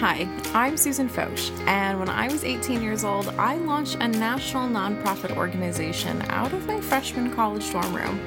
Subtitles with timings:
[0.00, 4.66] Hi, I'm Susan Foch, and when I was 18 years old, I launched a national
[4.66, 8.18] nonprofit organization out of my freshman college dorm room.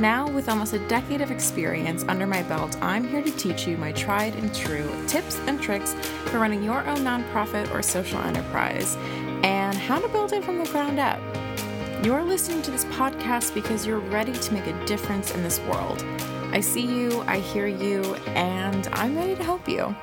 [0.00, 3.76] Now, with almost a decade of experience under my belt, I'm here to teach you
[3.76, 8.96] my tried and true tips and tricks for running your own nonprofit or social enterprise
[9.44, 11.20] and how to build it from the ground up.
[12.04, 16.04] You're listening to this podcast because you're ready to make a difference in this world.
[16.50, 18.02] I see you, I hear you,
[18.34, 19.94] and I'm ready to help you.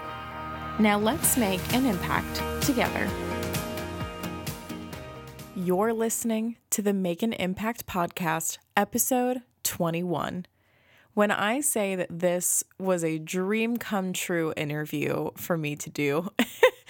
[0.79, 3.05] Now let's make an impact together.
[5.53, 10.45] You're listening to the Make an Impact podcast, episode 21.
[11.15, 16.29] When I say that this was a dream come true interview for me to do,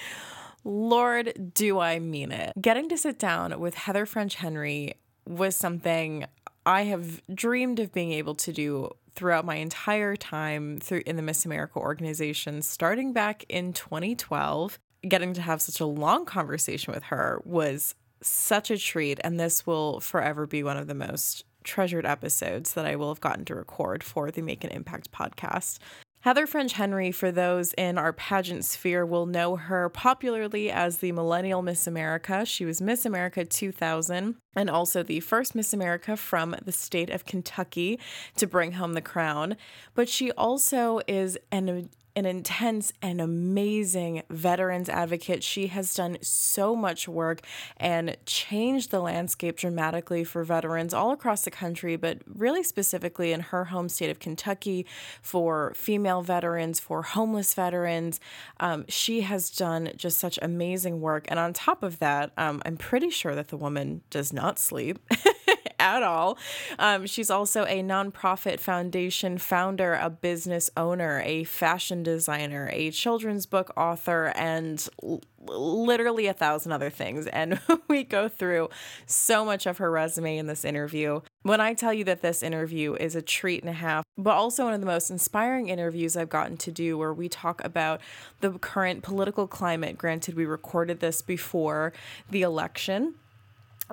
[0.64, 2.54] Lord, do I mean it.
[2.62, 4.94] Getting to sit down with Heather French Henry
[5.26, 6.28] was something
[6.64, 11.22] I have dreamed of being able to do throughout my entire time through in the
[11.22, 14.80] Miss America organization, starting back in 2012.
[15.08, 19.68] Getting to have such a long conversation with her was such a treat, and this
[19.68, 23.56] will forever be one of the most treasured episodes that I will have gotten to
[23.56, 25.80] record for the Make an Impact podcast.
[26.22, 31.14] Heather French Henry, for those in our pageant sphere, will know her popularly as the
[31.14, 32.44] Millennial Miss America.
[32.44, 37.24] She was Miss America 2000 and also the first Miss America from the state of
[37.24, 38.02] Kentucky
[38.36, 39.56] to bring home the crown.
[39.96, 45.44] But she also is an an intense and amazing veterans advocate.
[45.44, 47.42] She has done so much work
[47.78, 53.42] and changed the landscape dramatically for veterans all across the country, but really specifically in
[53.42, 54.86] her home state of Kentucky
[55.22, 58.20] for female veterans, for homeless veterans.
[58.60, 61.26] Um, she has done just such amazing work.
[61.28, 65.00] And on top of that, um, I'm pretty sure that the woman does not sleep.
[65.80, 66.38] at all.
[66.78, 73.46] Um, she's also a nonprofit foundation founder, a business owner, a fashion designer, a children's
[73.46, 77.28] book author, and l- literally a thousand other things.
[77.40, 77.58] And
[77.88, 78.70] we go through
[79.06, 81.22] so much of her resume in this interview.
[81.44, 84.66] When I tell you that this interview is a treat and a half, but also
[84.66, 88.02] one of the most inspiring interviews I've gotten to do, where we talk about
[88.42, 89.98] the current political climate.
[89.98, 91.94] Granted, we recorded this before
[92.30, 93.16] the election.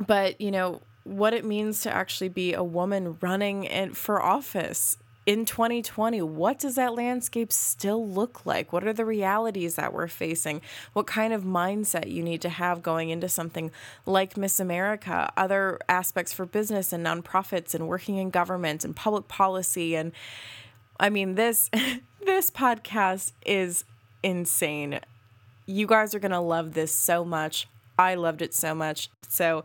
[0.05, 4.97] But, you know, what it means to actually be a woman running in, for office
[5.25, 8.73] in 2020 what does that landscape still look like?
[8.73, 10.61] What are the realities that we're facing?
[10.93, 13.73] What kind of mindset you need to have going into something
[14.05, 15.33] like miss america?
[15.37, 20.13] Other aspects for business and nonprofits and working in government and public policy and
[21.01, 21.71] i mean this
[22.25, 23.85] this podcast is
[24.23, 25.01] insane.
[25.67, 27.69] You guys are going to love this so much
[27.99, 29.11] I loved it so much.
[29.29, 29.65] So,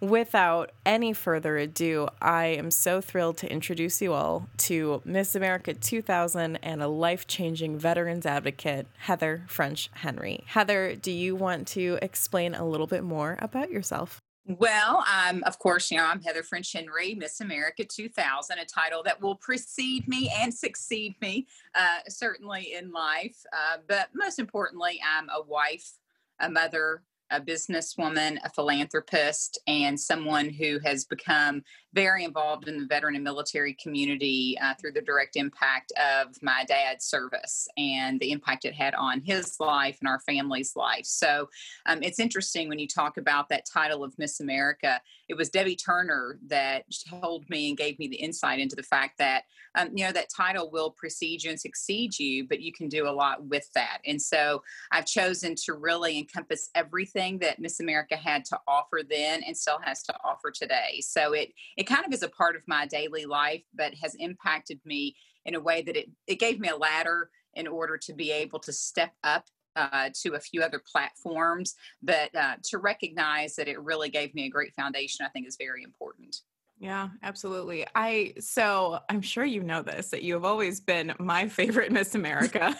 [0.00, 5.74] without any further ado, I am so thrilled to introduce you all to Miss America
[5.74, 10.44] 2000 and a life changing veterans advocate, Heather French Henry.
[10.46, 14.20] Heather, do you want to explain a little bit more about yourself?
[14.46, 19.02] Well, um, of course, you know, I'm Heather French Henry, Miss America 2000, a title
[19.04, 23.36] that will precede me and succeed me, uh, certainly in life.
[23.52, 25.92] Uh, but most importantly, I'm a wife,
[26.40, 32.86] a mother, a businesswoman, a philanthropist, and someone who has become very involved in the
[32.86, 38.30] veteran and military community uh, through the direct impact of my dad's service and the
[38.30, 41.04] impact it had on his life and our family's life.
[41.04, 41.48] So
[41.86, 45.00] um, it's interesting when you talk about that title of Miss America.
[45.28, 49.18] It was Debbye Turner that told me and gave me the insight into the fact
[49.18, 49.44] that,
[49.76, 53.08] um, you know, that title will precede you and succeed you, but you can do
[53.08, 53.98] a lot with that.
[54.06, 59.42] And so I've chosen to really encompass everything that Miss America had to offer then
[59.46, 61.00] and still has to offer today.
[61.02, 64.80] So it, it kind of is a part of my daily life, but has impacted
[64.84, 65.14] me
[65.44, 68.58] in a way that it, it gave me a ladder in order to be able
[68.60, 71.74] to step up uh, to a few other platforms.
[72.02, 75.56] But uh, to recognize that it really gave me a great foundation, I think is
[75.56, 76.36] very important.
[76.80, 77.86] Yeah, absolutely.
[77.94, 82.14] I so I'm sure you know this that you have always been my favorite Miss
[82.14, 82.74] America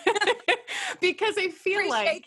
[1.00, 2.24] because I feel Appreciate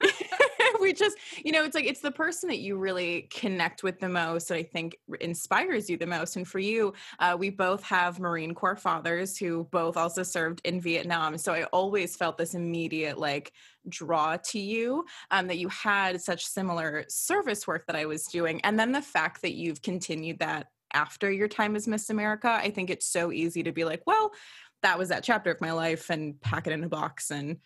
[0.80, 4.08] we just, you know, it's like it's the person that you really connect with the
[4.08, 6.36] most that I think inspires you the most.
[6.36, 10.80] And for you, uh, we both have Marine Corps fathers who both also served in
[10.80, 11.36] Vietnam.
[11.38, 13.52] So I always felt this immediate like
[13.88, 18.60] draw to you um, that you had such similar service work that I was doing.
[18.62, 22.70] And then the fact that you've continued that after your time as Miss America, I
[22.70, 24.32] think it's so easy to be like, well,
[24.82, 27.58] that was that chapter of my life and pack it in a box and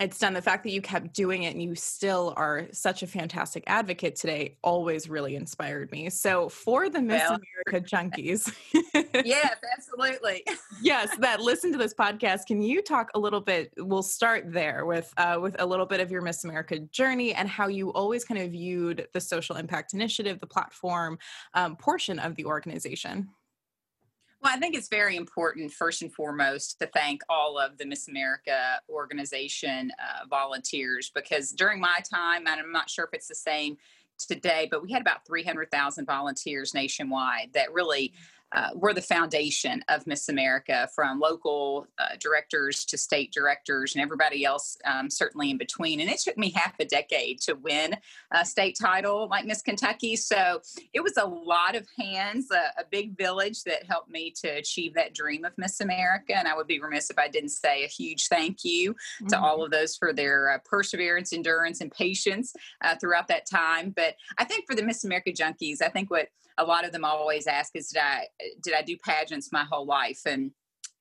[0.00, 0.34] it's done.
[0.34, 4.16] The fact that you kept doing it and you still are such a fantastic advocate
[4.16, 6.08] today always really inspired me.
[6.10, 8.52] So for the miss well, america junkies
[9.24, 10.44] yes absolutely.
[10.82, 14.86] Yes that listen to this podcast can you talk a little bit we'll start there
[14.86, 18.24] with uh, with a little bit of your miss america journey and how you always
[18.24, 21.18] kind of viewed the social impact initiative the platform
[21.54, 23.28] um, portion of the organization
[24.40, 28.08] well, I think it's very important, first and foremost, to thank all of the Miss
[28.08, 33.34] America organization uh, volunteers because during my time, and I'm not sure if it's the
[33.34, 33.76] same
[34.16, 38.12] today, but we had about 300,000 volunteers nationwide that really
[38.52, 44.02] uh, were the foundation of Miss America, from local uh, directors to state directors and
[44.02, 46.00] everybody else, um, certainly in between.
[46.00, 47.96] And it took me half a decade to win
[48.32, 50.16] a state title like Miss Kentucky.
[50.16, 50.60] So
[50.92, 54.94] it was a lot of hands, a, a big village that helped me to achieve
[54.94, 56.36] that dream of Miss America.
[56.36, 59.26] And I would be remiss if I didn't say a huge thank you mm-hmm.
[59.28, 63.90] to all of those for their uh, perseverance, endurance, and patience uh, throughout that time.
[63.90, 66.28] But I think for the Miss America junkies, I think what
[66.58, 68.26] a lot of them always ask is did I
[68.60, 70.20] did I do pageants my whole life?
[70.26, 70.50] And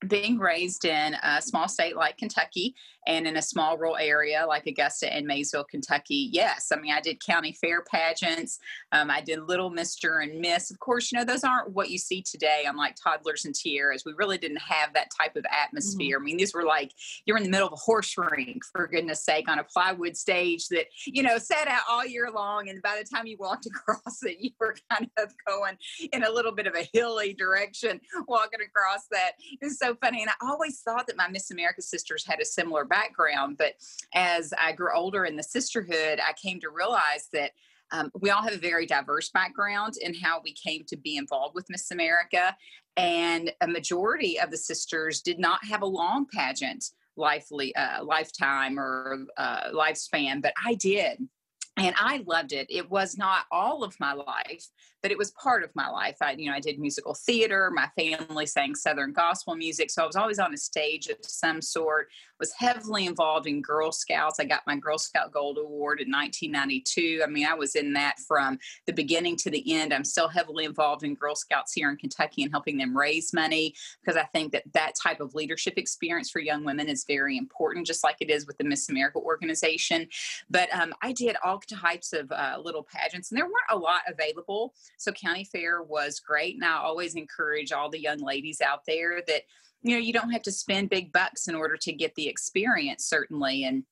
[0.06, 2.76] being raised in a small state like Kentucky
[3.08, 6.68] and in a small rural area like Augusta and Maysville, Kentucky, yes.
[6.74, 8.60] I mean, I did county fair pageants.
[8.92, 10.70] Um, I did Little Mister and Miss.
[10.70, 14.04] Of course, you know, those aren't what you see today on like toddlers and tiaras.
[14.06, 16.18] We really didn't have that type of atmosphere.
[16.18, 16.24] Mm-hmm.
[16.24, 16.92] I mean, these were like
[17.26, 20.68] you're in the middle of a horse ring, for goodness sake, on a plywood stage
[20.68, 22.70] that, you know, sat out all year long.
[22.70, 25.78] And by the time you walked across it, you were kind of going
[26.12, 29.32] in a little bit of a hilly direction walking across that.
[29.62, 30.22] It's so funny.
[30.22, 33.58] And I always thought that my Miss America sisters had a similar background.
[33.58, 33.74] But
[34.14, 37.52] as I grew older in the sisterhood, I came to realize that
[37.92, 41.56] um, we all have a very diverse background in how we came to be involved
[41.56, 42.56] with Miss America.
[42.98, 46.86] And a majority of the sisters did not have a long pageant
[47.16, 51.28] lively uh, lifetime or uh, lifespan, but I did
[51.78, 52.68] and I loved it.
[52.70, 54.66] It was not all of my life,
[55.02, 56.18] but it was part of my life.
[56.22, 57.72] I, you know, I did musical theater.
[57.72, 61.62] My family sang Southern gospel music, so I was always on a stage of some
[61.62, 62.08] sort.
[62.40, 64.40] Was heavily involved in Girl Scouts.
[64.40, 67.22] I got my Girl Scout Gold Award in 1992.
[67.24, 69.94] I mean, I was in that from the beginning to the end.
[69.94, 73.74] I'm still heavily involved in Girl Scouts here in Kentucky and helping them raise money
[74.02, 77.88] because I think that that type of leadership experience for young women is very important,
[77.88, 80.08] just like it is with the Miss America organization.
[80.50, 84.02] But um, I did all types of uh, little pageants, and there weren't a lot
[84.08, 84.74] available.
[84.98, 89.22] So county fair was great, and I always encourage all the young ladies out there
[89.28, 89.42] that
[89.82, 93.06] you know you don't have to spend big bucks in order to get the experience,
[93.06, 93.84] certainly, and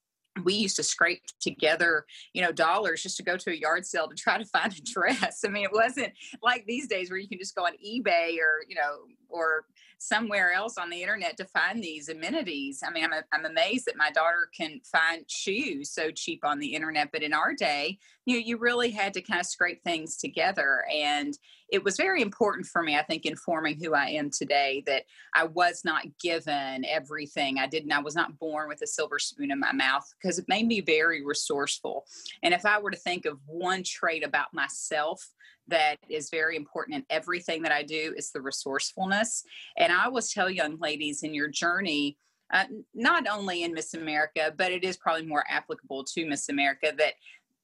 [0.43, 4.07] we used to scrape together, you know, dollars just to go to a yard sale
[4.07, 5.43] to try to find a dress.
[5.45, 8.65] I mean, it wasn't like these days where you can just go on eBay or,
[8.67, 9.65] you know, or
[9.97, 12.83] somewhere else on the internet to find these amenities.
[12.85, 16.59] I mean, I'm, a, I'm amazed that my daughter can find shoes so cheap on
[16.59, 19.83] the internet, but in our day, you know, you really had to kind of scrape
[19.83, 20.83] things together.
[20.93, 21.37] And
[21.69, 25.03] it was very important for me, I think, in forming who I am today, that
[25.33, 27.57] I was not given everything.
[27.57, 30.45] I didn't, I was not born with a silver spoon in my mouth because it
[30.47, 32.05] made me very resourceful.
[32.43, 35.31] And if I were to think of one trait about myself,
[35.67, 39.43] that is very important in everything that I do is the resourcefulness.
[39.77, 42.17] And I always tell young ladies in your journey,
[42.53, 46.93] uh, not only in Miss America, but it is probably more applicable to Miss America
[46.97, 47.13] that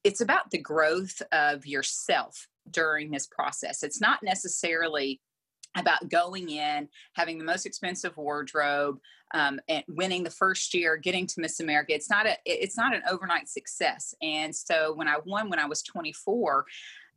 [0.04, 3.82] it's about the growth of yourself during this process.
[3.82, 5.20] It's not necessarily
[5.76, 8.98] about going in, having the most expensive wardrobe,
[9.34, 11.94] um, and winning the first year, getting to Miss America.
[11.94, 14.14] It's not a it's not an overnight success.
[14.20, 16.66] And so when I won when I was 24,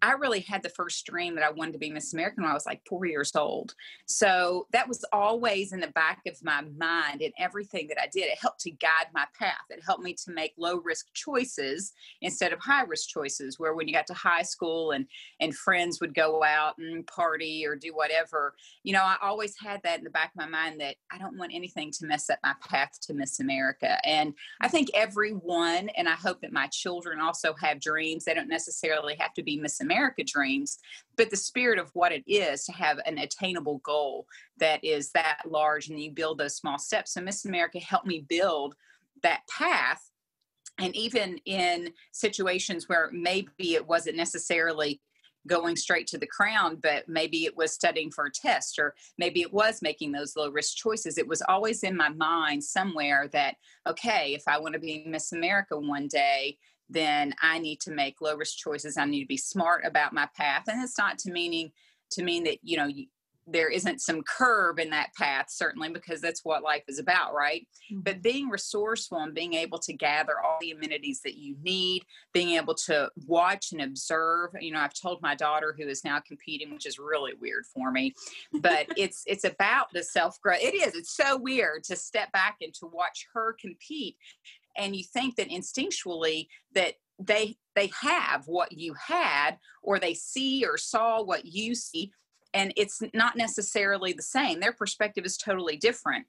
[0.02, 2.54] I really had the first dream that I wanted to be Miss America when I
[2.54, 3.74] was like four years old.
[4.06, 8.26] So that was always in the back of my mind in everything that I did.
[8.26, 9.66] It helped to guide my path.
[9.70, 13.60] It helped me to make low risk choices instead of high risk choices.
[13.60, 15.08] Where when you got to high school and
[15.40, 19.82] and friends would go out and party or do whatever, you know, I always had
[19.84, 22.40] that in the back of my mind that I don't want anything to mess up
[22.44, 23.98] my path to Miss America.
[24.06, 28.26] And I think everyone, and I hope that my children also have dreams.
[28.26, 30.80] They don't necessarily have to be Miss America dreams,
[31.16, 34.26] but the spirit of what it is to have an attainable goal
[34.60, 37.14] that is that large and you build those small steps.
[37.14, 38.76] So Miss America helped me build
[39.24, 40.10] that path.
[40.78, 45.00] And even in situations where maybe it wasn't necessarily
[45.48, 49.42] going straight to the crown, but maybe it was studying for a test, or maybe
[49.42, 51.18] it was making those low risk choices.
[51.18, 53.56] It was always in my mind somewhere that,
[53.88, 56.58] okay, if I want to be Miss America one day,
[56.90, 58.98] then I need to make low risk choices.
[58.98, 60.64] I need to be smart about my path.
[60.68, 61.72] And it's not to meaning
[62.12, 63.08] to mean that, you know, you,
[63.48, 67.68] there isn't some curb in that path certainly because that's what life is about right
[67.92, 68.02] mm-hmm.
[68.02, 72.52] but being resourceful and being able to gather all the amenities that you need being
[72.52, 76.74] able to watch and observe you know i've told my daughter who is now competing
[76.74, 78.14] which is really weird for me
[78.62, 82.58] but it's it's about the self growth it is it's so weird to step back
[82.62, 84.18] and to watch her compete
[84.78, 90.66] and you think that instinctually that they they have what you had or they see
[90.66, 92.12] or saw what you see
[92.54, 94.62] and it's not necessarily the same.
[94.62, 96.26] Their perspective is totally different.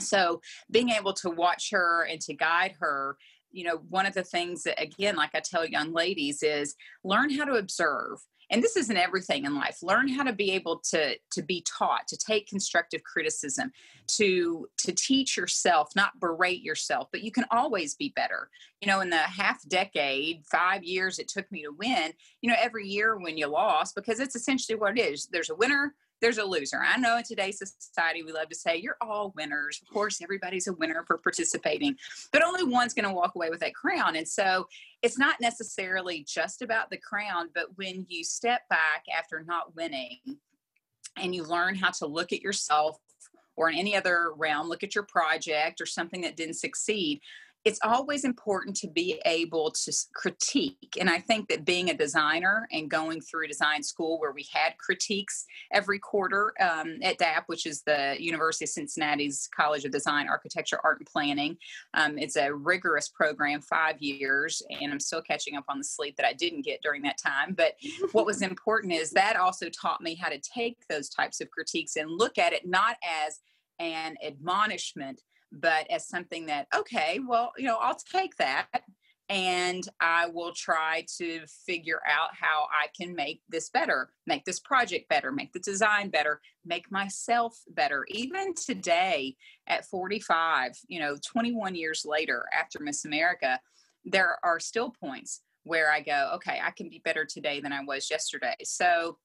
[0.00, 0.40] So
[0.70, 3.16] being able to watch her and to guide her
[3.50, 7.30] you know one of the things that again like i tell young ladies is learn
[7.30, 8.18] how to observe
[8.50, 9.82] and this isn't everything in life.
[9.82, 13.72] Learn how to be able to to be taught to take constructive criticism
[14.08, 18.48] to to teach yourself not berate yourself but you can always be better.
[18.80, 22.56] You know in the half decade five years it took me to win you know
[22.58, 25.26] every year when you lost because it's essentially what it is.
[25.26, 26.80] There's a winner there's a loser.
[26.84, 29.80] I know in today's society, we love to say, you're all winners.
[29.82, 31.96] Of course, everybody's a winner for participating,
[32.32, 34.16] but only one's going to walk away with that crown.
[34.16, 34.66] And so
[35.02, 40.18] it's not necessarily just about the crown, but when you step back after not winning
[41.16, 42.98] and you learn how to look at yourself
[43.56, 47.20] or in any other realm, look at your project or something that didn't succeed,
[47.68, 50.96] it's always important to be able to critique.
[50.98, 54.78] And I think that being a designer and going through design school where we had
[54.78, 60.28] critiques every quarter um, at DAAP, which is the University of Cincinnati's College of Design,
[60.30, 61.58] Architecture, Art, and Planning,
[61.92, 66.16] um, it's a rigorous program, five years, and I'm still catching up on the sleep
[66.16, 67.52] that I didn't get during that time.
[67.52, 67.74] But
[68.12, 71.96] what was important is that also taught me how to take those types of critiques
[71.96, 72.96] and look at it not
[73.26, 73.40] as
[73.78, 75.20] an admonishment
[75.52, 78.68] but as something that, okay, well, you know, I'll take that
[79.28, 84.58] and I will try to figure out how I can make this better, make this
[84.58, 88.06] project better, make the design better, make myself better.
[88.08, 89.36] Even today
[89.66, 93.60] at 45, you know, 21 years later after Miss America,
[94.04, 97.84] there are still points where I go, okay, I can be better today than I
[97.84, 98.56] was yesterday.
[98.62, 99.18] So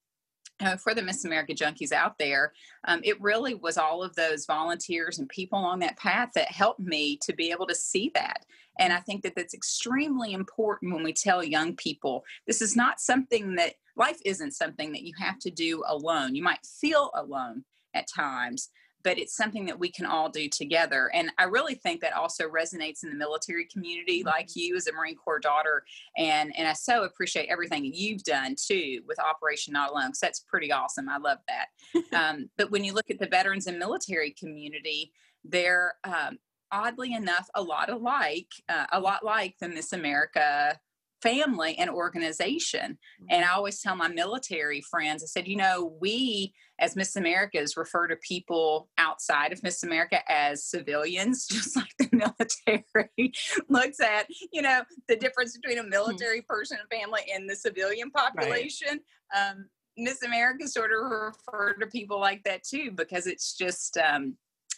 [0.60, 2.54] uh, for the Miss America junkies out there,
[2.88, 6.80] um, it really was all of those volunteers and people on that path that helped
[6.80, 8.46] me to be able to see that.
[8.80, 13.00] And I think that that's extremely important when we tell young people this is not
[13.00, 16.36] something that life isn't something that you have to do alone.
[16.36, 18.70] You might feel alone at times,
[19.04, 21.12] but it's something that we can all do together.
[21.14, 24.30] And I really think that also resonates in the military community, mm-hmm.
[24.30, 25.84] like you as a Marine Corps daughter.
[26.18, 30.40] And and I so appreciate everything you've done too with Operation Not Alone, because that's
[30.42, 31.10] pretty awesome.
[31.10, 31.68] I love that.
[32.14, 35.12] um, but when you look at the veterans and military community,
[35.44, 36.38] they're um,
[36.72, 40.80] oddly enough a lot alike, uh, a lot like the Miss America
[41.24, 42.98] family and organization.
[43.30, 43.58] And I mm-hmm.
[43.58, 48.18] always tell my military friends, I said, you know, we as Miss Americas refer to
[48.18, 53.34] people outside of Miss America as civilians, just like the military
[53.70, 55.90] looks at, you know, the difference between a hmm.
[55.90, 59.00] military person and family and the civilian population.
[59.34, 59.52] Right.
[59.52, 64.36] Um, Miss America sort of refer to people like that too, because it's just um,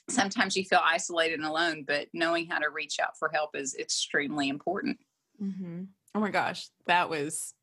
[0.09, 3.75] sometimes you feel isolated and alone, but knowing how to reach out for help is
[3.79, 4.97] extremely important.
[5.41, 5.83] Mm-hmm.
[6.15, 7.53] Oh my gosh, that was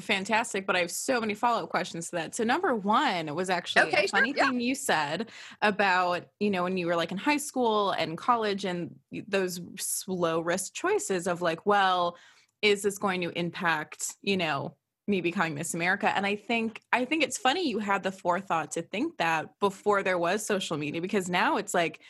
[0.00, 2.34] fantastic but i have so many follow-up questions to that.
[2.34, 5.30] So number one was actually okay, a funny sure, thing you said
[5.62, 8.94] about you know when you were like in high school and college and
[9.26, 9.60] those
[10.06, 12.16] low risk choices of like well
[12.62, 14.76] is this going to impact you know
[15.08, 16.14] me becoming miss america?
[16.14, 20.02] And i think i think it's funny you had the forethought to think that before
[20.02, 22.00] there was social media because now it's like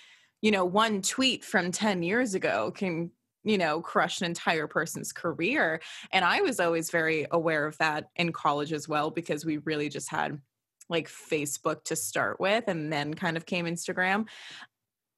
[0.43, 3.11] you know one tweet from 10 years ago can
[3.47, 5.81] you know, crush an entire person's career.
[6.11, 9.89] And I was always very aware of that in college as well, because we really
[9.89, 10.41] just had
[10.89, 14.27] like Facebook to start with and then kind of came Instagram.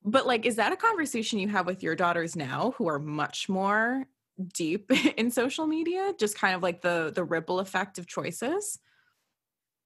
[0.04, 3.48] But like, is that a conversation you have with your daughters now who are much
[3.48, 4.04] more
[4.52, 6.12] deep in social media?
[6.18, 8.78] Just kind of like the the ripple effect of choices?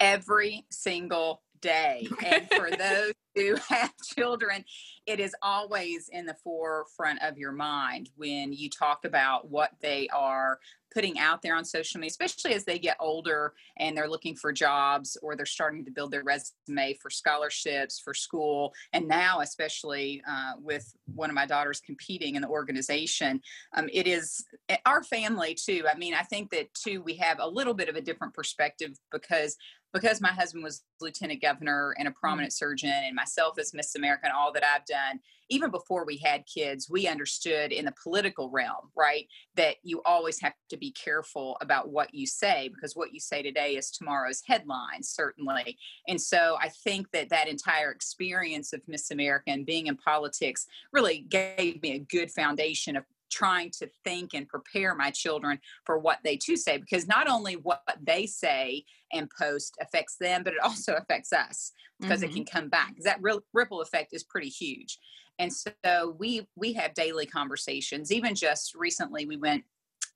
[0.00, 2.06] Every single day.
[2.24, 4.64] And for those who have children,
[5.06, 10.08] it is always in the forefront of your mind when you talk about what they
[10.08, 10.58] are
[10.92, 14.52] putting out there on social media, especially as they get older and they're looking for
[14.52, 18.72] jobs or they're starting to build their resume for scholarships for school.
[18.92, 23.40] And now, especially uh, with one of my daughters competing in the organization,
[23.74, 25.84] um, it is eh, our family too.
[25.90, 28.92] I mean, I think that too, we have a little bit of a different perspective
[29.10, 29.56] because
[29.92, 32.14] because my husband was lieutenant governor and a mm.
[32.14, 36.16] prominent surgeon and myself as miss america and all that i've done even before we
[36.16, 40.90] had kids we understood in the political realm right that you always have to be
[40.92, 45.76] careful about what you say because what you say today is tomorrow's headline certainly
[46.08, 50.66] and so i think that that entire experience of miss america and being in politics
[50.92, 55.98] really gave me a good foundation of trying to think and prepare my children for
[55.98, 60.52] what they too say because not only what they say and post affects them but
[60.52, 62.30] it also affects us because mm-hmm.
[62.30, 62.94] it can come back.
[63.04, 63.20] That
[63.52, 64.98] ripple effect is pretty huge.
[65.38, 68.12] And so we we have daily conversations.
[68.12, 69.64] Even just recently we went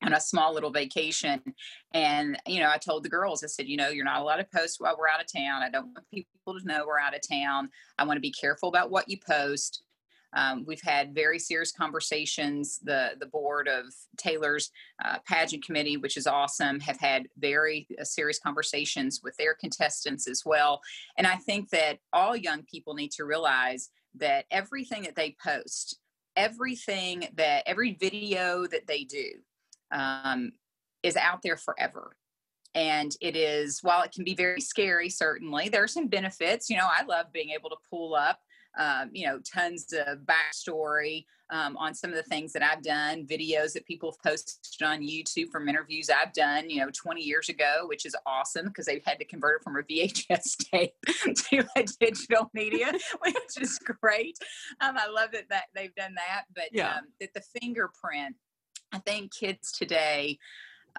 [0.02, 1.40] on a small little vacation
[1.94, 4.46] and you know i told the girls i said you know you're not allowed to
[4.54, 5.62] post while we're out of town.
[5.62, 7.70] I don't want people to know we're out of town.
[7.98, 9.82] I want to be careful about what you post
[10.34, 12.78] um, we've had very serious conversations.
[12.82, 13.84] The the board of
[14.16, 14.70] Taylor's
[15.04, 20.28] uh, pageant committee, which is awesome, have had very uh, serious conversations with their contestants
[20.28, 20.80] as well.
[21.16, 25.98] And I think that all young people need to realize that everything that they post,
[26.36, 29.30] everything that every video that they do,
[29.92, 30.52] um,
[31.02, 32.16] is out there forever
[32.76, 36.76] and it is while it can be very scary certainly there are some benefits you
[36.76, 38.40] know i love being able to pull up
[38.76, 43.26] um, you know, tons of backstory um, on some of the things that I've done,
[43.26, 47.48] videos that people have posted on YouTube from interviews I've done, you know, 20 years
[47.48, 51.64] ago, which is awesome because they've had to convert it from a VHS tape to
[51.76, 54.36] a digital media, which is great.
[54.80, 56.96] Um, I love that, that they've done that, but yeah.
[56.96, 58.34] um, that the fingerprint,
[58.92, 60.38] I think kids today,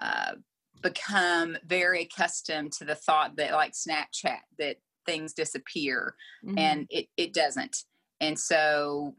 [0.00, 0.32] uh,
[0.80, 4.76] become very accustomed to the thought that like Snapchat that
[5.08, 6.58] things disappear mm-hmm.
[6.58, 7.84] and it, it doesn't
[8.20, 9.14] and so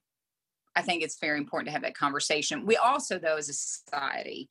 [0.76, 4.48] i think it's very important to have that conversation we also though as a society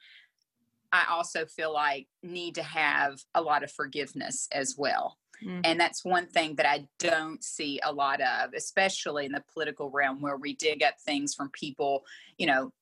[0.90, 5.60] i also feel like need to have a lot of forgiveness as well mm-hmm.
[5.62, 9.90] and that's one thing that i don't see a lot of especially in the political
[9.90, 12.02] realm where we dig up things from people
[12.36, 12.72] you know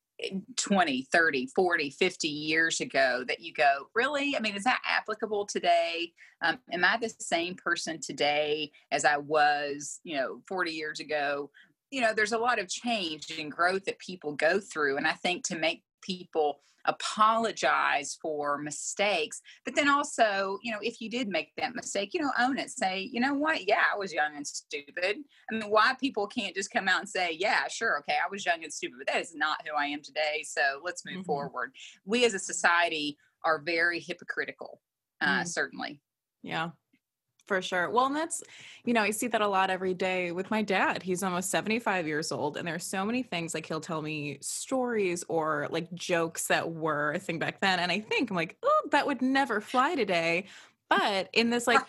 [0.57, 4.37] 20 30 40 50 years ago that you go really?
[4.37, 6.13] I mean is that applicable today?
[6.43, 11.51] Um, am i the same person today as i was you know 40 years ago?
[11.91, 15.13] You know there's a lot of change and growth that people go through and i
[15.13, 21.27] think to make people apologize for mistakes but then also you know if you did
[21.27, 22.71] make that mistake you know own it.
[22.71, 23.67] Say you know what?
[23.67, 25.17] Yeah i was young and stupid.
[25.51, 28.47] I mean why people can't just come out and say yeah sure okay i was
[28.47, 31.23] young and stupid but that is not who i am today so let's move mm-hmm.
[31.23, 31.73] forward.
[32.05, 34.81] We as a society are very hypocritical
[35.21, 35.49] uh, mm.
[35.49, 36.01] certainly.
[36.43, 36.71] Yeah
[37.47, 37.91] for sure.
[37.91, 38.43] Well, and that's,
[38.85, 41.03] you know, I see that a lot every day with my dad.
[41.03, 45.25] He's almost 75 years old, and there's so many things like he'll tell me stories
[45.29, 47.79] or like jokes that were a thing back then.
[47.79, 50.47] And I think I'm like, oh, that would never fly today.
[50.89, 51.81] But in this, like,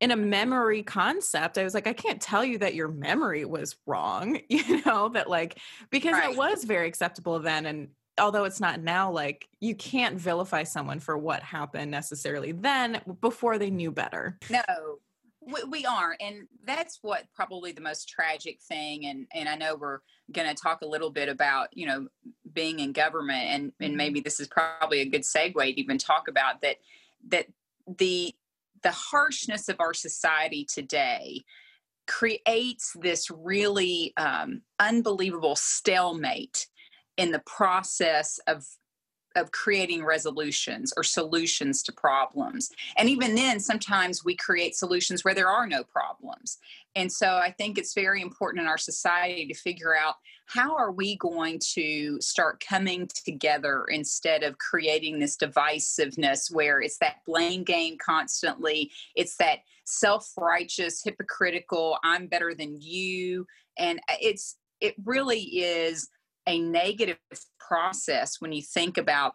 [0.00, 3.76] in a memory concept, I was like, I can't tell you that your memory was
[3.84, 5.58] wrong, you know, that like,
[5.90, 6.30] because right.
[6.30, 7.66] it was very acceptable then.
[7.66, 13.00] And although it's not now, like, you can't vilify someone for what happened necessarily then
[13.20, 14.38] before they knew better.
[14.50, 14.62] No,
[15.40, 16.20] we, we aren't.
[16.20, 19.06] And that's what probably the most tragic thing.
[19.06, 20.00] And, and I know we're
[20.32, 22.08] going to talk a little bit about, you know,
[22.52, 23.96] being in government and, and mm-hmm.
[23.96, 26.76] maybe this is probably a good segue to even talk about that,
[27.28, 27.46] that
[27.98, 28.34] the,
[28.82, 31.44] the harshness of our society today
[32.06, 36.66] creates this really um, unbelievable stalemate
[37.18, 38.64] in the process of
[39.36, 42.70] of creating resolutions or solutions to problems.
[42.96, 46.58] And even then, sometimes we create solutions where there are no problems.
[46.96, 50.90] And so I think it's very important in our society to figure out how are
[50.90, 57.64] we going to start coming together instead of creating this divisiveness where it's that blame
[57.64, 63.46] game constantly, it's that self righteous, hypocritical, I'm better than you.
[63.78, 66.08] And it's, it really is
[66.48, 67.18] a negative
[67.60, 69.34] process when you think about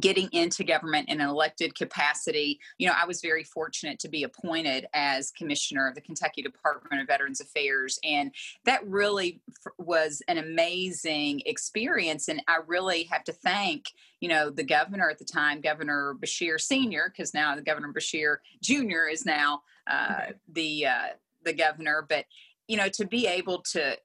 [0.00, 2.58] getting into government in an elected capacity.
[2.78, 7.00] You know, I was very fortunate to be appointed as commissioner of the Kentucky Department
[7.00, 7.98] of Veterans Affairs.
[8.02, 12.26] And that really f- was an amazing experience.
[12.26, 13.84] And I really have to thank,
[14.20, 18.38] you know, the governor at the time, Governor Beshear Sr., because now the Governor Beshear
[18.62, 19.06] Jr.
[19.08, 21.08] is now uh, the, uh,
[21.44, 22.04] the governor.
[22.08, 22.24] But,
[22.66, 23.96] you know, to be able to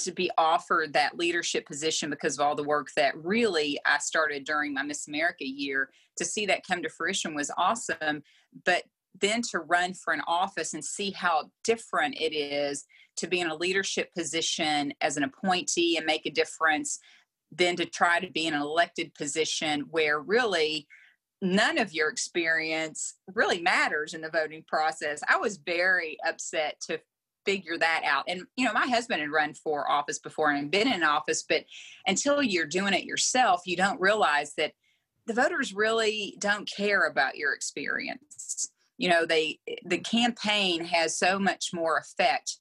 [0.00, 4.44] to be offered that leadership position because of all the work that really I started
[4.44, 8.22] during my Miss America year to see that come to fruition was awesome.
[8.64, 8.84] But
[9.20, 12.84] then to run for an office and see how different it is
[13.16, 16.98] to be in a leadership position as an appointee and make a difference
[17.52, 20.88] than to try to be in an elected position where really
[21.40, 25.20] none of your experience really matters in the voting process.
[25.28, 27.00] I was very upset to
[27.44, 28.24] figure that out.
[28.28, 31.64] And, you know, my husband had run for office before and been in office, but
[32.06, 34.72] until you're doing it yourself, you don't realize that
[35.26, 38.70] the voters really don't care about your experience.
[38.98, 42.58] You know, they, the campaign has so much more effect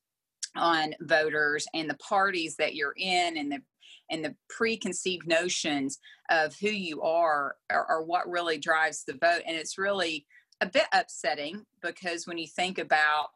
[0.55, 3.59] on voters and the parties that you're in and the
[4.09, 5.97] and the preconceived notions
[6.29, 10.27] of who you are are what really drives the vote and it's really
[10.61, 13.29] a bit upsetting because when you think about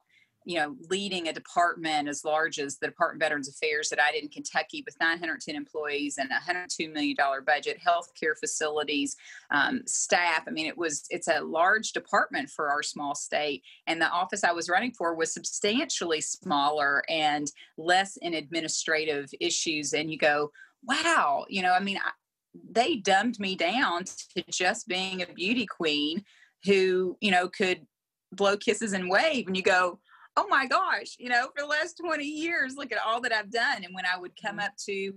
[0.48, 4.14] you know, leading a department as large as the Department of Veterans Affairs that I
[4.14, 9.18] did in Kentucky with 910 employees and a $102 million budget, healthcare facilities,
[9.52, 10.46] um, staff.
[10.48, 13.62] I mean, it was, it's a large department for our small state.
[13.88, 19.92] And the office I was running for was substantially smaller and less in administrative issues.
[19.92, 22.12] And you go, wow, you know, I mean, I,
[22.72, 26.24] they dumbed me down to just being a beauty queen
[26.64, 27.86] who, you know, could
[28.32, 29.48] blow kisses and wave.
[29.48, 30.00] And you go,
[30.38, 33.52] oh my gosh, you know, for the last 20 years, look at all that I've
[33.52, 33.84] done.
[33.84, 34.66] And when I would come mm-hmm.
[34.66, 35.14] up to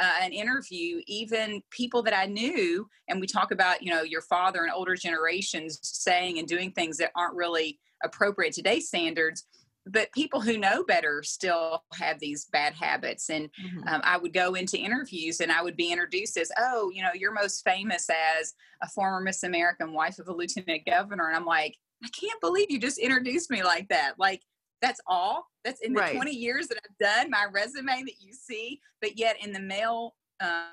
[0.00, 4.22] uh, an interview, even people that I knew, and we talk about, you know, your
[4.22, 9.44] father and older generations saying and doing things that aren't really appropriate today's standards,
[9.86, 13.28] but people who know better still have these bad habits.
[13.28, 13.88] And mm-hmm.
[13.88, 17.10] um, I would go into interviews and I would be introduced as, oh, you know,
[17.12, 21.26] you're most famous as a former Miss American wife of a lieutenant governor.
[21.26, 24.14] And I'm like, I can't believe you just introduced me like that.
[24.16, 24.42] Like,
[24.80, 25.46] that's all.
[25.64, 26.14] That's in the right.
[26.14, 28.80] 20 years that I've done my resume that you see.
[29.00, 30.64] But yet in the male, uh,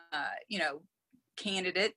[0.48, 0.82] you know,
[1.36, 1.94] candidate,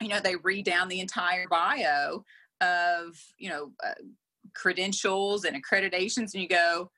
[0.00, 2.24] you know, they read down the entire bio
[2.60, 3.94] of, you know, uh,
[4.54, 6.90] credentials and accreditations, and you go,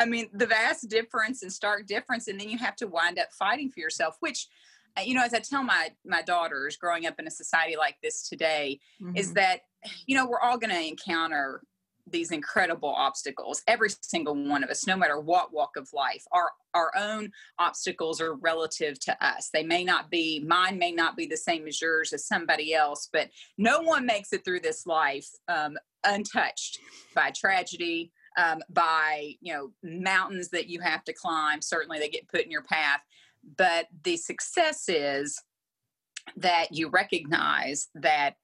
[0.00, 3.28] I mean, the vast difference and stark difference, and then you have to wind up
[3.32, 4.48] fighting for yourself, which
[4.96, 7.96] uh, you know as i tell my my daughters growing up in a society like
[8.02, 9.16] this today mm-hmm.
[9.16, 9.60] is that
[10.06, 11.62] you know we're all going to encounter
[12.10, 16.50] these incredible obstacles every single one of us no matter what walk of life our
[16.74, 19.48] our own obstacles are relative to us.
[19.52, 23.08] They may not be mine may not be the same as yours as somebody else
[23.12, 26.78] but no one makes it through this life um, untouched
[27.14, 31.60] by tragedy um, by you know mountains that you have to climb.
[31.60, 33.00] Certainly they get put in your path.
[33.56, 35.42] But the success is
[36.36, 38.36] that you recognize that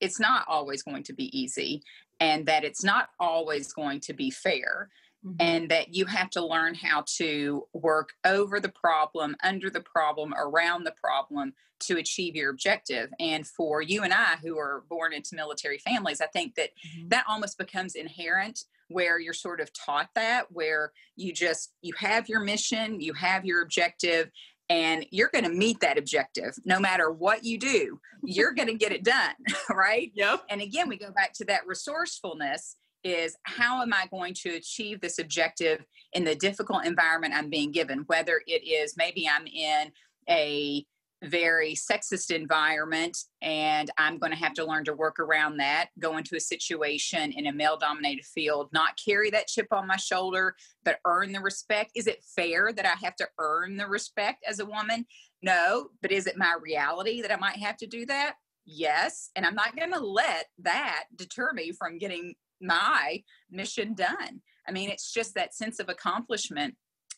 [0.00, 1.82] it's not always going to be easy
[2.20, 4.90] and that it's not always going to be fair
[5.24, 5.36] mm-hmm.
[5.40, 10.34] and that you have to learn how to work over the problem, under the problem,
[10.34, 13.10] around the problem to achieve your objective.
[13.18, 17.08] And for you and I, who are born into military families, I think that mm-hmm.
[17.08, 22.28] that almost becomes inherent where you're sort of taught that where you just you have
[22.28, 24.30] your mission you have your objective
[24.70, 28.74] and you're going to meet that objective no matter what you do you're going to
[28.74, 29.34] get it done
[29.70, 30.12] right?
[30.14, 30.44] Yep.
[30.48, 35.00] And again we go back to that resourcefulness is how am i going to achieve
[35.00, 38.04] this objective in the difficult environment i'm being given?
[38.06, 39.92] Whether it is maybe i'm in
[40.28, 40.86] a
[41.24, 46.16] very sexist environment and i'm going to have to learn to work around that go
[46.16, 50.54] into a situation in a male dominated field not carry that chip on my shoulder
[50.82, 51.90] but earn the respect.
[51.94, 55.04] Is it fair that i have to earn the respect as a woman?
[55.42, 58.34] No but is it my reality that i might have to do that?
[58.64, 64.40] Yes and i'm not going to let that deter me from getting my mission done.
[64.66, 66.76] I mean it's just that sense of accomplishment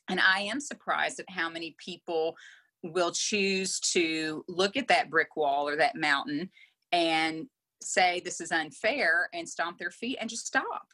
[0.09, 2.37] and i am surprised at how many people
[2.83, 6.51] will choose to look at that brick wall or that mountain
[6.91, 7.47] and
[7.81, 10.87] say this is unfair and stomp their feet and just stop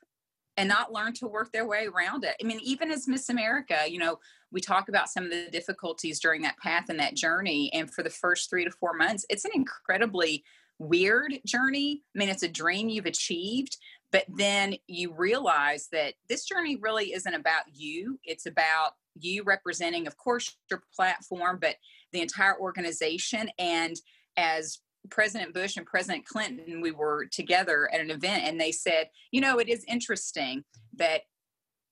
[0.56, 2.34] and not learn to work their way around it.
[2.42, 4.18] I mean, even as Miss America, you know,
[4.50, 7.70] we talk about some of the difficulties during that path and that journey.
[7.72, 10.42] And for the first three to four months, it's an incredibly
[10.78, 12.02] weird journey.
[12.14, 13.76] I mean, it's a dream you've achieved,
[14.10, 20.06] but then you realize that this journey really isn't about you, it's about you representing,
[20.06, 21.76] of course, your platform, but
[22.12, 23.50] the entire organization.
[23.58, 23.96] And
[24.36, 24.78] as
[25.10, 29.40] President Bush and President Clinton, we were together at an event, and they said, you
[29.40, 30.64] know, it is interesting
[30.96, 31.22] that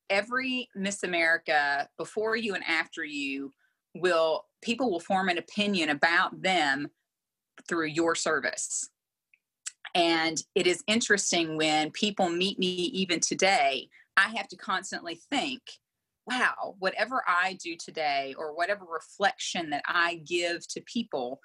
[0.09, 3.51] every Miss America before you and after you
[3.95, 6.87] will people will form an opinion about them
[7.67, 8.89] through your service.
[9.95, 15.61] And it is interesting when people meet me even today, I have to constantly think
[16.27, 21.39] wow, whatever I do today or whatever reflection that I give to people,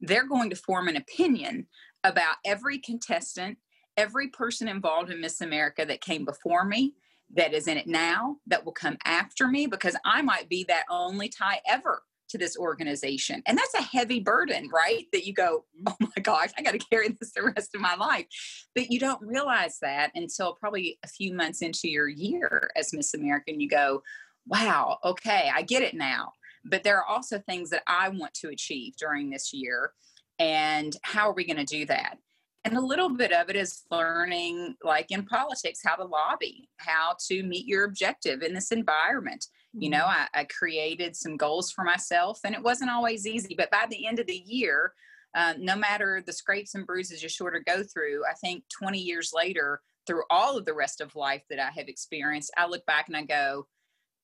[0.00, 1.66] they're going to form an opinion
[2.04, 3.58] about every contestant,
[3.96, 6.94] every person involved in Miss America that came before me,
[7.34, 10.84] that is in it now, that will come after me, because I might be that
[10.90, 13.42] only tie ever to this organization.
[13.46, 15.04] And that's a heavy burden, right?
[15.12, 17.94] That you go, oh my gosh, I got to carry this the rest of my
[17.94, 18.26] life.
[18.74, 23.14] But you don't realize that until probably a few months into your year as Miss
[23.14, 23.44] America.
[23.48, 24.02] And you go,
[24.46, 26.32] wow, okay, I get it now.
[26.64, 29.92] But there are also things that I want to achieve during this year.
[30.38, 32.18] And how are we going to do that?
[32.64, 37.14] And a little bit of it is learning, like in politics, how to lobby, how
[37.28, 39.46] to meet your objective in this environment.
[39.72, 40.24] You know, mm-hmm.
[40.34, 43.54] I, I created some goals for myself, and it wasn't always easy.
[43.56, 44.92] But by the end of the year,
[45.36, 48.98] uh, no matter the scrapes and bruises you sort of go through, I think 20
[48.98, 52.84] years later, through all of the rest of life that I have experienced, I look
[52.86, 53.68] back and I go,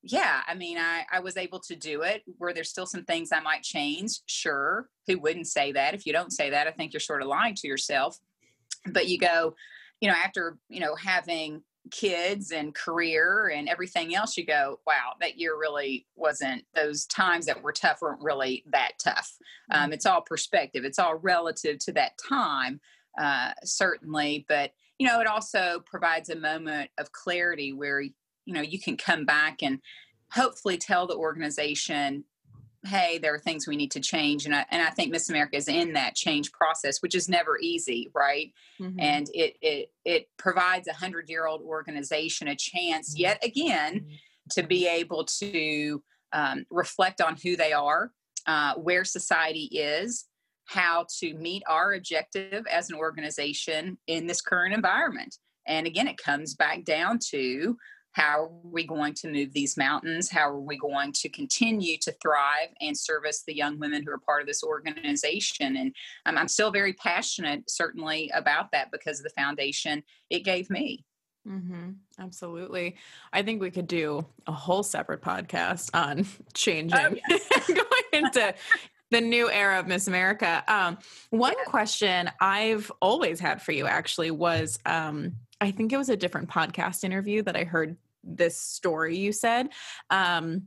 [0.03, 2.23] yeah, I mean, I, I was able to do it.
[2.37, 4.19] Were there still some things I might change?
[4.25, 4.89] Sure.
[5.07, 5.93] Who wouldn't say that?
[5.93, 8.19] If you don't say that, I think you're sort of lying to yourself
[8.87, 9.55] but you go
[9.99, 11.61] you know after you know having
[11.91, 17.45] kids and career and everything else you go wow that year really wasn't those times
[17.45, 19.33] that were tough weren't really that tough
[19.71, 19.93] um, mm-hmm.
[19.93, 22.79] it's all perspective it's all relative to that time
[23.19, 28.03] uh, certainly but you know it also provides a moment of clarity where
[28.45, 29.79] you know you can come back and
[30.31, 32.23] hopefully tell the organization
[32.85, 34.45] hey, there are things we need to change.
[34.45, 37.57] And I, and I think Miss America is in that change process, which is never
[37.57, 38.51] easy, right?
[38.79, 38.99] Mm-hmm.
[38.99, 43.21] And it, it, it provides a hundred year old organization a chance mm-hmm.
[43.21, 44.13] yet again mm-hmm.
[44.51, 46.03] to be able to
[46.33, 48.11] um, reflect on who they are,
[48.47, 50.25] uh, where society is,
[50.65, 55.37] how to meet our objective as an organization in this current environment.
[55.67, 57.77] And again, it comes back down to
[58.13, 60.29] how are we going to move these mountains?
[60.29, 64.19] How are we going to continue to thrive and service the young women who are
[64.19, 65.77] part of this organization?
[65.77, 65.95] And
[66.25, 71.03] um, I'm still very passionate, certainly, about that because of the foundation it gave me.
[71.47, 71.89] Mm-hmm.
[72.19, 72.95] Absolutely.
[73.33, 77.67] I think we could do a whole separate podcast on changing, oh, yes.
[77.67, 78.53] going into
[79.11, 80.63] the new era of Miss America.
[80.67, 80.97] Um,
[81.31, 81.65] one yeah.
[81.65, 86.49] question I've always had for you actually was um, I think it was a different
[86.49, 89.69] podcast interview that I heard this story you said
[90.09, 90.63] um,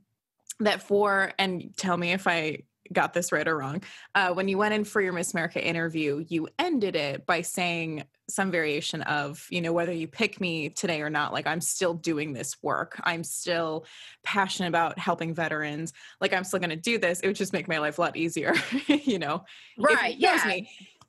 [0.60, 3.82] that for and tell me if I got this right or wrong.
[4.14, 8.04] Uh, when you went in for your Miss America interview, you ended it by saying
[8.28, 11.94] some variation of, you know, whether you pick me today or not, like I'm still
[11.94, 13.00] doing this work.
[13.04, 13.86] I'm still
[14.24, 15.92] passionate about helping veterans.
[16.20, 17.20] Like I'm still going to do this.
[17.20, 18.54] It would just make my life a lot easier,
[18.86, 19.44] you know.
[19.78, 20.16] Right.
[20.16, 20.42] Yeah.
[20.46, 20.68] Me.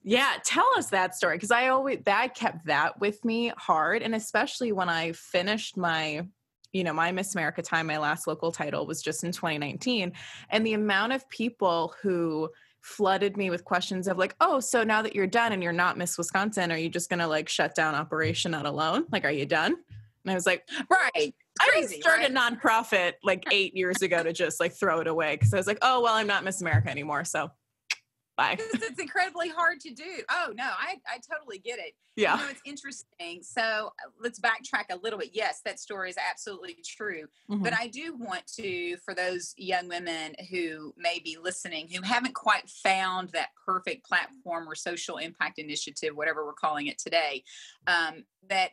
[0.09, 4.15] Yeah, tell us that story because I always that kept that with me hard, and
[4.15, 6.25] especially when I finished my
[6.73, 10.11] you know, my Miss America time, my last local title was just in 2019.
[10.49, 12.49] And the amount of people who
[12.81, 15.97] flooded me with questions of like, oh, so now that you're done and you're not
[15.97, 19.05] Miss Wisconsin, are you just gonna like shut down Operation Not Alone?
[19.11, 19.75] Like, are you done?
[20.23, 21.33] And I was like, right.
[21.59, 22.51] Crazy, I started right?
[22.51, 25.67] a nonprofit like eight years ago to just like throw it away because I was
[25.67, 27.25] like, oh well, I'm not Miss America anymore.
[27.25, 27.49] So
[28.37, 28.55] Bye.
[28.59, 30.21] it's incredibly hard to do.
[30.29, 31.93] Oh no, I I totally get it.
[32.15, 33.41] Yeah, you know, it's interesting.
[33.41, 35.31] So uh, let's backtrack a little bit.
[35.33, 37.23] Yes, that story is absolutely true.
[37.49, 37.63] Mm-hmm.
[37.63, 42.35] But I do want to, for those young women who may be listening, who haven't
[42.35, 47.43] quite found that perfect platform or social impact initiative, whatever we're calling it today,
[47.87, 48.71] um, that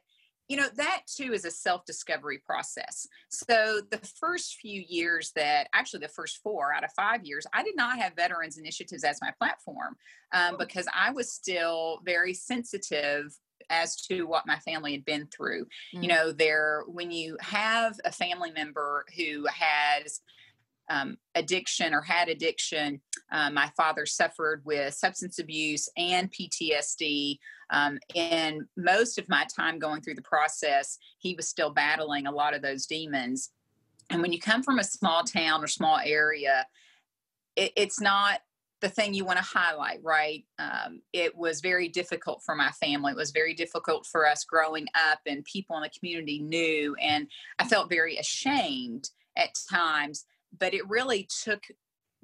[0.49, 6.01] you know that too is a self-discovery process so the first few years that actually
[6.01, 9.31] the first four out of five years i did not have veterans initiatives as my
[9.39, 9.97] platform
[10.33, 10.59] um, oh.
[10.59, 13.35] because i was still very sensitive
[13.71, 16.03] as to what my family had been through mm-hmm.
[16.03, 16.15] you mm.
[16.15, 20.21] know there when you have a family member who has
[20.91, 23.01] um, addiction or had addiction.
[23.35, 27.41] Um, my father suffered with substance abuse and PTSD.
[27.71, 32.33] Um, and most of my time going through the process, he was still battling a
[32.33, 33.51] lot of those demons.
[34.09, 36.65] And when you come from a small town or small area,
[37.57, 38.39] it, it's not
[38.81, 40.45] the thing you want to highlight, right?
[40.61, 43.13] Um, it was very difficult for my family.
[43.13, 46.95] It was very difficult for us growing up, and people in the community knew.
[47.03, 47.27] And
[47.59, 50.25] I felt very ashamed at times
[50.59, 51.65] but it really took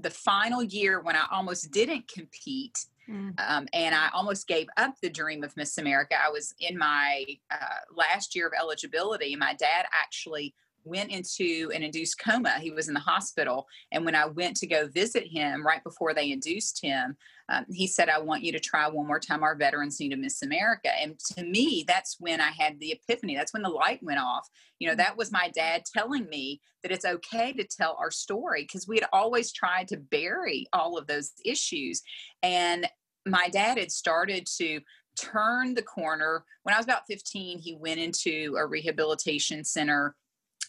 [0.02, 2.78] the final year when I almost didn't compete.
[3.08, 3.34] Mm.
[3.38, 6.14] Um, and I almost gave up the dream of Miss America.
[6.20, 7.56] I was in my uh,
[7.94, 9.32] last year of eligibility.
[9.32, 12.58] and My dad actually went into an induced coma.
[12.60, 13.66] He was in the hospital.
[13.92, 17.16] And when I went to go visit him right before they induced him,
[17.48, 19.42] um, he said, I want you to try one more time.
[19.42, 20.90] Our veterans need to Miss America.
[21.00, 23.36] And to me, that's when I had the epiphany.
[23.36, 24.48] That's when the light went off.
[24.78, 28.62] You know, that was my dad telling me that it's okay to tell our story
[28.62, 32.02] because we had always tried to bury all of those issues.
[32.42, 32.88] And
[33.26, 34.80] my dad had started to
[35.20, 36.44] turn the corner.
[36.62, 40.14] When I was about 15, he went into a rehabilitation center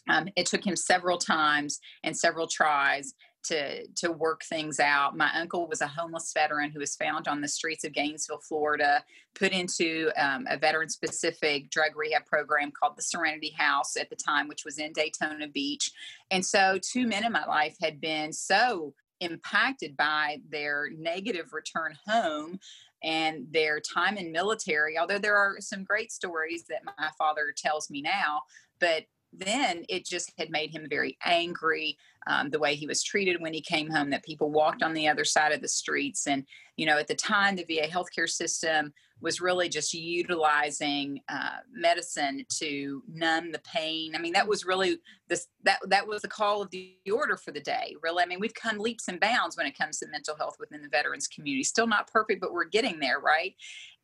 [0.10, 5.18] um, it took him several times and several tries to to work things out.
[5.18, 9.04] My uncle was a homeless veteran who was found on the streets of Gainesville, Florida,
[9.34, 14.16] put into um, a veteran specific drug rehab program called the Serenity House at the
[14.16, 15.92] time, which was in Daytona Beach.
[16.30, 21.96] And so, two men in my life had been so impacted by their negative return
[22.08, 22.60] home
[23.04, 27.90] and their time in military although there are some great stories that my father tells
[27.90, 28.42] me now
[28.80, 29.04] but
[29.34, 33.54] then it just had made him very angry um, the way he was treated when
[33.54, 36.28] he came home that people walked on the other side of the streets.
[36.28, 36.46] And
[36.78, 42.44] you know at the time the va healthcare system was really just utilizing uh, medicine
[42.50, 44.16] to numb the pain.
[44.16, 44.98] I mean that was really
[45.30, 48.24] this that that was the call of the order for the day really.
[48.24, 50.90] I mean we've come leaps and bounds when it comes to mental health within the
[50.90, 51.64] veterans community.
[51.64, 53.56] Still not perfect but we're getting there right?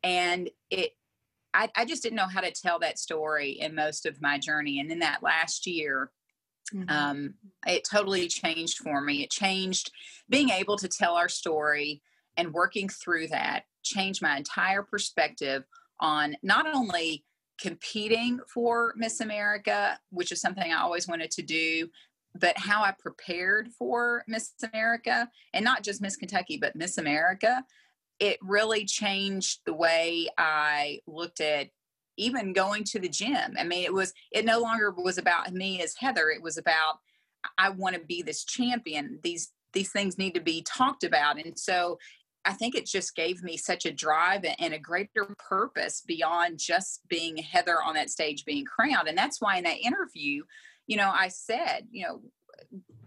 [0.02, 0.92] And it
[1.58, 4.78] I, I just didn't know how to tell that story in most of my journey.
[4.78, 6.12] And in that last year,
[6.72, 6.88] mm-hmm.
[6.88, 7.34] um,
[7.66, 9.24] it totally changed for me.
[9.24, 9.90] It changed
[10.30, 12.00] being able to tell our story
[12.36, 15.64] and working through that changed my entire perspective
[15.98, 17.24] on not only
[17.60, 21.88] competing for Miss America, which is something I always wanted to do,
[22.38, 27.64] but how I prepared for Miss America and not just Miss Kentucky, but Miss America
[28.20, 31.68] it really changed the way I looked at
[32.16, 33.54] even going to the gym.
[33.58, 36.30] I mean, it was, it no longer was about me as Heather.
[36.30, 36.98] It was about,
[37.56, 39.20] I want to be this champion.
[39.22, 41.38] These, these things need to be talked about.
[41.38, 41.98] And so
[42.44, 47.02] I think it just gave me such a drive and a greater purpose beyond just
[47.08, 49.06] being Heather on that stage being crowned.
[49.06, 50.42] And that's why in that interview,
[50.86, 52.22] you know, I said, you know,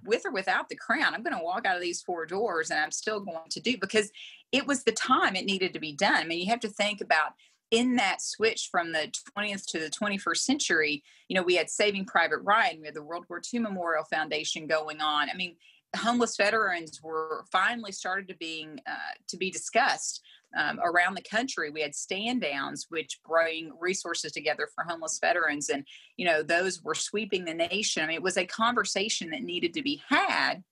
[0.03, 2.79] with or without the crown, I'm going to walk out of these four doors and
[2.79, 4.11] I'm still going to do because
[4.51, 6.15] it was the time it needed to be done.
[6.15, 7.33] I mean, you have to think about
[7.69, 12.05] in that switch from the 20th to the 21st century, you know, we had Saving
[12.05, 15.29] Private Ryan, we had the World War II Memorial Foundation going on.
[15.29, 15.55] I mean,
[15.95, 20.21] homeless veterans were finally started to being uh, to be discussed
[20.57, 21.69] um, around the country.
[21.69, 25.85] We had stand downs, which bring resources together for homeless veterans, and
[26.17, 28.03] you know those were sweeping the nation.
[28.03, 30.63] I mean, it was a conversation that needed to be had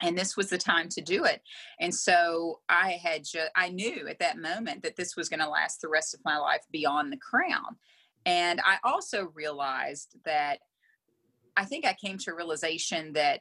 [0.00, 1.40] and this was the time to do it
[1.80, 5.48] and so i had just i knew at that moment that this was going to
[5.48, 7.76] last the rest of my life beyond the crown
[8.26, 10.58] and i also realized that
[11.56, 13.40] i think i came to a realization that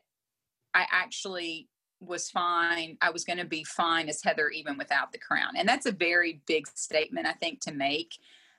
[0.73, 1.67] i actually
[2.05, 5.67] was fine i was going to be fine as heather even without the crown and
[5.67, 8.15] that's a very big statement i think to make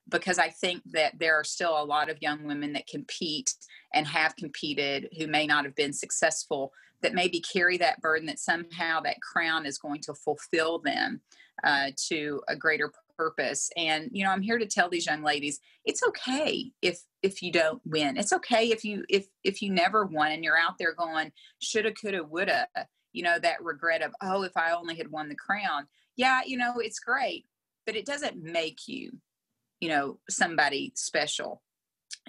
[0.08, 3.54] because I think that there are still a lot of young women that compete
[3.92, 8.38] and have competed who may not have been successful that maybe carry that burden that
[8.38, 11.20] somehow that crown is going to fulfill them
[11.62, 15.60] uh, to a greater purpose and you know i'm here to tell these young ladies
[15.84, 20.04] it's okay if if you don't win it's okay if you if if you never
[20.04, 21.30] won and you're out there going
[21.60, 22.66] shoulda coulda woulda
[23.14, 25.86] you know that regret of oh if i only had won the crown.
[26.16, 27.46] Yeah you know it's great
[27.86, 29.12] but it doesn't make you
[29.80, 31.62] you know somebody special.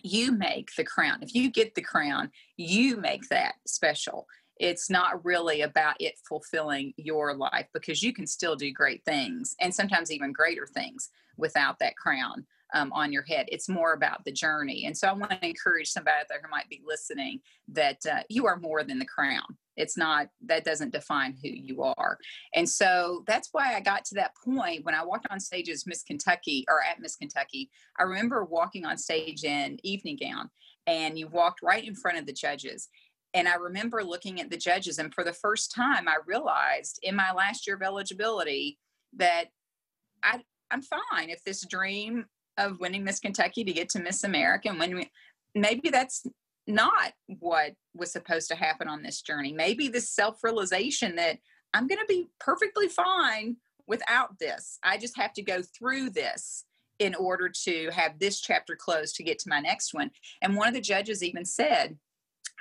[0.04, 1.20] You make the crown.
[1.22, 4.28] If you get the crown you make that special.
[4.58, 9.54] It's not really about it fulfilling your life because you can still do great things
[9.60, 13.46] and sometimes even greater things without that crown um, on your head.
[13.50, 14.86] It's more about the journey.
[14.86, 18.22] And so I want to encourage somebody out there who might be listening that uh,
[18.30, 19.58] you are more than the crown.
[19.78, 22.18] It's not, that doesn't define who you are.
[22.54, 25.86] And so that's why I got to that point when I walked on stage as
[25.86, 27.70] Miss Kentucky or at Miss Kentucky.
[28.00, 30.50] I remember walking on stage in evening gown
[30.88, 32.90] and you walked right in front of the judges
[33.36, 37.18] and I remember looking at the judges, and for the first time, I realized in
[37.18, 38.80] my last year of eligibility
[39.18, 39.48] that
[40.24, 40.40] I,
[40.72, 44.80] I'm fine if this dream of winning Miss Kentucky to get to Miss America and
[44.80, 45.06] when
[45.54, 46.26] maybe that's
[46.68, 49.54] not what was supposed to happen on this journey.
[49.54, 51.38] Maybe this self realization that
[51.74, 54.80] I'm going to be perfectly fine without this.
[54.84, 56.66] I just have to go through this
[57.00, 60.12] in order to have this chapter closed to get to my next one.
[60.42, 61.98] And one of the judges even said,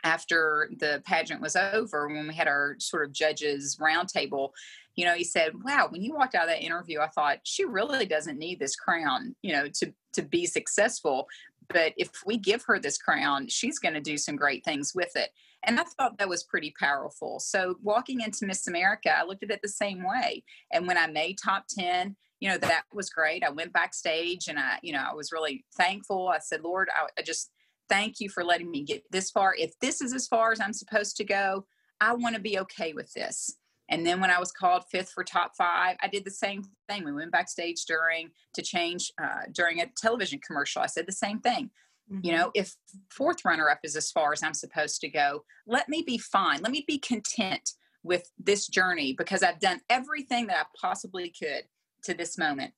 [0.03, 4.51] after the pageant was over, when we had our sort of judges roundtable,
[4.97, 7.65] you know, he said, "Wow, when you walked out of that interview, I thought she
[7.65, 11.27] really doesn't need this crown, you know, to to be successful.
[11.69, 15.15] But if we give her this crown, she's going to do some great things with
[15.17, 15.31] it."
[15.67, 17.41] And I thought that was pretty powerful.
[17.41, 20.45] So walking into Miss America, I looked at it the same way.
[20.71, 23.43] And when I made top ten, you know, that was great.
[23.43, 26.29] I went backstage and I, you know, I was really thankful.
[26.29, 27.51] I said, Lord, I, I just
[27.89, 29.55] thank you for letting me get this far.
[29.57, 31.65] If this is as far as I'm supposed to go,
[32.01, 33.57] I want to be okay with this.
[33.91, 37.05] And then when I was called fifth for top five, I did the same thing.
[37.05, 40.83] We went backstage during to change uh, during a television commercial.
[40.83, 41.71] I said the same thing.
[42.11, 42.27] Mm-hmm.
[42.27, 42.75] You know, if
[43.11, 46.61] fourth runner up is as far as I'm supposed to go, let me be fine.
[46.63, 47.71] Let me be content
[48.03, 51.65] with this journey because I've done everything that I possibly could
[52.05, 52.73] to this moment.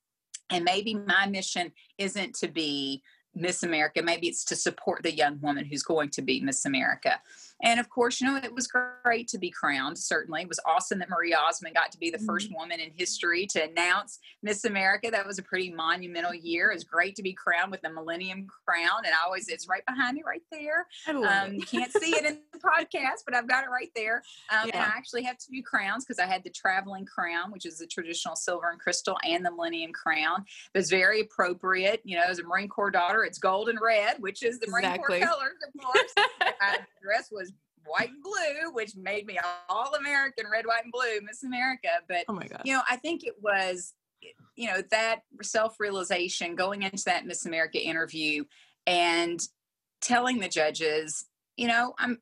[0.51, 3.03] And maybe my mission isn't to be
[3.35, 4.03] Miss America.
[4.03, 7.21] Maybe it's to support the young woman who's going to be Miss America.
[7.63, 9.99] And of course, you know, it was great to be crowned.
[9.99, 12.27] Certainly, it was awesome that Marie Osmond got to be the mm-hmm.
[12.27, 15.11] first woman in history to announce Miss America.
[15.11, 16.71] That was a pretty monumental year.
[16.71, 19.85] It was great to be crowned with the Millennium Crown, and I always it's right
[19.87, 20.87] behind me, right there.
[21.09, 24.23] Um, you can't see it in the podcast, but I've got it right there.
[24.51, 24.83] Um, yeah.
[24.83, 27.87] And I actually have two crowns because I had the traveling crown, which is the
[27.87, 30.45] traditional silver and crystal, and the Millennium Crown.
[30.75, 32.03] It was very appropriate.
[32.05, 34.85] You know, as a Marine Corps daughter, it's gold and red, which is the Marine
[34.85, 35.21] exactly.
[35.21, 36.15] Corps colors, of course.
[37.07, 37.46] dress was
[37.87, 41.89] white and blue, which made me all American, red, white, and blue, Miss America.
[42.09, 42.63] But oh my God.
[42.65, 43.95] you know, I think it was,
[44.57, 48.45] you know, that self-realization going into that Miss America interview
[48.87, 49.41] and
[50.01, 51.27] telling the judges,
[51.57, 52.19] you know, I'm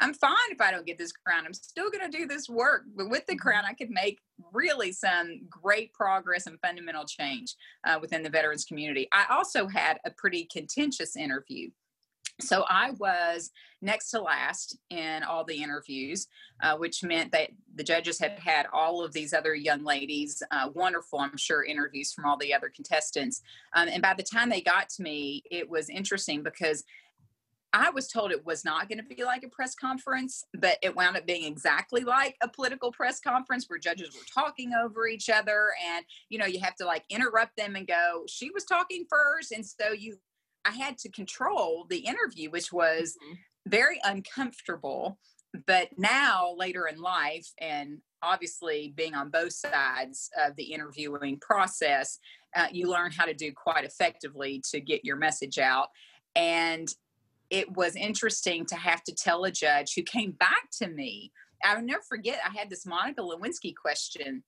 [0.00, 1.46] I'm fine if I don't get this crown.
[1.46, 2.82] I'm still going to do this work.
[2.96, 3.38] But with the mm-hmm.
[3.38, 4.18] crown, I could make
[4.52, 7.54] really some great progress and fundamental change
[7.86, 9.08] uh, within the veterans community.
[9.12, 11.70] I also had a pretty contentious interview
[12.40, 16.26] so I was next to last in all the interviews,
[16.62, 20.70] uh, which meant that the judges had had all of these other young ladies, uh,
[20.74, 23.42] wonderful, I'm sure, interviews from all the other contestants.
[23.74, 26.84] Um, and by the time they got to me, it was interesting because
[27.74, 30.94] I was told it was not going to be like a press conference, but it
[30.94, 35.30] wound up being exactly like a political press conference where judges were talking over each
[35.30, 35.70] other.
[35.94, 39.52] And, you know, you have to like interrupt them and go, she was talking first.
[39.52, 40.18] And so you
[40.64, 43.34] I had to control the interview, which was mm-hmm.
[43.66, 45.18] very uncomfortable.
[45.66, 52.18] But now, later in life, and obviously being on both sides of the interviewing process,
[52.56, 55.88] uh, you learn how to do quite effectively to get your message out.
[56.34, 56.88] And
[57.50, 61.32] it was interesting to have to tell a judge who came back to me.
[61.62, 64.42] I'll never forget, I had this Monica Lewinsky question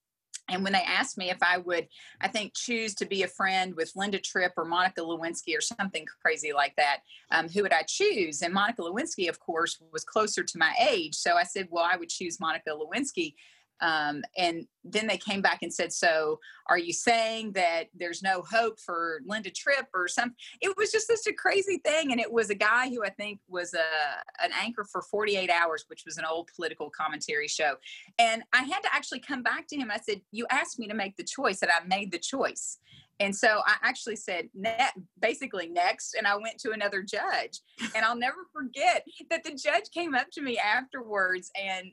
[0.48, 1.88] and when they asked me if I would,
[2.20, 6.04] I think, choose to be a friend with Linda Tripp or Monica Lewinsky or something
[6.22, 6.98] crazy like that,
[7.30, 8.42] um, who would I choose?
[8.42, 11.14] And Monica Lewinsky, of course, was closer to my age.
[11.14, 13.34] So I said, well, I would choose Monica Lewinsky.
[13.80, 18.42] Um, and then they came back and said, "So, are you saying that there's no
[18.42, 22.30] hope for Linda Tripp or something?" It was just such a crazy thing, and it
[22.30, 26.18] was a guy who I think was a an anchor for 48 Hours, which was
[26.18, 27.76] an old political commentary show.
[28.18, 29.90] And I had to actually come back to him.
[29.90, 32.78] I said, "You asked me to make the choice, and I made the choice."
[33.20, 37.60] And so I actually said, ne- basically next, and I went to another judge.
[37.94, 41.92] And I'll never forget that the judge came up to me afterwards and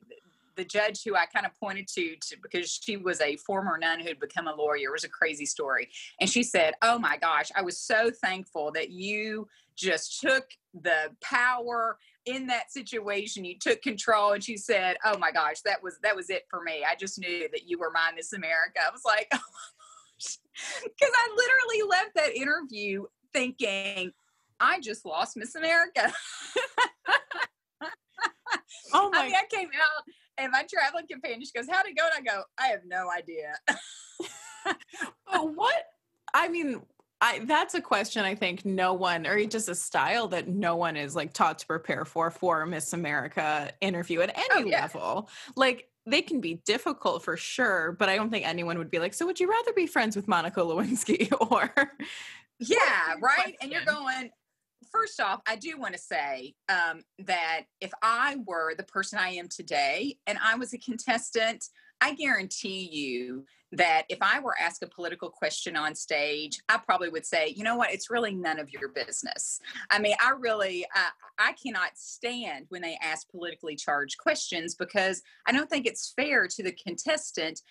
[0.55, 3.99] the judge who I kind of pointed to, to because she was a former nun
[3.99, 4.89] who'd become a lawyer.
[4.89, 5.89] It was a crazy story.
[6.19, 11.09] And she said, Oh my gosh, I was so thankful that you just took the
[11.21, 15.97] power in that situation you took control and she said oh my gosh that was
[16.03, 18.91] that was it for me i just knew that you were my miss america i
[18.91, 19.39] was like oh
[20.83, 24.11] because i literally left that interview thinking
[24.59, 26.13] i just lost miss america
[28.93, 30.03] oh my I mean, I came out
[30.41, 32.07] and my traveling companion, she goes, How'd it go?
[32.15, 33.53] And I go, I have no idea.
[35.27, 35.83] oh, what?
[36.33, 36.81] I mean,
[37.21, 40.97] I, that's a question I think no one, or just a style that no one
[40.97, 44.81] is like taught to prepare for for Miss America interview at any oh, yeah.
[44.81, 45.29] level.
[45.55, 49.13] Like they can be difficult for sure, but I don't think anyone would be like,
[49.13, 51.71] so would you rather be friends with Monica Lewinsky or?
[52.59, 53.35] Yeah, right.
[53.35, 53.55] Question.
[53.61, 54.31] And you're going,
[54.91, 59.29] first off, I do want to say um, that if I were the person I
[59.29, 61.65] am today and I was a contestant,
[62.01, 67.09] I guarantee you that if I were asked a political question on stage, I probably
[67.09, 69.59] would say, you know what, it's really none of your business.
[69.89, 75.21] I mean, I really, I, I cannot stand when they ask politically charged questions because
[75.45, 77.61] I don't think it's fair to the contestant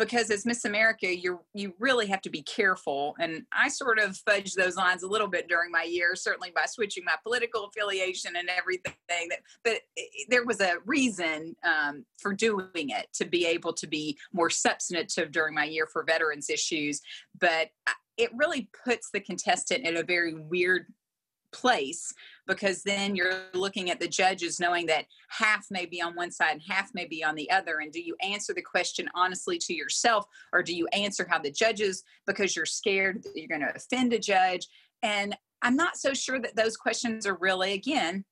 [0.00, 3.14] because as Miss America, you you really have to be careful.
[3.20, 6.64] And I sort of fudged those lines a little bit during my year, certainly by
[6.66, 8.94] switching my political affiliation and everything.
[9.08, 9.80] That, but
[10.28, 15.30] there was a reason um, for doing it to be able to be more substantive
[15.30, 17.00] during my year for veterans issues.
[17.38, 17.68] But
[18.16, 20.86] it really puts the contestant in a very weird
[21.52, 22.12] place
[22.50, 26.52] because then you're looking at the judges knowing that half may be on one side
[26.52, 27.78] and half may be on the other.
[27.78, 31.50] And do you answer the question honestly to yourself or do you answer how the
[31.50, 34.66] judges because you're scared that you're going to offend a judge?
[35.02, 38.24] And i'm not so sure that those questions are really again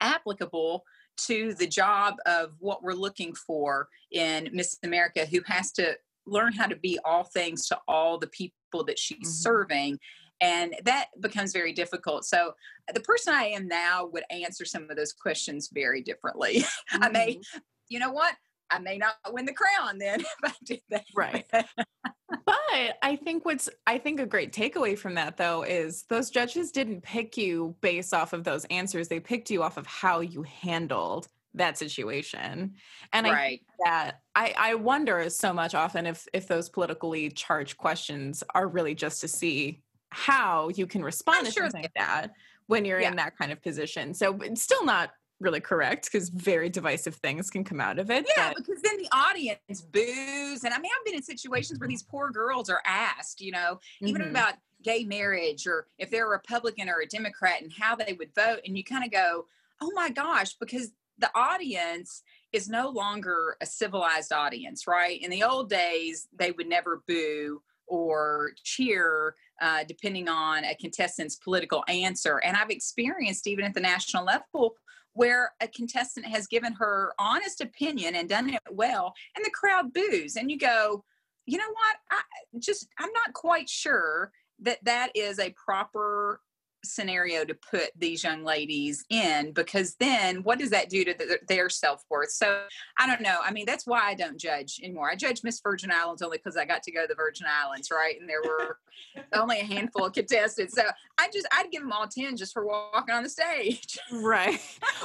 [0.00, 0.84] applicable
[1.16, 5.96] to the job of what we're looking for in miss america who has to
[6.26, 9.28] learn how to be all things to all the people that she's mm-hmm.
[9.28, 9.98] serving
[10.40, 12.52] and that becomes very difficult so
[12.94, 17.02] the person i am now would answer some of those questions very differently mm-hmm.
[17.02, 17.58] i may mm-hmm.
[17.88, 18.34] you know what
[18.70, 21.04] I may not win the crown then if I do that.
[21.16, 21.46] Right.
[21.52, 26.70] but I think what's I think a great takeaway from that though is those judges
[26.70, 29.08] didn't pick you based off of those answers.
[29.08, 32.74] They picked you off of how you handled that situation.
[33.12, 33.62] And right.
[33.80, 38.68] I that I, I wonder so much often if if those politically charged questions are
[38.68, 42.28] really just to see how you can respond I'm to sure something like that
[42.66, 43.10] when you're yeah.
[43.10, 44.14] in that kind of position.
[44.14, 48.26] So it's still not really correct because very divisive things can come out of it.
[48.36, 48.64] Yeah, but.
[48.64, 50.64] because then the audience boos.
[50.64, 53.78] And I mean, I've been in situations where these poor girls are asked, you know,
[54.00, 54.30] even mm-hmm.
[54.30, 58.34] about gay marriage or if they're a Republican or a Democrat and how they would
[58.34, 58.60] vote.
[58.66, 59.46] And you kind of go,
[59.80, 65.20] oh my gosh, because the audience is no longer a civilized audience, right?
[65.20, 71.36] In the old days, they would never boo or cheer uh, depending on a contestant's
[71.36, 72.38] political answer.
[72.38, 74.74] And I've experienced even at the national level
[75.14, 79.92] where a contestant has given her honest opinion and done it well, and the crowd
[79.92, 81.04] boos, and you go,
[81.46, 81.96] you know what?
[82.10, 82.20] I
[82.58, 84.30] just I'm not quite sure
[84.60, 86.40] that that is a proper
[86.84, 91.38] scenario to put these young ladies in because then what does that do to the,
[91.48, 92.30] their self-worth?
[92.30, 92.62] So
[92.98, 93.38] i don't know.
[93.44, 95.10] I mean that's why i don't judge anymore.
[95.10, 97.90] I judge miss virgin islands only because i got to go to the virgin islands
[97.90, 98.18] right?
[98.20, 98.78] And there were
[99.32, 100.74] only a handful of contestants.
[100.74, 100.82] So
[101.18, 103.98] i just i'd give them all 10 just for walking on the stage.
[104.12, 104.60] Right.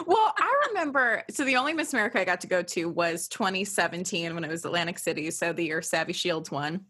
[0.06, 4.34] Well i remember so the only miss america i got to go to was 2017
[4.34, 6.86] when it was atlantic city so the year savvy shields won.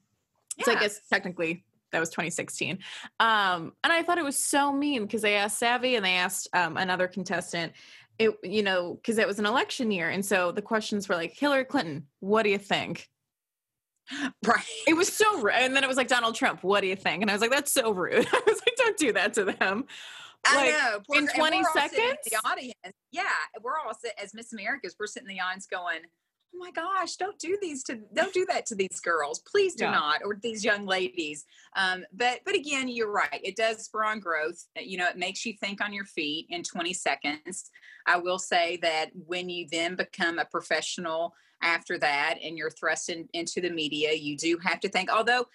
[0.58, 0.66] Yeah.
[0.66, 1.64] so i guess technically
[1.94, 2.80] that was 2016.
[3.20, 6.50] Um, and I thought it was so mean because they asked Savvy and they asked
[6.54, 7.74] um, another contestant,
[8.20, 10.10] it, you know, because it was an election year.
[10.10, 13.08] And so the questions were like, Hillary Clinton, what do you think?
[14.46, 14.66] Right.
[14.86, 15.54] It was so rude.
[15.56, 17.22] And then it was like, Donald Trump, what do you think?
[17.22, 18.28] And I was like, that's so rude.
[18.34, 19.86] I was like, don't do that to them.
[20.46, 21.00] I like, know.
[21.10, 22.18] Poor, in 20 seconds?
[22.26, 22.76] The audience.
[23.14, 23.24] Yeah.
[23.62, 26.02] We're all, as Miss Americas, we're sitting in the audience going,
[26.54, 29.39] oh my gosh don't do these to don't do that to these girls.
[29.39, 29.91] Please do yeah.
[29.91, 31.45] not or these young ladies.
[31.76, 35.18] Um, but but again you're right it does spur on growth uh, you know it
[35.18, 37.70] makes you think on your feet in 20 seconds.
[38.06, 43.10] I will say that when you then become a professional after that and you're thrust
[43.10, 45.45] in, into the media you do have to think although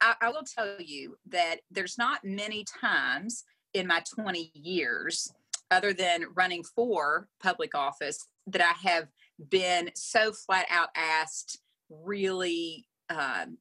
[0.00, 5.32] I, I will tell you that there's not many times in my 20 years
[5.70, 9.08] other than running for public office that i have
[9.48, 11.58] been so flat out asked
[11.88, 13.58] really um,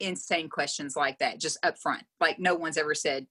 [0.00, 2.04] insane questions like that just up front.
[2.20, 3.26] Like no one's ever said,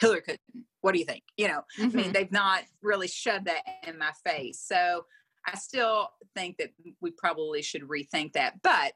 [0.00, 1.24] Hillary Clinton, what do you think?
[1.36, 1.82] You know, mm-hmm.
[1.82, 2.12] I mean, mm-hmm.
[2.12, 4.60] they've not really shoved that in my face.
[4.60, 5.06] So
[5.46, 8.62] I still think that we probably should rethink that.
[8.62, 8.92] But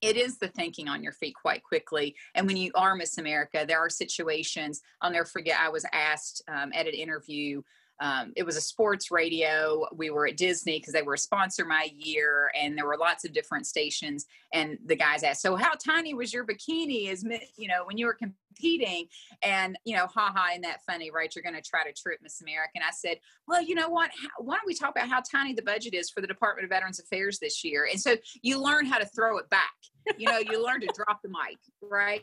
[0.00, 2.14] it is the thinking on your feet quite quickly.
[2.34, 6.42] And when you are Miss America, there are situations, I'll never forget, I was asked
[6.48, 7.62] um, at an interview
[8.00, 9.86] um, it was a sports radio.
[9.94, 13.24] We were at Disney because they were a sponsor my year, and there were lots
[13.24, 14.26] of different stations.
[14.52, 17.08] And the guys asked, "So how tiny was your bikini?
[17.08, 17.24] Is
[17.56, 19.06] you know when you were competing?"
[19.42, 21.32] And you know, ha haha, and that funny, right?
[21.34, 22.72] You're going to try to trip Miss America.
[22.74, 24.10] And I said, "Well, you know what?
[24.10, 26.70] How, why don't we talk about how tiny the budget is for the Department of
[26.70, 29.74] Veterans Affairs this year?" And so you learn how to throw it back.
[30.18, 32.22] You know, you learn to drop the mic, right?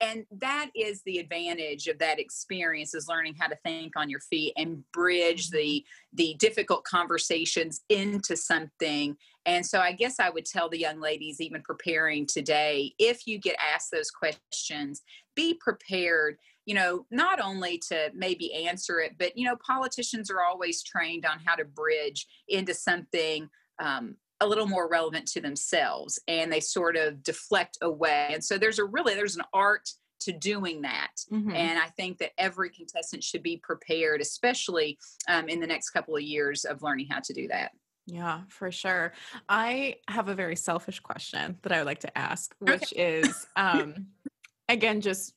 [0.00, 4.20] And that is the advantage of that experience is learning how to think on your
[4.20, 9.16] feet and bridge the the difficult conversations into something.
[9.46, 13.38] And so i guess i would tell the young ladies even preparing today if you
[13.38, 15.02] get asked those questions
[15.34, 16.36] be prepared
[16.66, 21.24] you know not only to maybe answer it but you know politicians are always trained
[21.24, 23.48] on how to bridge into something
[23.80, 28.58] um, a little more relevant to themselves and they sort of deflect away and so
[28.58, 31.50] there's a really there's an art to doing that mm-hmm.
[31.50, 36.16] and i think that every contestant should be prepared especially um, in the next couple
[36.16, 37.72] of years of learning how to do that
[38.10, 39.12] yeah, for sure.
[39.50, 43.20] I have a very selfish question that I would like to ask, which okay.
[43.20, 44.06] is um
[44.68, 45.34] again just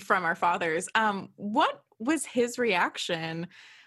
[0.00, 0.88] from our fathers.
[0.94, 3.46] Um what was his reaction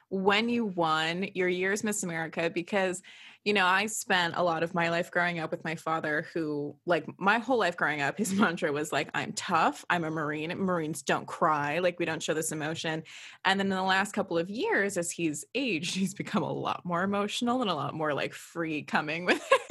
[0.10, 3.02] when you won your year's Miss America because
[3.48, 6.76] you know, I spent a lot of my life growing up with my father, who,
[6.86, 9.86] like, my whole life growing up, his mantra was like, I'm tough.
[9.90, 10.50] I'm a Marine.
[10.58, 11.80] Marines don't cry.
[11.80, 13.04] Like, we don't show this emotion.
[13.46, 16.82] And then in the last couple of years, as he's aged, he's become a lot
[16.84, 19.42] more emotional and a lot more like free coming with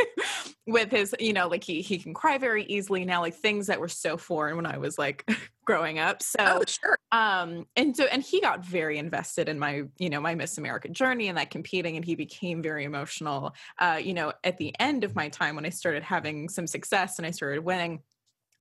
[0.67, 3.79] with his you know like he he can cry very easily now like things that
[3.79, 5.29] were so foreign when i was like
[5.67, 6.23] growing up.
[6.23, 6.97] So oh, sure.
[7.11, 10.89] um and so and he got very invested in my you know my miss america
[10.89, 15.05] journey and that competing and he became very emotional uh you know at the end
[15.05, 18.01] of my time when i started having some success and i started winning.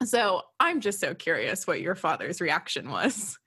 [0.03, 3.37] So i'm just so curious what your father's reaction was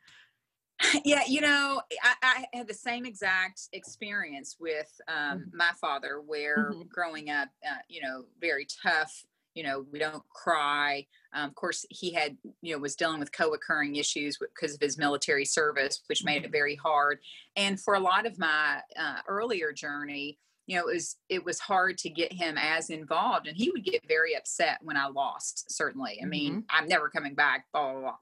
[1.05, 5.57] Yeah, you know, I, I had the same exact experience with um, mm-hmm.
[5.57, 6.83] my father, where mm-hmm.
[6.89, 9.24] growing up, uh, you know, very tough.
[9.55, 11.07] You know, we don't cry.
[11.33, 14.99] Um, of course, he had, you know, was dealing with co-occurring issues because of his
[14.99, 16.53] military service, which made it mm-hmm.
[16.53, 17.18] very hard.
[17.57, 21.59] And for a lot of my uh, earlier journey, you know, it was it was
[21.59, 25.72] hard to get him as involved, and he would get very upset when I lost.
[25.72, 26.61] Certainly, I mean, mm-hmm.
[26.70, 27.64] I'm never coming back.
[27.72, 28.16] Blah blah blah.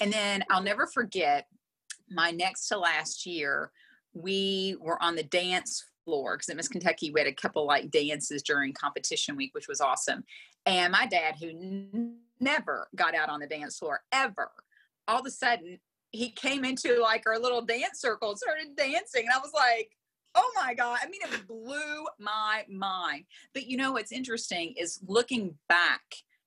[0.00, 1.48] And then I'll never forget
[2.10, 3.70] my next to last year.
[4.12, 7.90] We were on the dance floor because at Miss Kentucky we had a couple like
[7.90, 10.24] dances during competition week, which was awesome.
[10.66, 14.50] And my dad, who n- never got out on the dance floor ever,
[15.06, 15.78] all of a sudden
[16.10, 19.90] he came into like our little dance circle started dancing, and I was like
[20.34, 20.98] Oh my God.
[21.02, 23.24] I mean, it blew my mind.
[23.52, 26.02] But you know what's interesting is looking back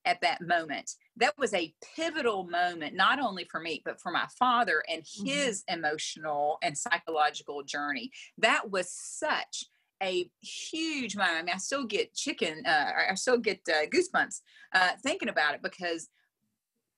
[0.06, 0.92] at that moment.
[1.18, 5.26] That was a pivotal moment, not only for me, but for my father and mm-hmm.
[5.26, 5.80] his mm-hmm.
[5.80, 8.12] emotional and psychological journey.
[8.38, 9.66] That was such
[10.02, 11.38] a huge moment.
[11.38, 14.42] I mean, I still get chicken, uh, I still get uh, goosebumps
[14.74, 16.10] uh, thinking about it because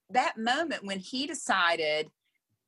[0.10, 2.10] that moment when he decided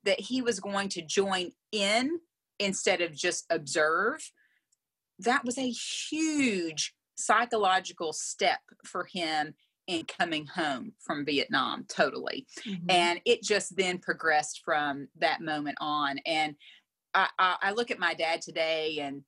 [0.04, 2.20] that he was going to join in
[2.58, 4.30] instead of just observe,
[5.18, 9.54] that was a huge psychological step for him
[9.88, 12.46] in coming home from Vietnam totally.
[12.64, 12.90] Mm-hmm.
[12.90, 16.18] And it just then progressed from that moment on.
[16.24, 16.54] And
[17.14, 19.22] I, I, I, look at my dad today and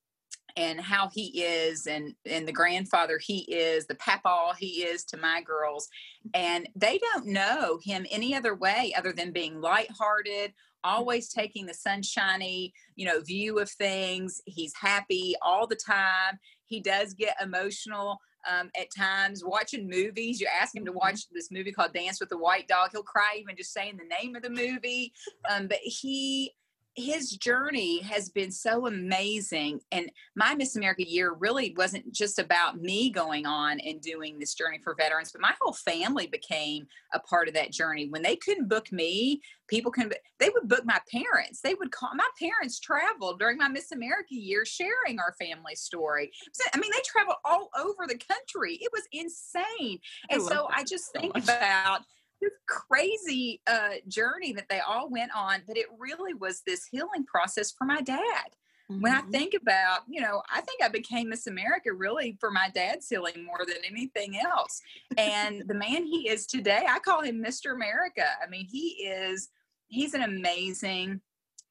[0.57, 5.17] and how he is and and the grandfather he is the papa he is to
[5.17, 5.89] my girls
[6.35, 10.53] and they don't know him any other way other than being lighthearted
[10.85, 14.41] always taking the sunshiny, you know, view of things.
[14.47, 16.39] He's happy all the time.
[16.65, 20.41] He does get emotional um, at times watching movies.
[20.41, 22.91] You ask him to watch this movie called Dance with the White Dog.
[22.93, 25.13] He'll cry even just saying the name of the movie.
[25.51, 26.53] Um, but he
[26.97, 29.81] his journey has been so amazing.
[29.93, 34.55] And my Miss America year really wasn't just about me going on and doing this
[34.55, 38.09] journey for veterans, but my whole family became a part of that journey.
[38.09, 41.61] When they couldn't book me, people can they would book my parents.
[41.61, 46.33] They would call my parents traveled during my Miss America year sharing our family story.
[46.53, 48.79] So, I mean, they traveled all over the country.
[48.81, 50.01] It was insane.
[50.29, 52.01] And I so I just think so about
[52.41, 57.25] this crazy uh, journey that they all went on, but it really was this healing
[57.27, 58.51] process for my dad.
[58.91, 59.03] Mm-hmm.
[59.03, 59.31] When I mm-hmm.
[59.31, 63.45] think about, you know, I think I became Miss America really for my dad's healing
[63.45, 64.81] more than anything else.
[65.17, 67.75] And the man he is today, I call him Mr.
[67.75, 68.25] America.
[68.45, 69.49] I mean, he is,
[69.89, 71.21] he's an amazing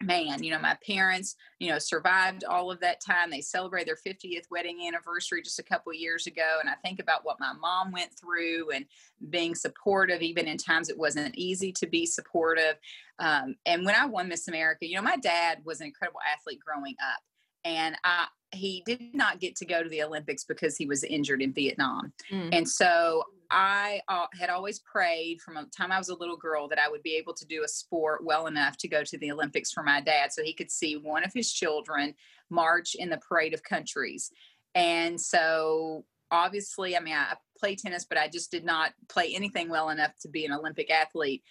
[0.01, 3.29] man you know my parents you know survived all of that time.
[3.29, 7.25] They celebrated their 50th wedding anniversary just a couple years ago and i think about
[7.25, 8.85] what my mom went through and
[9.29, 12.75] being supportive even in times it wasn't easy to be supportive.
[13.19, 16.59] Um, and when i won miss america you know my dad was an incredible athlete
[16.65, 17.19] growing up
[17.63, 21.41] and I, he did not get to go to the Olympics because he was injured
[21.41, 22.13] in Vietnam.
[22.31, 22.49] Mm.
[22.51, 26.67] And so I uh, had always prayed from the time I was a little girl
[26.67, 29.31] that I would be able to do a sport well enough to go to the
[29.31, 32.13] Olympics for my dad so he could see one of his children
[32.49, 34.31] march in the parade of countries.
[34.75, 39.69] And so obviously, I mean, I play tennis, but I just did not play anything
[39.69, 41.43] well enough to be an Olympic athlete.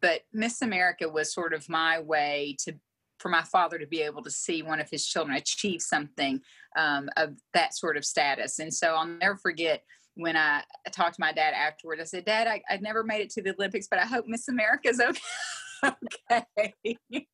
[0.00, 2.74] But Miss America was sort of my way to
[3.22, 6.40] for my father to be able to see one of his children achieve something
[6.76, 8.58] um, of that sort of status.
[8.58, 12.00] And so I'll never forget when I talked to my dad afterward.
[12.00, 14.48] I said, Dad, I, I never made it to the Olympics, but I hope Miss
[14.48, 15.94] America's okay.
[16.30, 16.74] okay.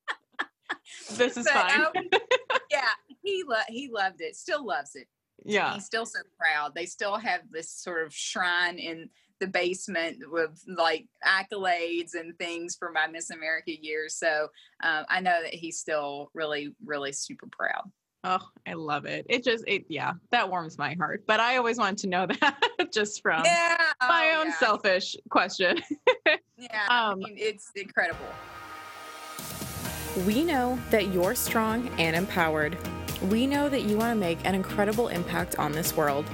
[1.16, 1.80] this is fine.
[1.80, 1.93] Um,
[2.70, 2.89] yeah,
[3.22, 5.09] he lo- he loved it, still loves it.
[5.45, 5.74] Yeah.
[5.74, 6.74] He's still so proud.
[6.74, 9.09] They still have this sort of shrine in
[9.41, 14.14] the basement with like accolades and things for my Miss America years.
[14.16, 14.49] So
[14.82, 17.91] um, I know that he's still really, really super proud.
[18.24, 19.26] Oh, I love it.
[19.28, 21.22] It just, it, yeah, that warms my heart.
[21.26, 23.76] But I always wanted to know that just from yeah.
[24.01, 24.59] my oh, own yeah.
[24.59, 25.80] selfish question.
[26.59, 28.26] yeah, um, I mean, it's incredible.
[30.26, 32.76] We know that you're strong and empowered.
[33.30, 36.26] We know that you want to make an incredible impact on this world.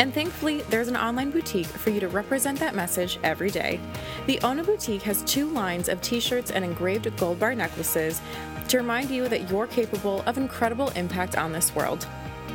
[0.00, 3.78] And thankfully, there's an online boutique for you to represent that message every day.
[4.24, 8.22] The Ona Boutique has two lines of t shirts and engraved gold bar necklaces
[8.68, 12.06] to remind you that you're capable of incredible impact on this world.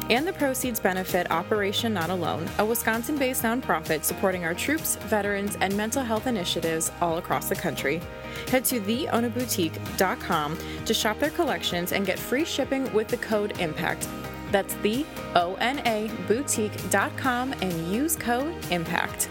[0.10, 5.56] And the proceeds benefit Operation Not Alone, a Wisconsin based nonprofit supporting our troops, veterans,
[5.62, 8.02] and mental health initiatives all across the country.
[8.48, 14.24] Head to theonaboutique.com to shop their collections and get free shipping with the code IMPACT.
[14.52, 19.30] That's the O-N-A boutique.com and use code IMPACT.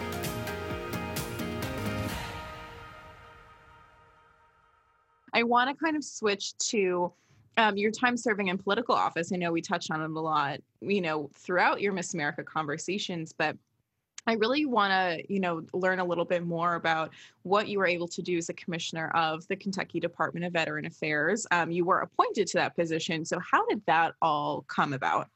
[5.32, 7.12] I want to kind of switch to
[7.56, 9.32] um, your time serving in political office.
[9.32, 13.32] I know we touched on it a lot, you know, throughout your Miss America conversations,
[13.36, 13.56] but
[14.26, 17.10] I really want to, you know, learn a little bit more about
[17.42, 20.86] what you were able to do as a commissioner of the Kentucky Department of Veteran
[20.86, 21.46] Affairs.
[21.50, 25.28] Um, you were appointed to that position, so how did that all come about?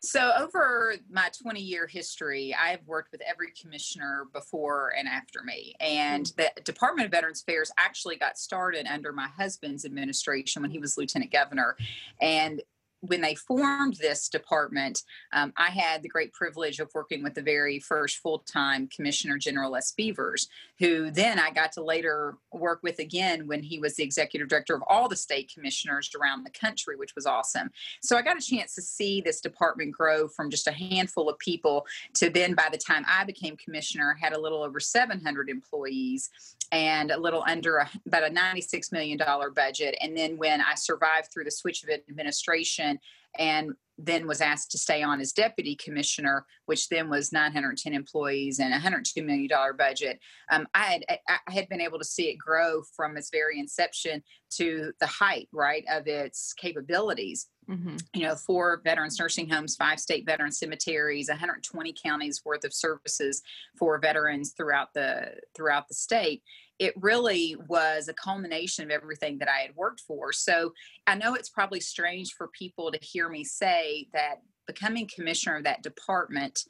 [0.00, 5.74] So, over my 20 year history, I've worked with every commissioner before and after me.
[5.80, 6.36] And mm.
[6.36, 10.96] the Department of Veterans Affairs actually got started under my husband's administration when he was
[10.96, 11.76] lieutenant governor.
[12.20, 12.62] And
[13.00, 17.42] when they formed this department, um, I had the great privilege of working with the
[17.42, 20.48] very first full time Commissioner General Les Beavers,
[20.78, 24.74] who then I got to later work with again when he was the executive director
[24.74, 27.70] of all the state commissioners around the country, which was awesome.
[28.02, 31.38] So I got a chance to see this department grow from just a handful of
[31.38, 36.30] people to then by the time I became commissioner, had a little over 700 employees
[36.72, 39.18] and a little under a, about a $96 million
[39.54, 39.96] budget.
[40.00, 42.89] And then when I survived through the switch of administration
[43.38, 43.72] and
[44.04, 48.70] then was asked to stay on as deputy commissioner, which then was 910 employees and
[48.70, 50.18] 102 million dollar budget.
[50.50, 54.22] Um, I had I had been able to see it grow from its very inception
[54.56, 57.48] to the height, right, of its capabilities.
[57.68, 57.96] Mm-hmm.
[58.14, 63.42] You know, four veterans nursing homes, five state veteran cemeteries, 120 counties worth of services
[63.78, 66.42] for veterans throughout the throughout the state.
[66.80, 70.32] It really was a culmination of everything that I had worked for.
[70.32, 70.72] So
[71.06, 75.64] I know it's probably strange for people to hear me say that becoming commissioner of
[75.64, 76.64] that department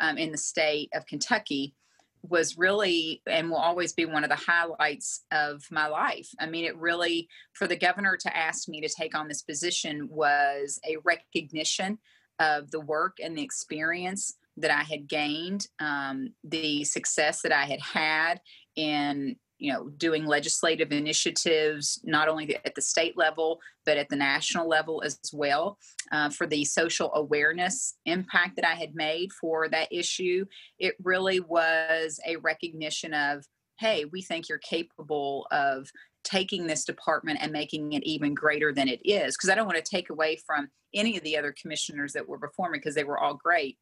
[0.00, 1.74] um, in the state of Kentucky
[2.22, 6.28] was really and will always be one of the highlights of my life.
[6.38, 10.08] I mean, it really, for the governor to ask me to take on this position
[10.10, 11.98] was a recognition
[12.38, 17.64] of the work and the experience that I had gained, um, the success that I
[17.64, 18.40] had had
[18.74, 24.16] in you know doing legislative initiatives not only at the state level but at the
[24.16, 25.78] national level as well
[26.12, 30.44] uh, for the social awareness impact that i had made for that issue.
[30.78, 33.44] It really was a recognition of
[33.78, 35.88] hey we think you're capable of
[36.24, 39.36] taking this department and making it even greater than it is.
[39.36, 42.38] Because i don't want to take away from any of the other commissioners that were
[42.38, 43.78] before me because they were all great.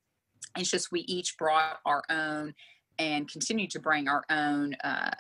[0.59, 2.55] It's just we each brought our own
[2.99, 5.11] and continue to bring our own uh,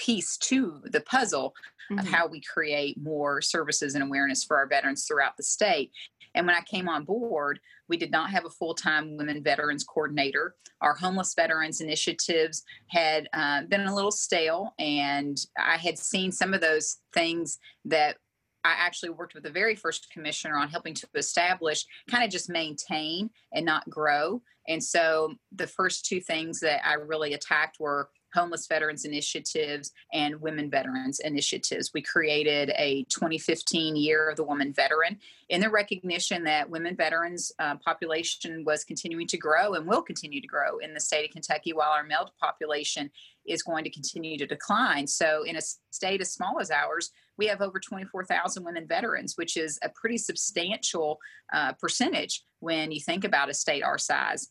[0.00, 1.54] piece to the puzzle
[1.90, 1.98] mm-hmm.
[1.98, 5.92] of how we create more services and awareness for our veterans throughout the state.
[6.34, 9.84] And when I came on board, we did not have a full time women veterans
[9.84, 10.54] coordinator.
[10.80, 16.54] Our homeless veterans initiatives had uh, been a little stale, and I had seen some
[16.54, 18.16] of those things that
[18.62, 22.48] I actually worked with the very first commissioner on helping to establish, kind of just
[22.48, 24.42] maintain and not grow.
[24.68, 30.40] And so the first two things that I really attacked were homeless veterans initiatives and
[30.40, 31.92] women veterans initiatives.
[31.92, 35.18] We created a 2015 year of the woman veteran
[35.48, 40.40] in the recognition that women veterans uh, population was continuing to grow and will continue
[40.40, 43.10] to grow in the state of Kentucky while our male population
[43.46, 45.06] is going to continue to decline.
[45.06, 49.56] So in a state as small as ours, we have over 24,000 women veterans, which
[49.56, 51.18] is a pretty substantial
[51.52, 54.48] uh, percentage when you think about a state our size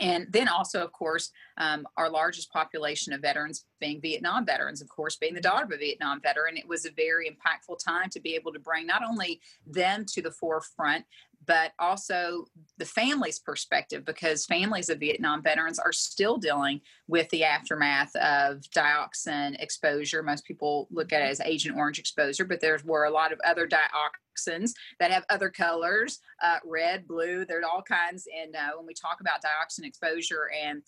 [0.00, 4.88] and then also of course um, our largest population of veterans being vietnam veterans of
[4.88, 6.56] course being the daughter of a vietnam veteran.
[6.56, 10.22] It was a very impactful time to be able to bring not only them to
[10.22, 11.04] the forefront
[11.46, 12.46] but also
[12.78, 18.60] the family's perspective because families of Vietnam veterans are still dealing with the aftermath of
[18.76, 20.22] dioxin exposure.
[20.22, 23.40] Most people look at it as Agent Orange exposure, but there were a lot of
[23.44, 28.26] other dioxins that have other colors uh, red, blue, there's all kinds.
[28.36, 30.82] And uh, when we talk about dioxin exposure and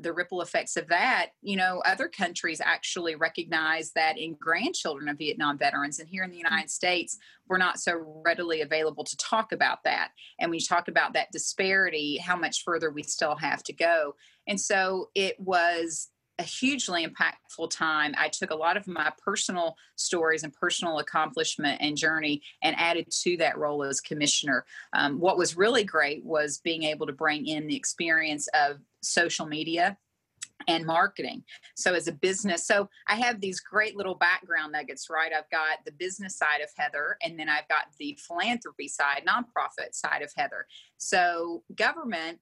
[0.00, 5.18] the ripple effects of that, you know, other countries actually recognize that in grandchildren of
[5.18, 5.98] Vietnam veterans.
[5.98, 6.50] And here in the mm.
[6.50, 10.10] United States, we're not so readily available to talk about that.
[10.38, 14.14] And we talk about that disparity, how much further we still have to go.
[14.46, 16.09] And so it was
[16.40, 18.14] a hugely impactful time.
[18.16, 23.08] I took a lot of my personal stories and personal accomplishment and journey and added
[23.24, 24.64] to that role as commissioner.
[24.94, 29.44] Um, what was really great was being able to bring in the experience of social
[29.44, 29.98] media
[30.66, 31.44] and marketing.
[31.76, 35.32] So as a business, so I have these great little background nuggets, right?
[35.36, 39.94] I've got the business side of Heather, and then I've got the philanthropy side, nonprofit
[39.94, 40.66] side of Heather.
[40.96, 42.40] So government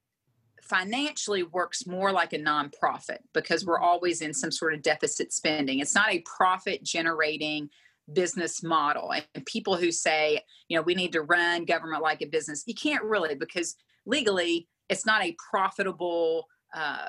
[0.62, 5.78] financially works more like a nonprofit because we're always in some sort of deficit spending.
[5.78, 7.70] It's not a profit generating
[8.12, 9.12] business model.
[9.12, 12.74] And people who say, you know, we need to run government like a business, you
[12.74, 17.08] can't really because legally it's not a profitable uh,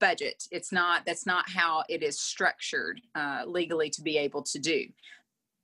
[0.00, 0.44] budget.
[0.50, 4.86] It's not that's not how it is structured uh, legally to be able to do.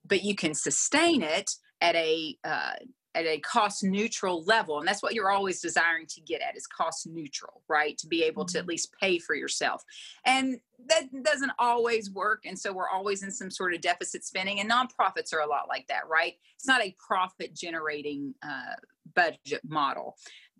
[0.06, 2.72] But you can sustain it at a uh,
[3.14, 6.66] at a cost neutral level and that's what you're always desiring to get at is
[6.66, 7.96] cost neutral right?
[7.98, 8.70] To be able to at mm-hmm.
[8.70, 9.82] least pay for yourself.
[10.24, 14.60] And that doesn't always work and so we're always in some sort of deficit spending
[14.60, 16.34] and nonprofits are a lot like that right?
[16.56, 18.76] It's not a profit generating uh,
[19.14, 20.16] budget model.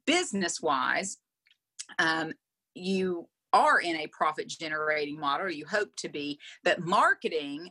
[0.07, 1.19] Business wise
[1.99, 2.33] um,
[2.75, 7.71] you are in a profit generating model or you hope to be but marketing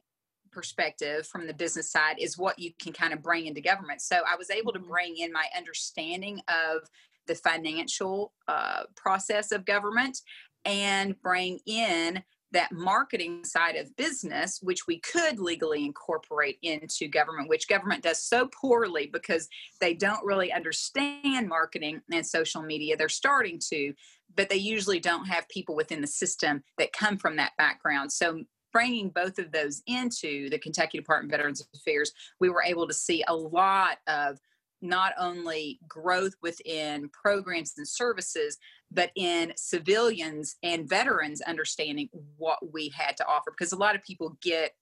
[0.58, 4.02] perspective from the business side is what you can kind of bring into government.
[4.02, 4.90] So I was able to mm-hmm.
[4.90, 6.82] bring in my understanding of
[7.28, 10.18] the financial uh, process of government
[10.66, 17.50] and bring in that marketing side of business, which we could legally incorporate into government,
[17.50, 19.48] which government does so poorly because
[19.80, 22.98] they don't really understand marketing and social media.
[22.98, 23.94] They're starting to,
[24.36, 28.12] but they usually don't have people within the system that come from that background.
[28.12, 28.44] So
[28.78, 32.94] bringing both of those into the Kentucky Department of Veterans Affairs, we were able to
[32.94, 34.38] see a lot of
[34.84, 38.60] not only growth within programs and services,
[38.92, 42.08] but in civilians and veterans understanding
[42.38, 43.50] what we had to offer.
[43.50, 44.76] Because a lot of people get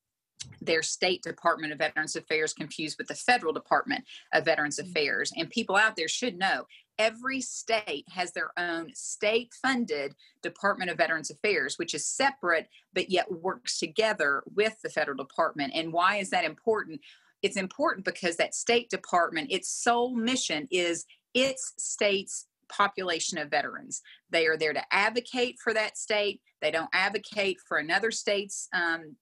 [0.59, 4.89] their state department of veterans affairs confused with the federal department of veterans mm-hmm.
[4.89, 6.65] affairs and people out there should know
[6.97, 13.09] every state has their own state funded Department of Veterans Affairs, which is separate but
[13.09, 15.73] yet works together with the federal department.
[15.75, 17.01] And why is that important?
[17.41, 24.01] It's important because that state department, its sole mission is its state's population of veterans.
[24.31, 26.41] They are there to advocate for that state.
[26.61, 29.15] They don't advocate for another state's um,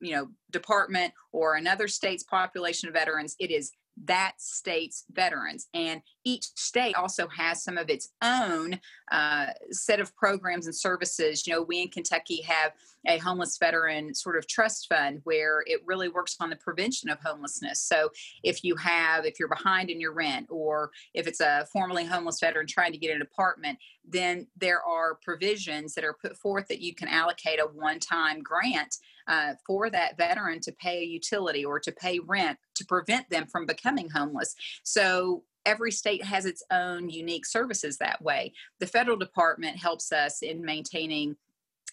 [0.00, 3.72] you know department or another state's population of veterans it is
[4.04, 5.68] that state's veterans.
[5.74, 8.80] And each state also has some of its own
[9.12, 11.46] uh, set of programs and services.
[11.46, 12.72] You know, we in Kentucky have
[13.06, 17.20] a homeless veteran sort of trust fund where it really works on the prevention of
[17.20, 17.80] homelessness.
[17.80, 18.10] So
[18.42, 22.40] if you have, if you're behind in your rent, or if it's a formerly homeless
[22.40, 26.80] veteran trying to get an apartment, then there are provisions that are put forth that
[26.80, 28.96] you can allocate a one time grant
[29.28, 33.46] uh, for that veteran to pay a utility or to pay rent to prevent them
[33.46, 34.56] from becoming homeless.
[34.82, 38.52] So every state has its own unique services that way.
[38.80, 41.36] The federal department helps us in maintaining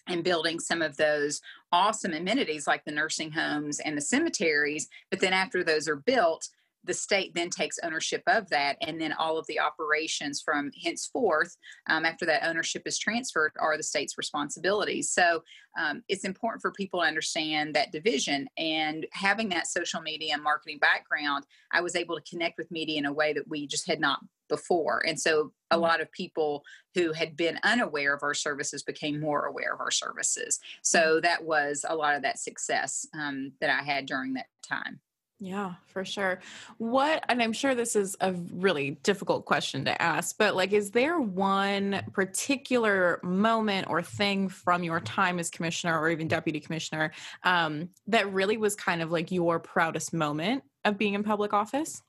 [0.06, 1.40] and building some of those
[1.72, 4.88] awesome amenities like the nursing homes and the cemeteries.
[5.10, 6.48] But then after those are built,
[6.84, 11.56] the state then takes ownership of that and then all of the operations from henceforth
[11.88, 15.42] um, after that ownership is transferred are the state's responsibilities so
[15.78, 20.42] um, it's important for people to understand that division and having that social media and
[20.42, 23.86] marketing background i was able to connect with media in a way that we just
[23.86, 25.82] had not before and so a mm-hmm.
[25.82, 26.62] lot of people
[26.94, 31.20] who had been unaware of our services became more aware of our services so mm-hmm.
[31.22, 35.00] that was a lot of that success um, that i had during that time
[35.44, 36.40] yeah, for sure.
[36.78, 40.90] What, and I'm sure this is a really difficult question to ask, but like, is
[40.90, 47.12] there one particular moment or thing from your time as commissioner or even deputy commissioner
[47.42, 52.00] um, that really was kind of like your proudest moment of being in public office?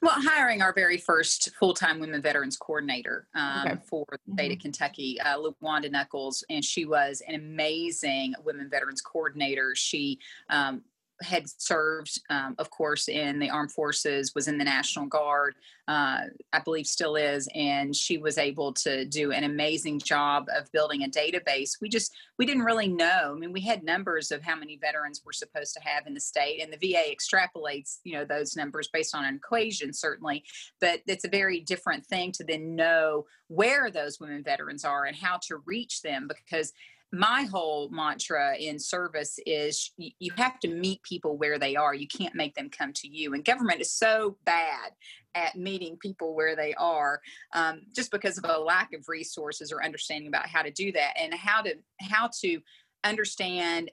[0.00, 3.80] Well, hiring our very first full-time women veterans coordinator um, okay.
[3.88, 4.52] for the state mm-hmm.
[4.54, 9.76] of Kentucky, uh, Wanda Knuckles, and she was an amazing women veterans coordinator.
[9.76, 10.18] She
[10.50, 10.82] um,
[11.22, 15.54] had served, um, of course, in the armed forces, was in the National Guard,
[15.88, 16.20] uh,
[16.52, 21.02] I believe still is, and she was able to do an amazing job of building
[21.02, 21.72] a database.
[21.80, 23.32] We just we didn't really know.
[23.34, 26.20] I mean, we had numbers of how many veterans we're supposed to have in the
[26.20, 30.44] state, and the VA extrapolates, you know, those numbers based on an equation, certainly.
[30.80, 35.16] But it's a very different thing to then know where those women veterans are and
[35.16, 36.72] how to reach them because
[37.12, 41.94] my whole mantra in service is you have to meet people where they are.
[41.94, 43.34] You can't make them come to you.
[43.34, 44.92] And government is so bad
[45.34, 47.20] at meeting people where they are,
[47.54, 51.12] um, just because of a lack of resources or understanding about how to do that
[51.18, 52.60] and how to how to
[53.04, 53.90] understand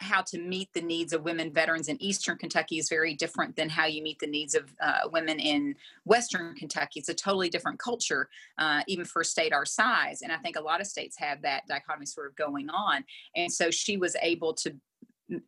[0.00, 3.68] how to meet the needs of women veterans in Eastern Kentucky is very different than
[3.68, 5.74] how you meet the needs of uh, women in
[6.04, 7.00] Western Kentucky.
[7.00, 8.28] It's a totally different culture,
[8.58, 10.22] uh, even for a state our size.
[10.22, 13.04] And I think a lot of states have that dichotomy sort of going on.
[13.36, 14.74] And so she was able to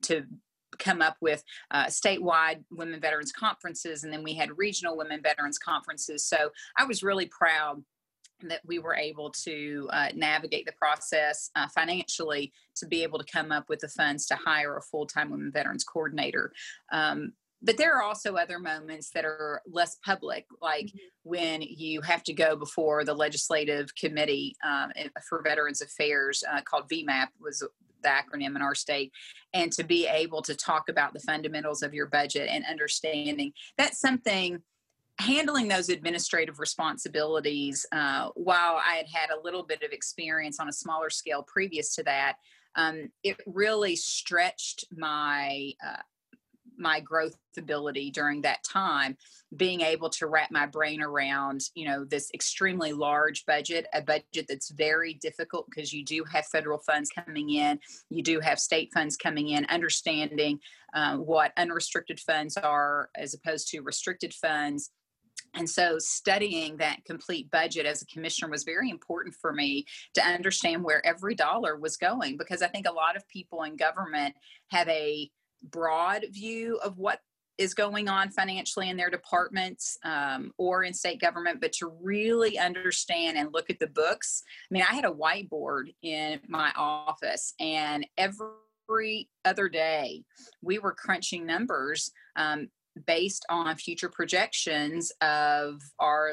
[0.02, 0.24] to
[0.78, 5.58] come up with uh, statewide women veterans conferences and then we had regional women veterans
[5.58, 7.82] conferences so i was really proud
[8.48, 13.24] that we were able to uh, navigate the process uh, financially to be able to
[13.24, 16.52] come up with the funds to hire a full-time women veterans coordinator
[16.92, 17.32] um,
[17.62, 20.98] but there are also other moments that are less public, like mm-hmm.
[21.22, 24.90] when you have to go before the legislative committee um,
[25.28, 27.60] for Veterans Affairs uh, called VMAP was
[28.02, 29.12] the acronym in our state,
[29.54, 34.00] and to be able to talk about the fundamentals of your budget and understanding that's
[34.00, 34.60] something
[35.18, 40.68] handling those administrative responsibilities uh, while i had had a little bit of experience on
[40.68, 42.36] a smaller scale previous to that
[42.74, 46.00] um, it really stretched my uh,
[46.78, 49.16] my growth ability during that time
[49.56, 54.46] being able to wrap my brain around you know this extremely large budget a budget
[54.48, 58.90] that's very difficult because you do have federal funds coming in you do have state
[58.94, 60.58] funds coming in understanding
[60.94, 64.90] um, what unrestricted funds are as opposed to restricted funds
[65.54, 69.84] and so, studying that complete budget as a commissioner was very important for me
[70.14, 73.76] to understand where every dollar was going because I think a lot of people in
[73.76, 74.34] government
[74.68, 75.30] have a
[75.62, 77.20] broad view of what
[77.58, 82.58] is going on financially in their departments um, or in state government, but to really
[82.58, 84.42] understand and look at the books.
[84.70, 90.24] I mean, I had a whiteboard in my office, and every other day
[90.62, 92.68] we were crunching numbers um,
[93.06, 96.32] based on future projections of our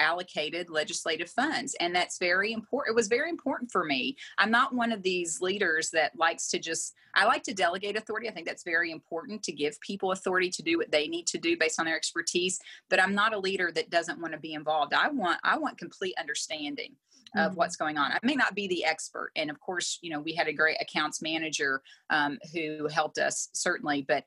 [0.00, 1.76] allocated legislative funds.
[1.78, 4.16] And that's very important it was very important for me.
[4.38, 8.28] I'm not one of these leaders that likes to just i like to delegate authority.
[8.28, 11.38] I think that's very important to give people authority to do what they need to
[11.38, 12.58] do based on their expertise.
[12.88, 14.94] But i'm not a leader that doesn't want to be involved.
[14.94, 16.96] I want i want complete understanding
[17.36, 17.58] of mm-hmm.
[17.58, 18.10] what's going on.
[18.10, 20.78] I may not be the expert, and of course, you know, we had a great
[20.80, 24.24] accounts manager um, who helped us certainly, but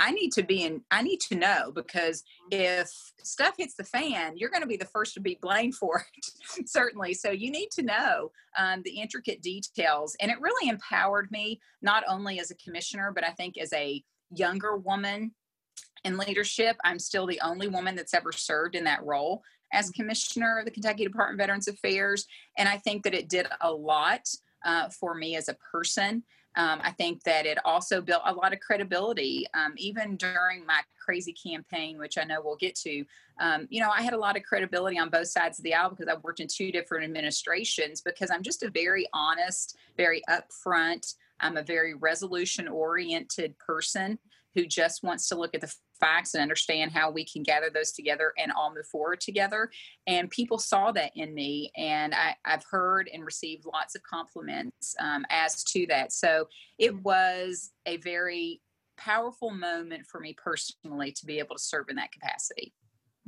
[0.00, 2.90] I need to be in, I need to know because if
[3.22, 6.68] stuff hits the fan, you're going to be the first to be blamed for it,
[6.68, 7.14] certainly.
[7.14, 10.16] So you need to know um, the intricate details.
[10.20, 14.02] And it really empowered me, not only as a commissioner, but I think as a
[14.34, 15.32] younger woman
[16.04, 16.76] in leadership.
[16.84, 19.42] I'm still the only woman that's ever served in that role
[19.72, 20.02] as mm-hmm.
[20.02, 22.26] commissioner of the Kentucky Department of Veterans Affairs.
[22.58, 24.28] And I think that it did a lot
[24.64, 26.22] uh, for me as a person.
[26.56, 30.80] Um, I think that it also built a lot of credibility, um, even during my
[30.98, 33.04] crazy campaign, which I know we'll get to.
[33.40, 35.90] Um, you know, I had a lot of credibility on both sides of the aisle
[35.90, 41.14] because I've worked in two different administrations because I'm just a very honest, very upfront,
[41.40, 44.18] I'm a very resolution oriented person
[44.54, 47.92] who just wants to look at the facts and understand how we can gather those
[47.92, 49.70] together and all move forward together.
[50.06, 54.94] And people saw that in me, and I, have heard and received lots of compliments
[54.98, 56.12] um, as to that.
[56.12, 56.48] So
[56.78, 58.60] it was a very
[58.96, 62.74] powerful moment for me personally to be able to serve in that capacity.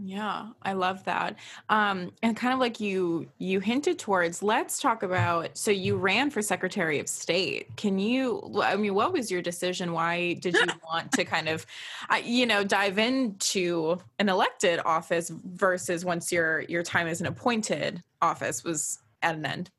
[0.05, 1.37] Yeah, I love that.
[1.69, 6.29] Um, and kind of like you you hinted towards, let's talk about so you ran
[6.29, 7.77] for Secretary of State.
[7.77, 9.93] Can you I mean, what was your decision?
[9.93, 11.65] Why did you want to kind of
[12.25, 18.03] you know, dive into an elected office versus once your your time as an appointed
[18.21, 19.71] office was at an end?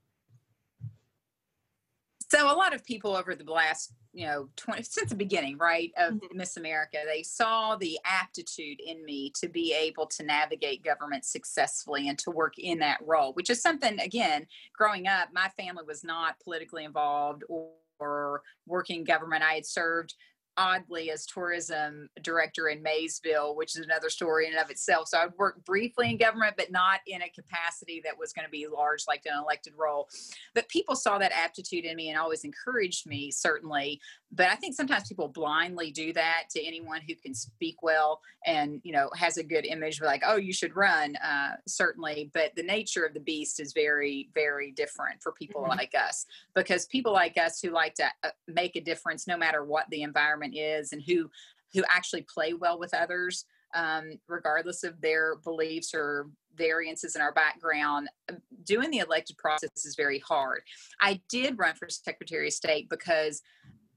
[2.29, 5.91] So a lot of people over the last you know 20 since the beginning right
[5.97, 6.37] of mm-hmm.
[6.37, 12.07] miss america they saw the aptitude in me to be able to navigate government successfully
[12.07, 14.45] and to work in that role which is something again
[14.77, 20.13] growing up my family was not politically involved or, or working government i had served
[20.57, 25.07] oddly as tourism director in Maysville, which is another story in and of itself.
[25.07, 28.51] So I worked briefly in government, but not in a capacity that was going to
[28.51, 30.07] be large like an elected role.
[30.53, 33.99] But people saw that aptitude in me and always encouraged me, certainly.
[34.35, 38.81] But I think sometimes people blindly do that to anyone who can speak well and,
[38.83, 42.31] you know, has a good image, like, oh, you should run, uh, certainly.
[42.33, 45.77] But the nature of the beast is very, very different for people mm-hmm.
[45.77, 46.25] like us
[46.55, 50.01] because people like us who like to uh, make a difference no matter what the
[50.01, 51.29] environment is and who
[51.73, 57.33] who actually play well with others um, regardless of their beliefs or variances in our
[57.33, 60.61] background um, doing the elected process is very hard
[61.01, 63.41] i did run for secretary of state because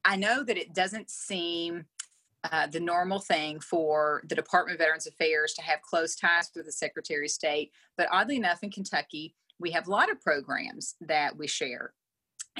[0.07, 1.85] i know that it doesn't seem
[2.53, 6.67] uh, the normal thing for the Department of Veterans Affairs to have close ties with
[6.67, 7.73] the Secretary of State.
[7.97, 11.93] But oddly enough, in Kentucky, we have a lot of programs that we share.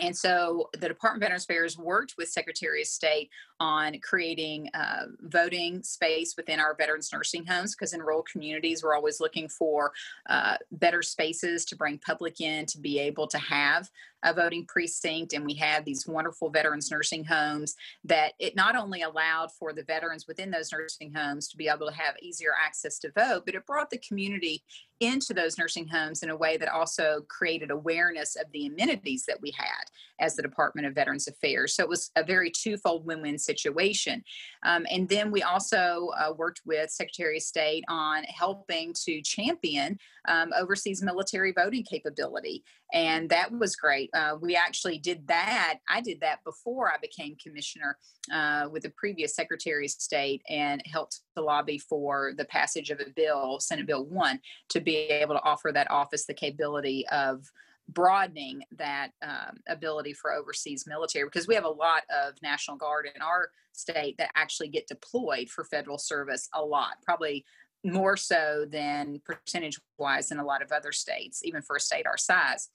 [0.01, 3.31] And so the Department of Veterans Affairs worked with Secretary of State
[3.61, 8.95] on creating uh, voting space within our veterans nursing homes because in rural communities, we're
[8.95, 9.93] always looking for
[10.29, 13.89] uh, better spaces to bring public in to be able to have
[14.23, 19.03] a voting precinct, and we had these wonderful veterans nursing homes that it not only
[19.03, 22.99] allowed for the veterans within those nursing homes to be able to have easier access
[22.99, 24.65] to vote, but it brought the community
[25.01, 29.41] into those nursing homes in a way that also created awareness of the amenities that
[29.41, 29.85] we had
[30.19, 31.75] as the Department of Veterans Affairs.
[31.75, 34.23] So it was a very twofold win win situation.
[34.65, 39.99] Um, and then we also uh, worked with Secretary of State on helping to champion
[40.29, 42.65] um, overseas military voting capability.
[42.93, 44.11] And that was great.
[44.15, 45.79] Uh, we actually did that.
[45.89, 47.99] I did that before I became commissioner
[48.33, 53.01] uh, with the previous Secretary of State and helped to lobby for the passage of
[53.01, 54.41] a bill, Senate Bill 1,
[54.71, 57.45] to be able to offer that office the capability of
[57.89, 63.09] broadening that um, ability for overseas military because we have a lot of national guard
[63.15, 67.45] in our state that actually get deployed for federal service a lot probably
[67.85, 72.07] more so than percentage wise in a lot of other states even for a state
[72.07, 72.71] our size.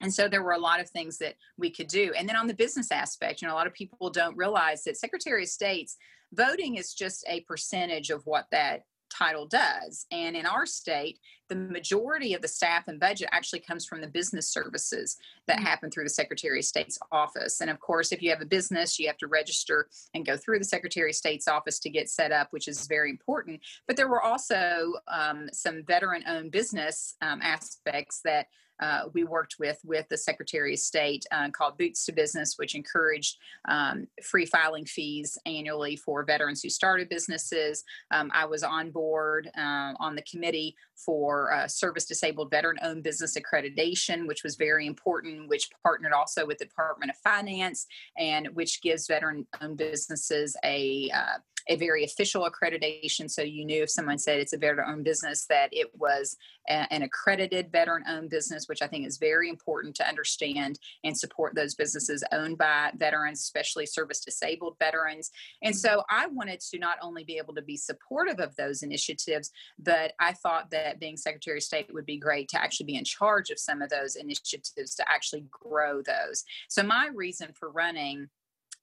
[0.00, 2.12] And so there were a lot of things that we could do.
[2.18, 4.96] And then on the business aspect you know a lot of people don't realize that
[4.96, 5.96] secretary of state's
[6.32, 10.06] voting is just a percentage of what that title does.
[10.10, 14.06] And in our state, the majority of the staff and budget actually comes from the
[14.08, 15.66] business services that mm-hmm.
[15.66, 17.60] happen through the Secretary of State's office.
[17.60, 20.58] And of course, if you have a business, you have to register and go through
[20.58, 23.60] the Secretary of State's office to get set up, which is very important.
[23.86, 28.46] But there were also um, some veteran owned business um, aspects that
[28.80, 32.74] uh, we worked with with the Secretary of State uh, called Boots to Business, which
[32.74, 33.36] encouraged
[33.68, 37.84] um, free filing fees annually for veterans who started businesses.
[38.10, 43.02] Um, I was on board uh, on the committee for uh, service disabled veteran owned
[43.02, 47.86] business accreditation, which was very important, which partnered also with the Department of Finance
[48.18, 51.38] and which gives veteran owned businesses a uh,
[51.68, 53.30] a very official accreditation.
[53.30, 56.36] So you knew if someone said it's a veteran owned business that it was
[56.68, 61.16] a, an accredited veteran owned business, which I think is very important to understand and
[61.16, 65.30] support those businesses owned by veterans, especially service disabled veterans.
[65.62, 69.50] And so I wanted to not only be able to be supportive of those initiatives,
[69.78, 73.04] but I thought that being Secretary of State would be great to actually be in
[73.04, 76.44] charge of some of those initiatives to actually grow those.
[76.68, 78.28] So my reason for running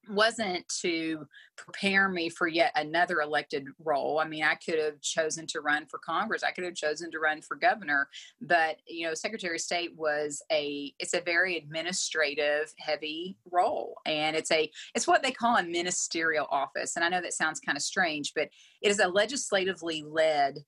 [0.09, 1.25] wasn't to
[1.55, 4.19] prepare me for yet another elected role.
[4.19, 6.43] I mean, I could have chosen to run for Congress.
[6.43, 8.09] I could have chosen to run for governor,
[8.41, 14.35] but you know, Secretary of State was a it's a very administrative heavy role and
[14.35, 16.95] it's a it's what they call a ministerial office.
[16.95, 18.49] And I know that sounds kind of strange, but
[18.81, 20.59] it is a legislatively led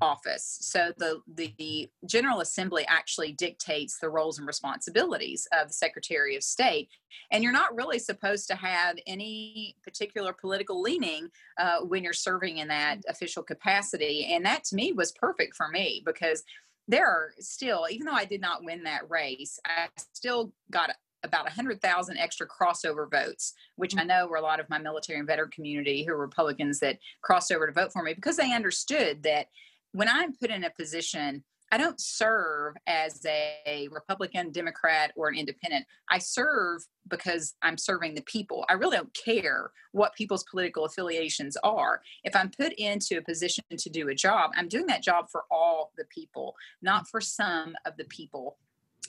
[0.00, 0.58] office.
[0.60, 6.42] So the the General Assembly actually dictates the roles and responsibilities of the Secretary of
[6.42, 6.88] State,
[7.30, 11.28] and you're not really supposed to have any particular political leaning
[11.58, 14.28] uh, when you're serving in that official capacity.
[14.32, 16.42] And that to me was perfect for me because
[16.88, 20.90] there are still, even though I did not win that race, I still got
[21.22, 25.26] about 100,000 extra crossover votes, which I know were a lot of my military and
[25.26, 29.22] veteran community who were Republicans that crossed over to vote for me because they understood
[29.24, 29.48] that
[29.92, 35.34] when I'm put in a position, I don't serve as a Republican, Democrat, or an
[35.34, 35.84] independent.
[36.10, 38.64] I serve because I'm serving the people.
[38.70, 42.00] I really don't care what people's political affiliations are.
[42.24, 45.44] If I'm put into a position to do a job, I'm doing that job for
[45.50, 48.56] all the people, not for some of the people.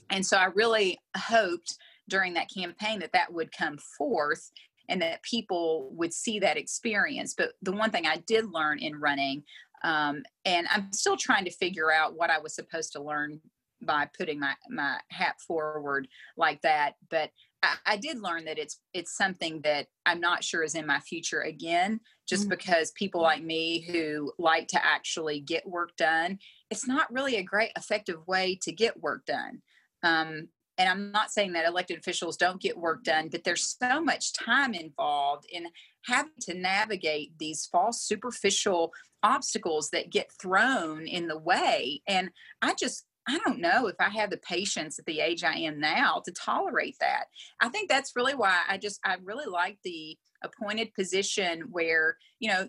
[0.10, 1.78] And so I really hoped
[2.10, 4.52] during that campaign that that would come forth
[4.90, 7.36] and that people would see that experience.
[7.38, 9.44] But the one thing I did learn in running
[9.84, 13.40] um, and I'm still trying to figure out what I was supposed to learn
[13.82, 16.08] by putting my, my hat forward
[16.38, 16.94] like that.
[17.10, 17.32] But
[17.64, 21.00] I, I did learn that it's it's something that I'm not sure is in my
[21.00, 22.52] future again, just mm-hmm.
[22.52, 27.44] because people like me who like to actually get work done, it's not really a
[27.44, 29.62] great effective way to get work done.
[30.04, 34.02] Um, and I'm not saying that elected officials don't get work done, but there's so
[34.02, 35.68] much time involved in
[36.06, 38.92] having to navigate these false superficial
[39.24, 42.02] obstacles that get thrown in the way.
[42.08, 42.32] And
[42.62, 45.80] I just, I don't know if I have the patience at the age I am
[45.80, 47.26] now to tolerate that.
[47.60, 52.50] I think that's really why I just, I really like the appointed position where, you
[52.50, 52.68] know,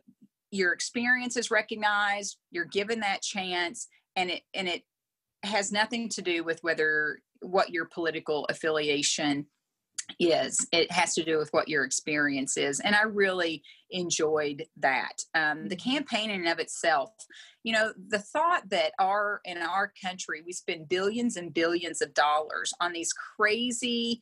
[0.51, 4.83] your experience is recognized, you're given that chance, and it, and it,
[5.43, 9.47] has nothing to do with whether what your political affiliation
[10.19, 15.23] is it has to do with what your experience is and i really enjoyed that
[15.35, 15.91] um, the mm-hmm.
[15.91, 17.11] campaign in and of itself
[17.63, 22.15] you know the thought that our in our country we spend billions and billions of
[22.15, 24.21] dollars on these crazy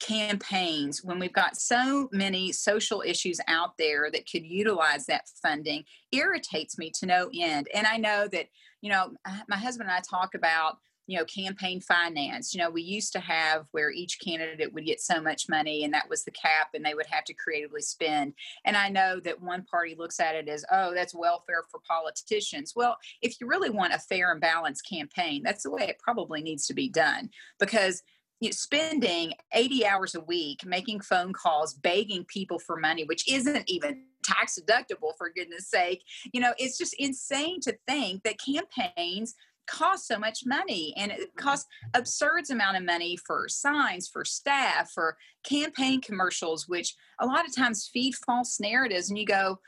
[0.00, 5.84] campaigns when we've got so many social issues out there that could utilize that funding
[6.10, 8.46] irritates me to no end and i know that
[8.80, 9.12] you know
[9.48, 10.78] my husband and i talk about
[11.10, 12.54] you know, campaign finance.
[12.54, 15.92] You know, we used to have where each candidate would get so much money and
[15.92, 18.32] that was the cap and they would have to creatively spend.
[18.64, 22.74] And I know that one party looks at it as, oh, that's welfare for politicians.
[22.76, 26.42] Well, if you really want a fair and balanced campaign, that's the way it probably
[26.42, 28.04] needs to be done because
[28.38, 33.28] you know, spending 80 hours a week making phone calls, begging people for money, which
[33.28, 36.02] isn't even tax deductible for goodness sake.
[36.32, 39.34] You know, it's just insane to think that campaigns
[39.70, 41.38] cost so much money and it mm-hmm.
[41.38, 47.46] costs absurd amount of money for signs for staff for campaign commercials which a lot
[47.46, 49.58] of times feed false narratives and you go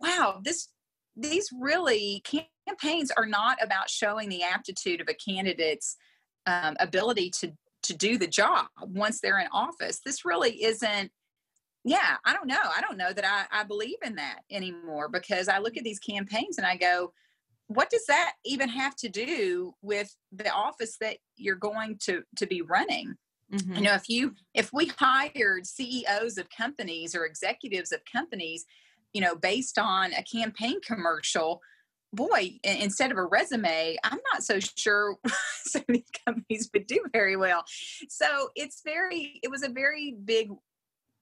[0.00, 0.68] wow this
[1.16, 2.22] these really
[2.66, 5.96] campaigns are not about showing the aptitude of a candidate's
[6.46, 7.52] um, ability to
[7.82, 11.10] to do the job once they're in office this really isn't
[11.84, 15.48] yeah i don't know i don't know that I, I believe in that anymore because
[15.48, 17.12] i look at these campaigns and i go
[17.74, 22.46] what does that even have to do with the office that you're going to to
[22.46, 23.14] be running
[23.52, 23.74] mm-hmm.
[23.74, 28.64] you know if you if we hired ceos of companies or executives of companies
[29.12, 31.60] you know based on a campaign commercial
[32.12, 35.16] boy instead of a resume i'm not so sure
[35.64, 37.64] some of these companies would do very well
[38.08, 40.50] so it's very it was a very big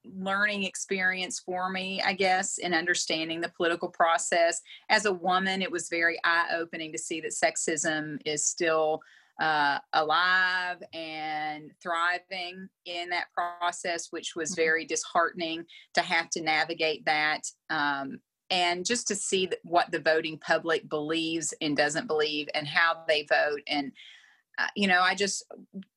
[0.05, 4.61] learning experience for me, I guess, in understanding the political process.
[4.89, 9.01] As a woman, it was very eye opening to see that sexism is still
[9.41, 14.63] uh, alive and thriving in that process, which was mm-hmm.
[14.63, 15.65] very disheartening
[15.95, 17.43] to have to navigate that.
[17.71, 18.21] Um,
[18.51, 23.25] and just to see what the voting public believes and doesn't believe and how they
[23.29, 23.93] vote and
[24.59, 25.45] uh, you know i just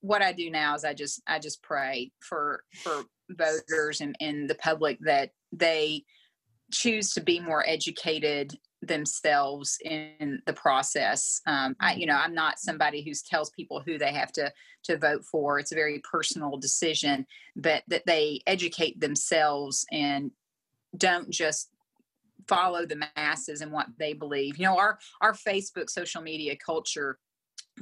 [0.02, 4.50] what i do now is i just i just pray for for voters and, and
[4.50, 6.04] the public that they
[6.72, 11.42] choose to be more educated themselves in the process.
[11.48, 14.52] Um, I, you know, I'm not somebody who tells people who they have to
[14.84, 15.60] to vote for.
[15.60, 17.26] It's a very personal decision,
[17.56, 20.32] but that they educate themselves and
[20.98, 21.70] don't just
[22.48, 24.58] follow the masses and what they believe.
[24.58, 27.20] You know, our our Facebook social media culture,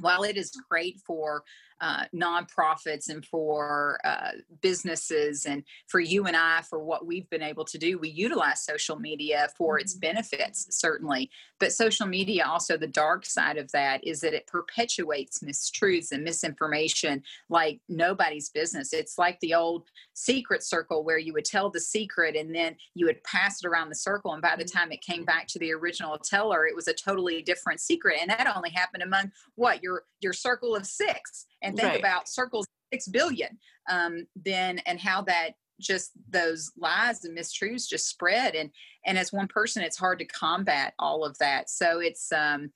[0.00, 1.42] while it is great for
[1.82, 4.30] uh, nonprofits and for uh,
[4.60, 7.98] businesses and for you and I for what we've been able to do.
[7.98, 10.12] We utilize social media for its mm-hmm.
[10.12, 11.28] benefits, certainly.
[11.58, 16.22] But social media, also, the dark side of that is that it perpetuates mistruths and
[16.22, 18.92] misinformation like nobody's business.
[18.92, 23.06] It's like the old secret circle where you would tell the secret and then you
[23.06, 24.32] would pass it around the circle.
[24.32, 24.78] And by the mm-hmm.
[24.78, 28.18] time it came back to the original teller, it was a totally different secret.
[28.20, 31.98] And that only happened among what your your circle of six and think right.
[32.00, 33.58] about circles six billion
[33.90, 38.54] um, then and how that just those lies and mistruths just spread.
[38.54, 38.70] And
[39.04, 41.68] and as one person it's hard to combat all of that.
[41.68, 42.70] So it's um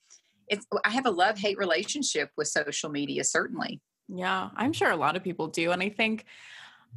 [0.47, 3.81] it's i have a love hate relationship with social media certainly.
[4.07, 5.71] Yeah i'm sure a lot of people do.
[5.71, 6.25] And i think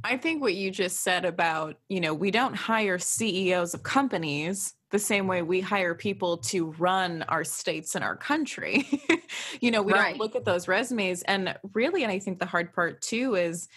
[0.05, 4.75] i think what you just said about you know we don't hire ceos of companies
[4.91, 8.89] the same way we hire people to run our states and our country.
[9.61, 10.11] you know, we right.
[10.11, 11.23] don't look at those resumes.
[11.23, 13.69] And really, and I think the hard part too is,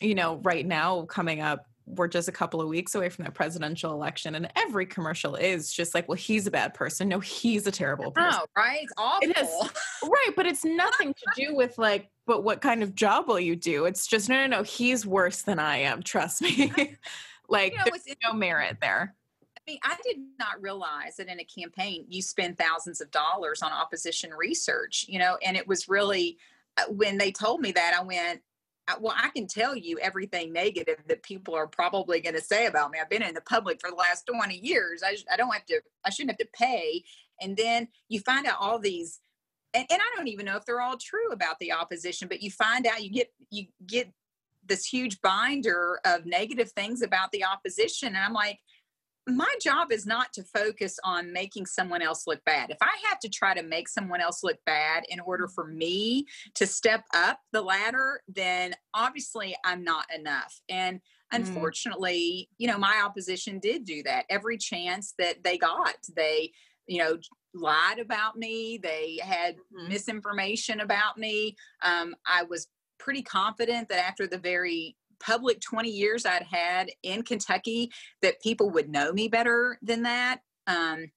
[0.00, 3.30] you know, right now coming up, we're just a couple of weeks away from the
[3.30, 7.08] presidential election, and every commercial is just like, well, he's a bad person.
[7.08, 8.40] No, he's a terrible person.
[8.40, 8.82] Oh, right?
[8.82, 9.28] It's awful.
[9.28, 9.48] It is,
[10.04, 13.56] right, but it's nothing to do with like, but what kind of job will you
[13.56, 13.84] do?
[13.84, 16.02] It's just, no, no, no, he's worse than I am.
[16.02, 16.72] Trust me.
[17.48, 19.16] like, you know, there's no merit there.
[19.66, 23.62] I mean, I did not realize that in a campaign you spend thousands of dollars
[23.62, 26.36] on opposition research, you know, and it was really
[26.78, 28.40] uh, when they told me that, I went,
[28.88, 32.66] uh, well, I can tell you everything negative that people are probably going to say
[32.66, 32.98] about me.
[33.00, 35.02] I've been in the public for the last 20 years.
[35.04, 37.04] I, I don't have to, I shouldn't have to pay.
[37.40, 39.20] And then you find out all these,
[39.74, 42.50] and, and I don't even know if they're all true about the opposition, but you
[42.50, 44.10] find out you get, you get
[44.66, 48.08] this huge binder of negative things about the opposition.
[48.08, 48.58] And I'm like,
[49.28, 52.70] my job is not to focus on making someone else look bad.
[52.70, 56.26] If I have to try to make someone else look bad in order for me
[56.56, 60.60] to step up the ladder, then obviously I'm not enough.
[60.68, 61.00] And mm.
[61.32, 62.54] unfortunately, mm.
[62.58, 65.96] you know, my opposition did do that every chance that they got.
[66.16, 66.52] They,
[66.88, 67.18] you know,
[67.54, 69.88] lied about me, they had mm.
[69.88, 71.54] misinformation about me.
[71.82, 72.66] Um, I was
[72.98, 77.90] pretty confident that after the very public 20 years I'd had in Kentucky
[78.22, 80.40] that people would know me better than that.
[80.66, 81.10] Um,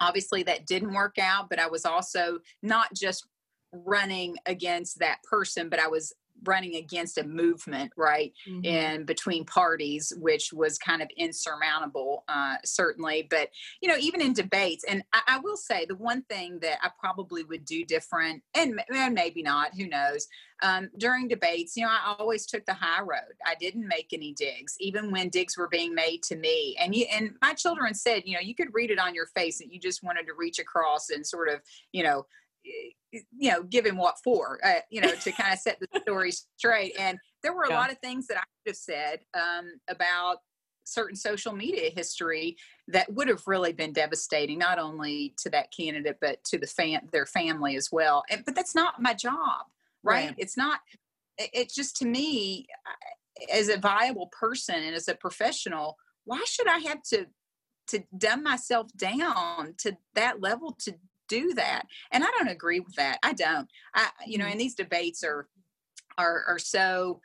[0.00, 3.26] obviously, that didn't work out, but I was also not just
[3.72, 6.12] running against that person, but I was
[6.44, 8.64] running against a movement, right, mm-hmm.
[8.64, 13.26] in between parties, which was kind of insurmountable, uh, certainly.
[13.28, 13.50] But
[13.80, 16.90] you know, even in debates, and I, I, will say the one thing that I
[16.98, 20.26] probably would do different, and, and maybe not, who knows,
[20.62, 23.34] um, during debates, you know, I always took the high road.
[23.44, 26.76] I didn't make any digs, even when digs were being made to me.
[26.80, 29.58] And you, and my children said, you know, you could read it on your face
[29.58, 31.60] that you just wanted to reach across and sort of,
[31.90, 32.26] you know,
[32.64, 36.32] you know, give him what for, uh, you know, to kind of set the story
[36.56, 36.94] straight.
[36.98, 37.78] And there were a yeah.
[37.78, 40.38] lot of things that I could have said um, about
[40.84, 42.56] certain social media history
[42.88, 47.08] that would have really been devastating, not only to that candidate but to the fan,
[47.12, 48.24] their family as well.
[48.30, 49.66] And, but that's not my job
[50.02, 50.26] right?
[50.26, 50.34] right.
[50.38, 50.80] It's not,
[51.38, 52.66] it's just to me,
[53.52, 57.26] as a viable person and as a professional, why should I have to
[57.88, 60.94] to dumb myself down to that level to
[61.28, 61.84] do that?
[62.10, 63.18] And I don't agree with that.
[63.22, 63.68] I don't.
[63.94, 64.52] I you know, mm-hmm.
[64.52, 65.48] and these debates are
[66.18, 67.20] are are so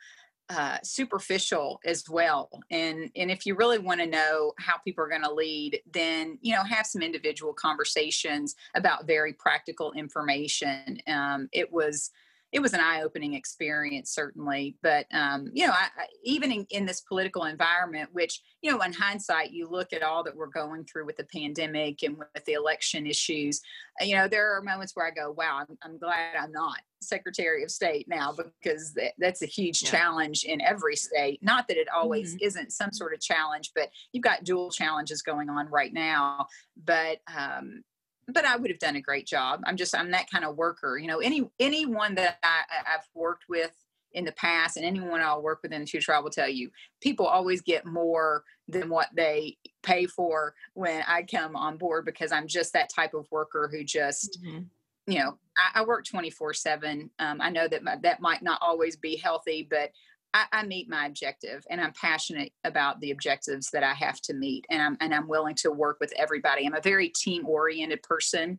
[0.50, 2.48] uh, superficial as well.
[2.70, 6.38] And and if you really want to know how people are going to lead, then
[6.40, 10.98] you know have some individual conversations about very practical information.
[11.06, 12.10] Um, it was
[12.52, 16.86] it was an eye-opening experience certainly but um, you know I, I, even in, in,
[16.86, 20.84] this political environment which you know in hindsight you look at all that we're going
[20.84, 23.60] through with the pandemic and with the election issues
[24.00, 26.78] uh, you know there are moments where i go wow i'm, I'm glad i'm not
[27.00, 29.90] secretary of state now because that, that's a huge yeah.
[29.90, 32.46] challenge in every state not that it always mm-hmm.
[32.46, 36.46] isn't some sort of challenge but you've got dual challenges going on right now
[36.84, 37.82] but um,
[38.28, 39.62] but I would have done a great job.
[39.64, 40.98] I'm just I'm that kind of worker.
[40.98, 42.62] You know, any anyone that I,
[42.94, 43.72] I've worked with
[44.12, 46.70] in the past and anyone I'll work with in the future, I will tell you,
[47.00, 52.32] people always get more than what they pay for when I come on board because
[52.32, 54.62] I'm just that type of worker who just, mm-hmm.
[55.06, 57.10] you know, I, I work 24 seven.
[57.18, 59.90] Um, I know that my, that might not always be healthy, but
[60.38, 64.34] I, I, meet my objective and I'm passionate about the objectives that I have to
[64.34, 66.66] meet and I'm and I'm willing to work with everybody.
[66.66, 68.58] I'm a very team oriented person.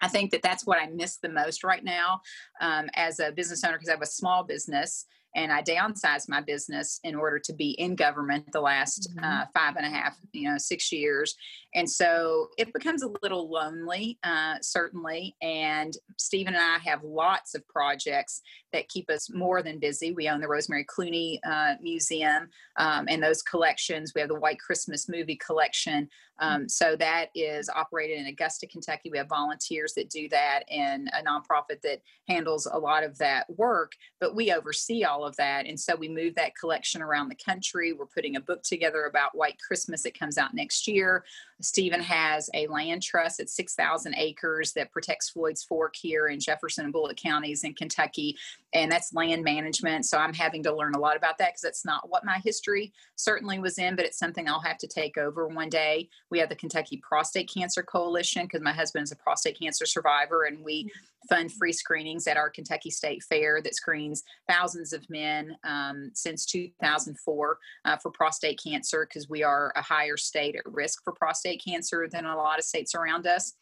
[0.00, 2.20] I think that that's what I miss the most right now
[2.60, 5.06] um, as a business owner because I have a small business
[5.36, 9.24] and I downsized my business in order to be in government the last mm-hmm.
[9.24, 11.34] uh, five and a half, you know, six years.
[11.74, 15.36] And so it becomes a little lonely, uh, certainly.
[15.42, 18.40] And Stephen and I have lots of projects
[18.72, 20.12] that keep us more than busy.
[20.12, 24.12] We own the Rosemary Clooney uh, Museum um, and those collections.
[24.14, 26.08] We have the White Christmas movie collection.
[26.40, 29.10] Um, so that is operated in Augusta, Kentucky.
[29.10, 33.46] We have volunteers that do that and a nonprofit that handles a lot of that
[33.56, 35.66] work, but we oversee all of that.
[35.66, 37.92] And so we move that collection around the country.
[37.92, 41.24] We're putting a book together about White Christmas that comes out next year.
[41.60, 46.84] Stephen has a land trust at 6,000 acres that protects Floyd's Fork here in Jefferson
[46.84, 48.36] and Bullitt counties in Kentucky.
[48.74, 50.04] And that's land management.
[50.04, 52.92] So I'm having to learn a lot about that because that's not what my history
[53.16, 56.08] certainly was in, but it's something I'll have to take over one day.
[56.30, 60.44] We have the Kentucky Prostate Cancer Coalition because my husband is a prostate cancer survivor
[60.44, 60.90] and we
[61.28, 66.44] fund free screenings at our Kentucky State Fair that screens thousands of men um, since
[66.46, 71.62] 2004 uh, for prostate cancer because we are a higher state at risk for prostate
[71.64, 73.54] cancer than a lot of states around us.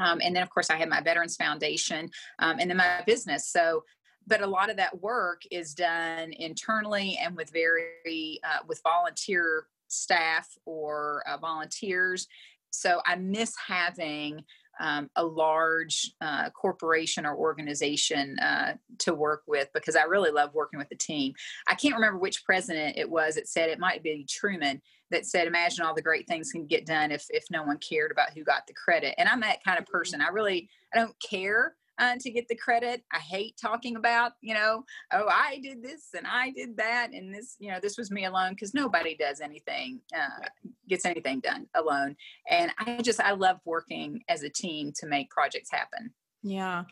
[0.00, 3.48] Um, and then, of course, I have my Veterans Foundation um, and then my business.
[3.48, 3.84] So,
[4.28, 9.66] but a lot of that work is done internally and with very uh, with volunteer
[9.88, 12.28] staff or uh, volunteers.
[12.70, 14.44] So I miss having
[14.80, 20.54] um, a large uh, corporation or organization uh, to work with because I really love
[20.54, 21.32] working with the team.
[21.66, 24.80] I can't remember which president it was that said it might be Truman
[25.10, 28.12] that said, "Imagine all the great things can get done if if no one cared
[28.12, 29.92] about who got the credit." And I'm that kind of mm-hmm.
[29.92, 30.20] person.
[30.20, 33.02] I really I don't care uh, to get the credit.
[33.12, 37.34] I hate talking about, you know, oh, I did this and I did that, and
[37.34, 40.46] this, you know, this was me alone because nobody does anything, uh,
[40.88, 42.16] gets anything done alone.
[42.48, 46.12] And I just, I love working as a team to make projects happen.
[46.42, 46.84] Yeah.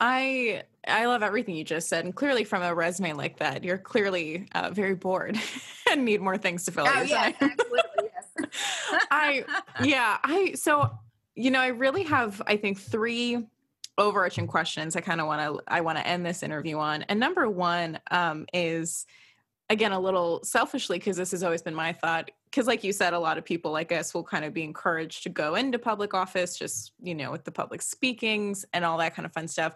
[0.00, 3.76] I I love everything you just said, and clearly from a resume like that, you're
[3.76, 5.38] clearly uh, very bored
[5.90, 6.86] and need more things to fill.
[6.88, 8.50] Oh yeah, absolutely, yes.
[9.10, 9.44] I
[9.84, 10.90] yeah I so
[11.34, 13.46] you know I really have I think three
[14.00, 17.02] overarching questions I kind of want to I want to end this interview on.
[17.02, 19.06] And number one um, is
[19.68, 23.12] again a little selfishly because this has always been my thought because like you said
[23.12, 26.12] a lot of people like us will kind of be encouraged to go into public
[26.12, 29.74] office just you know with the public speakings and all that kind of fun stuff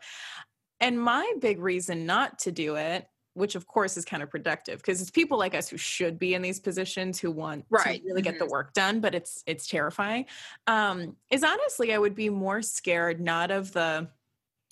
[0.81, 4.79] and my big reason not to do it which of course is kind of productive
[4.79, 8.01] because it's people like us who should be in these positions who want right.
[8.01, 8.31] to really mm-hmm.
[8.31, 8.53] get the mm-hmm.
[8.53, 10.25] work done but it's it's terrifying
[10.67, 14.09] um is honestly i would be more scared not of the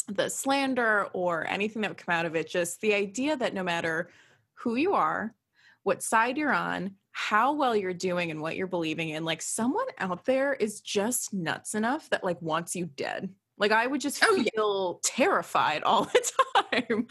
[0.09, 3.63] the slander or anything that would come out of it, just the idea that no
[3.63, 4.09] matter
[4.55, 5.35] who you are,
[5.83, 9.87] what side you're on, how well you're doing and what you're believing in, like someone
[9.99, 13.31] out there is just nuts enough that like wants you dead.
[13.63, 15.09] Like I would just oh, feel yeah.
[15.17, 16.33] terrified all the
[16.73, 17.07] time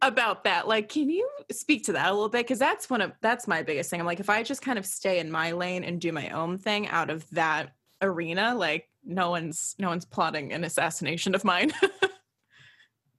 [0.00, 0.68] about that.
[0.68, 2.46] Like, can you speak to that a little bit?
[2.46, 3.98] Because that's one of that's my biggest thing.
[3.98, 6.58] I'm like, if I just kind of stay in my lane and do my own
[6.58, 11.72] thing out of that arena, like no one's no one's plotting an assassination of mine.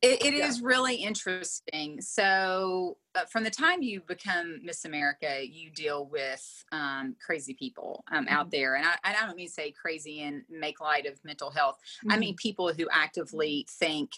[0.01, 0.47] It, it yeah.
[0.47, 2.01] is really interesting.
[2.01, 8.03] So, uh, from the time you become Miss America, you deal with um, crazy people
[8.11, 8.33] um, mm-hmm.
[8.33, 8.75] out there.
[8.75, 11.77] And I, I, don't mean to say crazy and make light of mental health.
[12.03, 12.11] Mm-hmm.
[12.11, 14.11] I mean people who actively think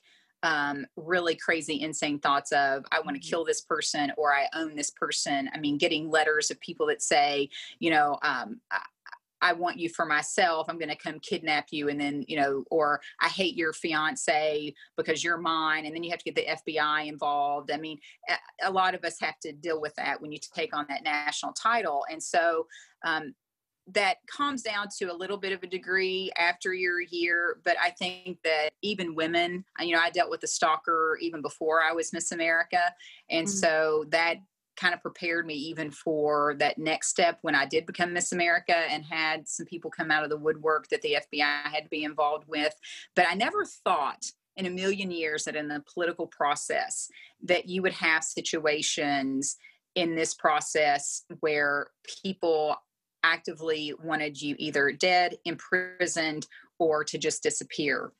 [0.43, 3.29] um, really crazy, insane thoughts of, I want to mm-hmm.
[3.29, 5.49] kill this person or I own this person.
[5.53, 7.49] I mean, getting letters of people that say,
[7.79, 8.61] you know, um,
[9.41, 10.67] I want you for myself.
[10.69, 11.89] I'm going to come kidnap you.
[11.89, 15.85] And then, you know, or I hate your fiance because you're mine.
[15.85, 17.71] And then you have to get the FBI involved.
[17.71, 17.99] I mean,
[18.63, 21.53] a lot of us have to deal with that when you take on that national
[21.53, 22.05] title.
[22.09, 22.67] And so,
[23.05, 23.33] um,
[23.93, 27.89] that calms down to a little bit of a degree after your year but i
[27.89, 32.13] think that even women you know i dealt with a stalker even before i was
[32.13, 32.93] miss america
[33.29, 33.57] and mm-hmm.
[33.57, 34.37] so that
[34.79, 38.75] kind of prepared me even for that next step when I did become Miss America
[38.75, 42.03] and had some people come out of the woodwork that the FBI had to be
[42.03, 42.73] involved with.
[43.15, 44.25] But I never thought
[44.55, 47.09] in a million years that in the political process
[47.43, 49.57] that you would have situations
[49.95, 51.87] in this process where
[52.23, 52.75] people
[53.23, 56.47] actively wanted you either dead, imprisoned,
[56.77, 58.11] or to just disappear.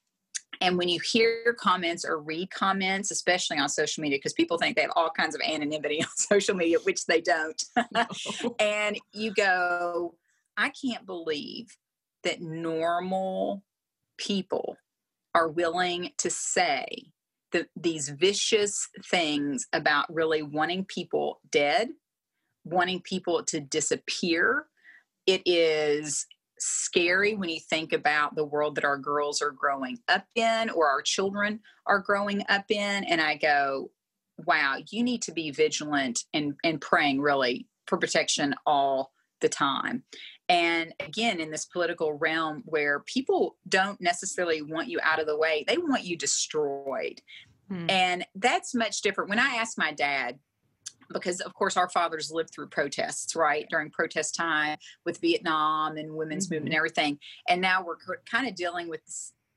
[0.61, 4.75] And when you hear comments or read comments, especially on social media, because people think
[4.75, 7.63] they have all kinds of anonymity on social media, which they don't.
[7.91, 8.05] No.
[8.59, 10.15] and you go,
[10.57, 11.77] I can't believe
[12.23, 13.63] that normal
[14.17, 14.75] people
[15.33, 17.13] are willing to say
[17.51, 21.89] the, these vicious things about really wanting people dead,
[22.65, 24.65] wanting people to disappear.
[25.25, 26.27] It is
[26.59, 30.89] scary when you think about the world that our girls are growing up in or
[30.89, 33.03] our children are growing up in.
[33.03, 33.91] And I go,
[34.45, 39.11] wow, you need to be vigilant and, and praying really for protection all
[39.41, 40.03] the time.
[40.47, 45.37] And again, in this political realm where people don't necessarily want you out of the
[45.37, 47.21] way, they want you destroyed.
[47.69, 47.89] Hmm.
[47.89, 49.29] And that's much different.
[49.29, 50.39] When I asked my dad,
[51.11, 56.13] because of course our fathers lived through protests right during protest time with vietnam and
[56.13, 56.55] women's mm-hmm.
[56.55, 57.95] movement and everything and now we're
[58.29, 59.01] kind of dealing with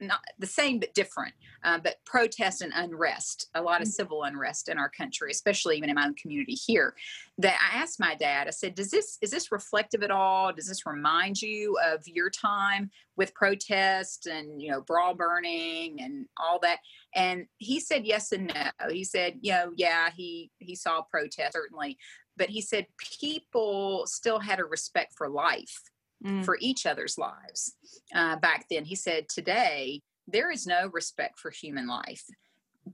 [0.03, 1.35] not the same but different,
[1.65, 3.93] uh, but protest and unrest, a lot of mm.
[3.93, 6.95] civil unrest in our country, especially even in my own community here.
[7.39, 10.53] That I asked my dad, I said, "Does this is this reflective at all?
[10.53, 16.27] Does this remind you of your time with protest and you know bra burning and
[16.37, 16.79] all that?"
[17.15, 18.89] And he said yes and no.
[18.91, 21.99] He said, "You know, yeah, he he saw protest certainly."
[22.37, 25.92] But he said people still had a respect for life
[26.25, 26.45] mm.
[26.45, 27.75] for each other's lives
[28.15, 28.85] uh, back then.
[28.85, 32.25] He said, Today, there is no respect for human life.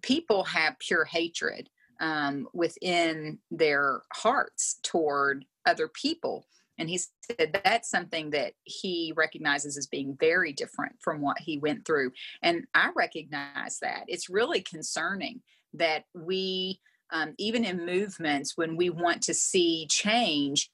[0.03, 1.69] People have pure hatred
[2.01, 6.47] um, within their hearts toward other people.
[6.79, 11.59] And he said that's something that he recognizes as being very different from what he
[11.59, 12.13] went through.
[12.43, 14.05] And I recognize that.
[14.07, 15.43] It's really concerning
[15.75, 16.81] that we,
[17.11, 20.71] um, even in movements, when we want to see change,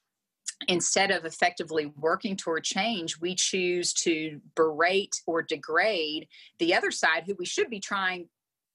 [0.67, 6.27] instead of effectively working toward change, we choose to berate or degrade
[6.59, 8.27] the other side who we should be trying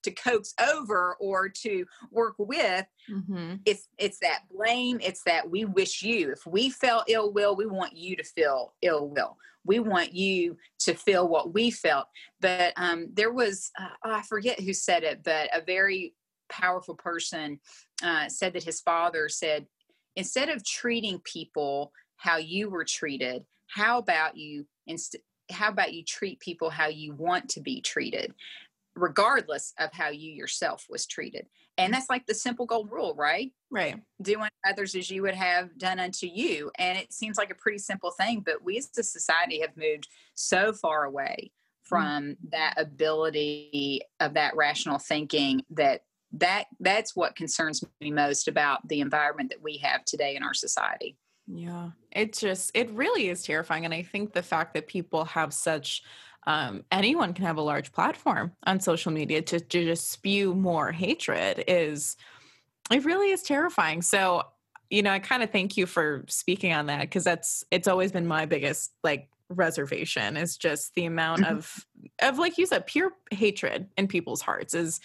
[0.03, 2.87] to coax over or to work with.
[3.11, 3.57] Mm-hmm.
[3.67, 7.67] it's it's that blame it's that we wish you if we felt ill will we
[7.67, 9.37] want you to feel ill will.
[9.65, 12.07] We want you to feel what we felt.
[12.41, 16.15] But um, there was uh, oh, i forget who said it but a very
[16.49, 17.61] powerful person
[18.03, 19.67] uh, said that his father said
[20.17, 25.17] instead of treating people how you were treated how about you inst-
[25.51, 28.35] how about you treat people how you want to be treated
[28.97, 31.47] regardless of how you yourself was treated
[31.79, 35.77] and that's like the simple gold rule right right doing others as you would have
[35.79, 39.03] done unto you and it seems like a pretty simple thing but we as a
[39.03, 41.89] society have moved so far away mm.
[41.89, 42.37] from mm.
[42.51, 46.03] that ability of that rational thinking that
[46.33, 50.55] that that's what concerns me most about the environment that we have today in our
[50.55, 51.17] society
[51.47, 55.53] yeah it just it really is terrifying and i think the fact that people have
[55.53, 56.03] such
[56.47, 60.91] um, anyone can have a large platform on social media to, to just spew more
[60.91, 62.17] hatred is
[62.91, 64.45] it really is terrifying so
[64.89, 68.11] you know i kind of thank you for speaking on that because that's it's always
[68.11, 71.57] been my biggest like reservation is just the amount mm-hmm.
[71.57, 71.87] of
[72.23, 75.01] of like you said pure hatred in people's hearts is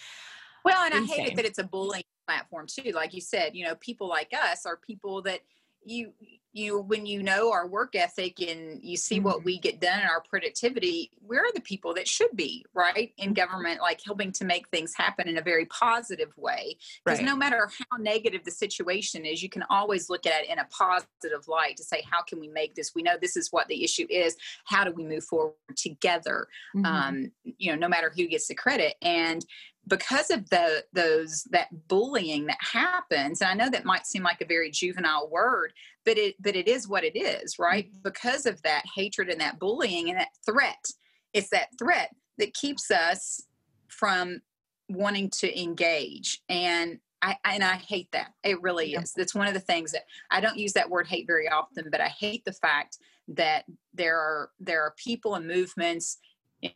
[0.66, 1.20] well and insane.
[1.20, 4.08] i hate it that it's a bullying platform too like you said you know people
[4.08, 5.40] like us are people that
[5.86, 6.12] you
[6.52, 9.26] you when you know our work ethic and you see mm-hmm.
[9.26, 13.26] what we get done and our productivity we're the people that should be right in
[13.26, 13.34] mm-hmm.
[13.34, 17.26] government like helping to make things happen in a very positive way because right.
[17.26, 20.66] no matter how negative the situation is you can always look at it in a
[20.70, 23.84] positive light to say how can we make this we know this is what the
[23.84, 26.86] issue is how do we move forward together mm-hmm.
[26.86, 29.44] um, you know no matter who gets the credit and
[29.86, 34.40] because of the those that bullying that happens and i know that might seem like
[34.40, 35.72] a very juvenile word
[36.04, 37.98] but it but it is what it is right mm-hmm.
[38.02, 40.84] because of that hatred and that bullying and that threat
[41.32, 43.42] it's that threat that keeps us
[43.88, 44.40] from
[44.88, 48.34] wanting to engage and I, and I hate that.
[48.44, 49.00] It really yeah.
[49.00, 49.12] is.
[49.12, 52.00] That's one of the things that I don't use that word hate very often, but
[52.00, 52.98] I hate the fact
[53.28, 53.64] that
[53.94, 56.18] there are there are people and movements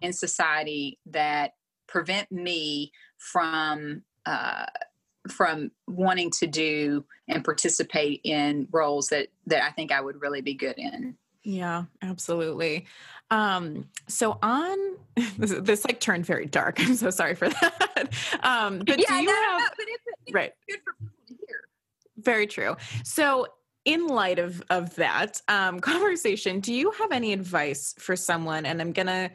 [0.01, 1.53] in society that
[1.91, 4.65] prevent me from uh,
[5.29, 10.41] from wanting to do and participate in roles that that I think I would really
[10.41, 11.17] be good in.
[11.43, 12.87] Yeah, absolutely.
[13.31, 14.79] Um, so on
[15.39, 16.81] this, this like turned very dark.
[16.81, 18.09] I'm so sorry for that.
[18.43, 20.53] Um, but yeah, do you no, have no, but it's, it's right?
[20.69, 21.61] Good for people to hear.
[22.19, 22.77] Very true.
[23.05, 23.47] So
[23.85, 28.67] in light of of that um, conversation, do you have any advice for someone?
[28.67, 29.31] And I'm gonna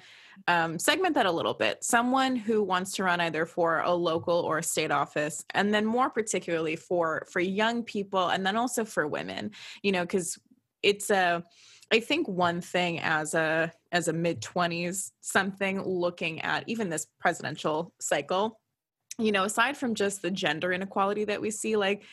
[0.48, 1.84] um, segment that a little bit.
[1.84, 5.86] Someone who wants to run either for a local or a state office, and then
[5.86, 9.52] more particularly for for young people, and then also for women.
[9.82, 10.40] You know, because
[10.84, 11.44] it's a
[11.92, 17.08] I think one thing as a as a mid 20s something looking at even this
[17.20, 18.60] presidential cycle
[19.18, 22.04] you know aside from just the gender inequality that we see like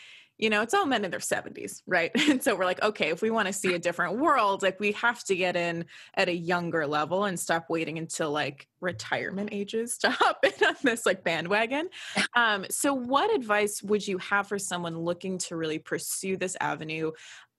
[0.43, 2.11] you know, it's all men in their 70s, right?
[2.33, 4.91] And so we're like, okay, if we want to see a different world, like we
[4.93, 9.99] have to get in at a younger level and stop waiting until like retirement ages
[9.99, 11.89] to hop in on this like bandwagon.
[12.35, 17.13] Um, so, what advice would you have for someone looking to really pursue this avenue?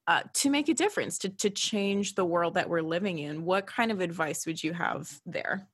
[0.06, 3.66] Uh, to make a difference, to, to change the world that we're living in, what
[3.66, 5.66] kind of advice would you have there?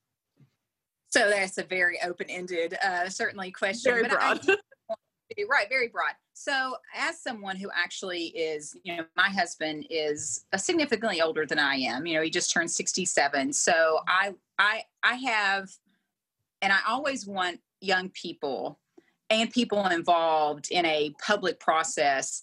[1.09, 3.91] So that's a very open-ended, uh, certainly question.
[3.91, 4.47] Very broad.
[4.47, 4.57] I,
[5.49, 11.21] right very broad so as someone who actually is you know my husband is significantly
[11.21, 15.69] older than i am you know he just turned 67 so i i i have
[16.61, 18.79] and i always want young people
[19.29, 22.41] and people involved in a public process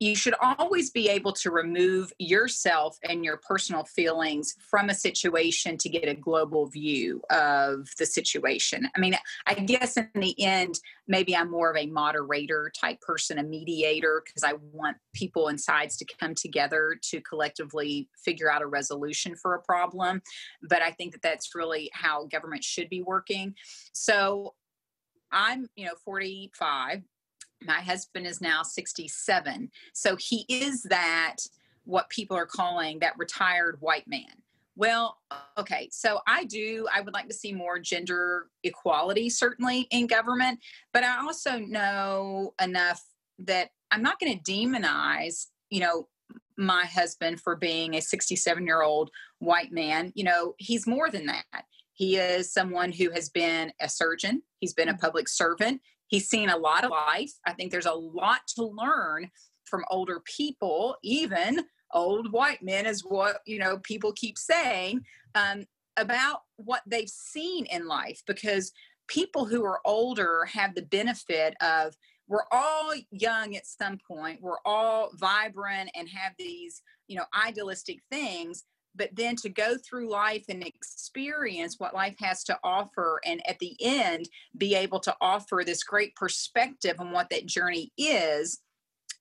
[0.00, 5.76] you should always be able to remove yourself and your personal feelings from a situation
[5.76, 8.88] to get a global view of the situation.
[8.96, 9.16] I mean,
[9.46, 14.22] I guess in the end, maybe I'm more of a moderator type person, a mediator,
[14.24, 19.34] because I want people and sides to come together to collectively figure out a resolution
[19.34, 20.22] for a problem.
[20.62, 23.54] But I think that that's really how government should be working.
[23.92, 24.54] So
[25.32, 27.02] I'm, you know, 45
[27.62, 29.70] my husband is now 67.
[29.92, 31.36] So he is that,
[31.84, 34.42] what people are calling that retired white man.
[34.76, 35.16] Well,
[35.58, 40.60] okay, so I do, I would like to see more gender equality, certainly in government,
[40.92, 43.02] but I also know enough
[43.40, 46.08] that I'm not going to demonize, you know,
[46.58, 50.12] my husband for being a 67 year old white man.
[50.14, 51.64] You know, he's more than that.
[51.94, 55.00] He is someone who has been a surgeon, he's been a mm.
[55.00, 57.32] public servant, He's seen a lot of life.
[57.46, 59.30] I think there's a lot to learn
[59.64, 65.02] from older people, even old white men, is what you know people keep saying
[65.34, 65.64] um,
[65.96, 68.22] about what they've seen in life.
[68.26, 68.72] Because
[69.06, 71.94] people who are older have the benefit of
[72.26, 74.42] we're all young at some point.
[74.42, 78.64] We're all vibrant and have these you know idealistic things
[78.98, 83.58] but then to go through life and experience what life has to offer and at
[83.60, 88.60] the end be able to offer this great perspective on what that journey is.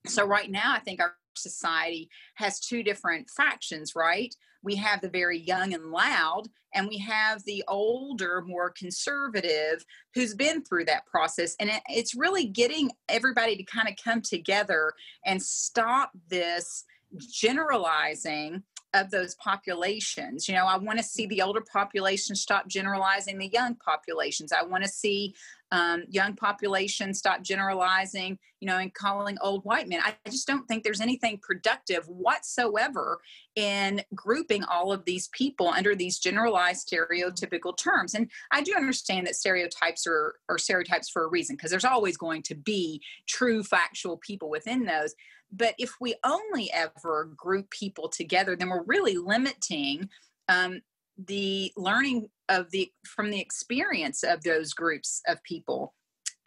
[0.05, 4.33] So right now i think our society has two different factions right?
[4.63, 6.43] We have the very young and loud
[6.73, 11.55] and we have the older more conservative who's been through that process.
[11.59, 14.93] And it, it's really getting everybody to kind of come together
[15.25, 16.83] and stop this
[17.31, 20.47] generalizing of those populations.
[20.47, 21.29] You know, I want to see mm.
[21.29, 24.51] the older population stop generalizing the young populations.
[24.51, 25.35] I want to see
[25.71, 29.99] um, young population stop generalizing, you know, and calling old white men.
[30.03, 33.19] I just don't think there's anything productive whatsoever
[33.55, 38.13] in grouping all of these people under these generalized stereotypical terms.
[38.13, 42.17] And I do understand that stereotypes are, are stereotypes for a reason because there's always
[42.17, 45.13] going to be true factual people within those.
[45.51, 50.09] But if we only ever group people together, then we're really limiting
[50.49, 50.81] um,
[51.17, 55.93] the learning of the from the experience of those groups of people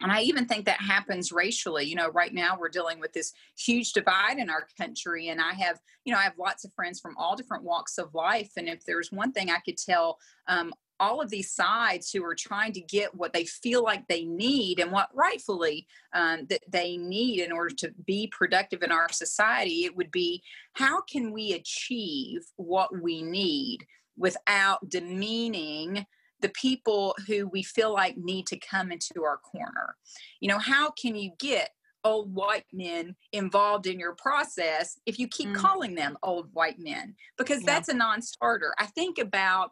[0.01, 1.85] and I even think that happens racially.
[1.85, 5.29] You know, right now we're dealing with this huge divide in our country.
[5.29, 8.13] And I have, you know, I have lots of friends from all different walks of
[8.13, 8.51] life.
[8.57, 10.17] And if there's one thing I could tell
[10.47, 14.25] um, all of these sides who are trying to get what they feel like they
[14.25, 19.11] need and what rightfully um, that they need in order to be productive in our
[19.11, 20.43] society, it would be
[20.73, 23.85] how can we achieve what we need
[24.17, 26.05] without demeaning
[26.41, 29.95] the people who we feel like need to come into our corner.
[30.39, 31.69] You know, how can you get
[32.03, 35.55] old white men involved in your process if you keep mm.
[35.55, 37.15] calling them old white men?
[37.37, 37.73] Because yeah.
[37.73, 38.73] that's a non starter.
[38.79, 39.71] I think about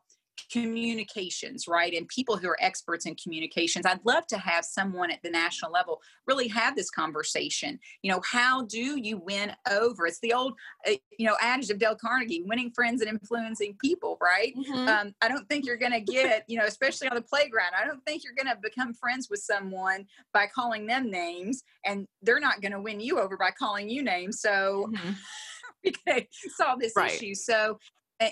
[0.51, 1.93] communications, right?
[1.93, 3.85] And people who are experts in communications.
[3.85, 7.79] I'd love to have someone at the national level really have this conversation.
[8.01, 10.05] You know, how do you win over?
[10.05, 10.53] It's the old,
[10.87, 14.53] uh, you know, adage of Dale Carnegie winning friends and influencing people, right?
[14.55, 14.87] Mm-hmm.
[14.87, 17.85] Um, I don't think you're going to get, you know, especially on the playground, I
[17.85, 22.39] don't think you're going to become friends with someone by calling them names, and they're
[22.39, 24.41] not going to win you over by calling you names.
[24.41, 25.11] So, mm-hmm.
[25.83, 26.25] we can
[26.57, 27.11] solve this right.
[27.11, 27.33] issue.
[27.33, 27.79] So,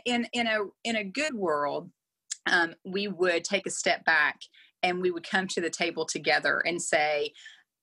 [0.05, 1.89] in in a in a good world
[2.47, 4.41] um, we would take a step back
[4.83, 7.33] and we would come to the table together and say,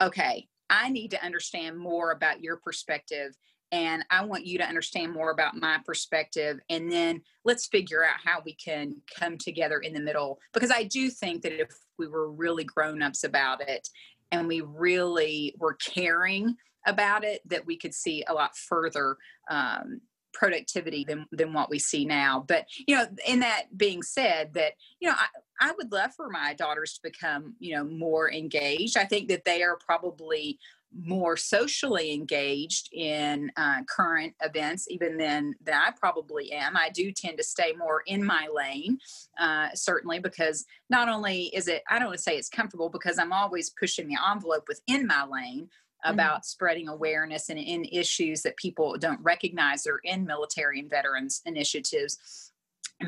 [0.02, 3.36] okay, I need to understand more about your perspective.
[3.72, 6.60] And I want you to understand more about my perspective.
[6.70, 10.38] And then let's figure out how we can come together in the middle.
[10.52, 11.68] Because I do think that if
[11.98, 13.88] we were really grown ups about it
[14.30, 16.54] and we really were caring
[16.86, 19.16] about it, that we could see a lot further
[19.50, 20.00] um,
[20.34, 24.72] productivity than than what we see now but you know in that being said that
[25.00, 28.96] you know I, I would love for my daughters to become you know more engaged
[28.96, 30.58] i think that they are probably
[31.02, 36.76] more socially engaged in uh, current events even than than I probably am.
[36.76, 38.98] I do tend to stay more in my lane,
[39.38, 43.18] uh, certainly because not only is it I don't want to say it's comfortable because
[43.18, 45.68] I'm always pushing the envelope within my lane.
[46.04, 46.44] About mm-hmm.
[46.44, 52.52] spreading awareness and in issues that people don't recognize are in military and veterans initiatives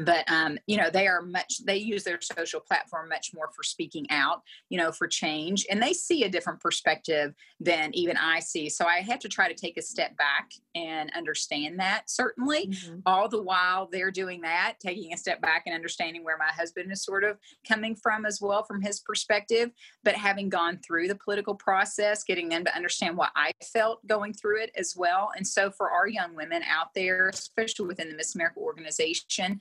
[0.04, 3.62] but um, you know they are much they use their social platform much more for
[3.62, 8.40] speaking out you know for change and they see a different perspective than even i
[8.40, 8.68] see.
[8.68, 12.66] So i have to try to take a step back and understand that certainly.
[12.66, 12.98] Mm-hmm.
[13.06, 16.90] all the while they're doing that taking a step back and understanding where my husband
[16.90, 19.70] is sort of coming from as well from his perspective
[20.02, 24.32] but having gone through the political process getting them to understand what i felt going
[24.32, 25.30] through it as well.
[25.36, 29.60] And so for our young women out there especially within the miss america organization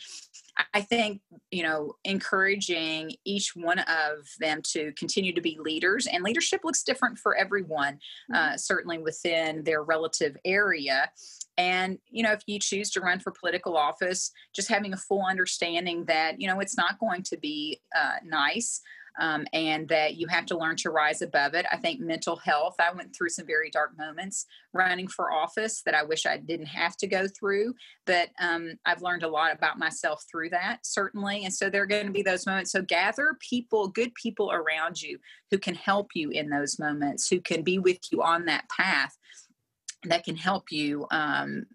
[0.73, 1.22] I think,
[1.52, 6.84] you know, encouraging each one of them to continue to be leaders, and leadership looks
[6.84, 8.35] different for everyone, mm-hmm.
[8.35, 11.10] uh, certainly within their relative area.
[11.57, 15.26] And, you know, if you choose to run for political office, just having a full
[15.30, 18.81] understanding that, you know, it's not going to be uh, nice
[19.19, 21.65] um, and that you have to learn to rise above it.
[21.71, 25.95] I think mental health, I went through some very dark moments running for office that
[25.95, 27.73] I wish I didn't have to go through,
[28.05, 31.45] but um, I've learned a lot about myself through that, certainly.
[31.45, 32.71] And so there are going to be those moments.
[32.71, 35.19] So gather people, good people around you
[35.51, 39.15] who can help you in those moments, who can be with you on that path
[40.09, 41.65] that can help you um,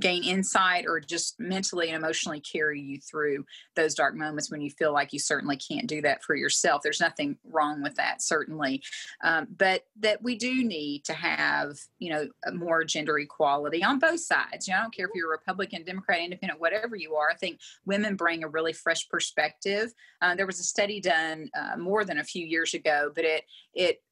[0.00, 3.44] gain insight or just mentally and emotionally carry you through
[3.76, 6.82] those dark moments when you feel like you certainly can't do that for yourself.
[6.82, 8.82] There's nothing wrong with that, certainly.
[9.22, 14.20] Um, but that we do need to have, you know, more gender equality on both
[14.20, 14.66] sides.
[14.66, 17.30] You know, I don't care if you're Republican, Democrat, Independent, whatever you are.
[17.30, 19.92] I think women bring a really fresh perspective.
[20.20, 23.44] Uh, there was a study done uh, more than a few years ago, but it
[23.74, 24.02] it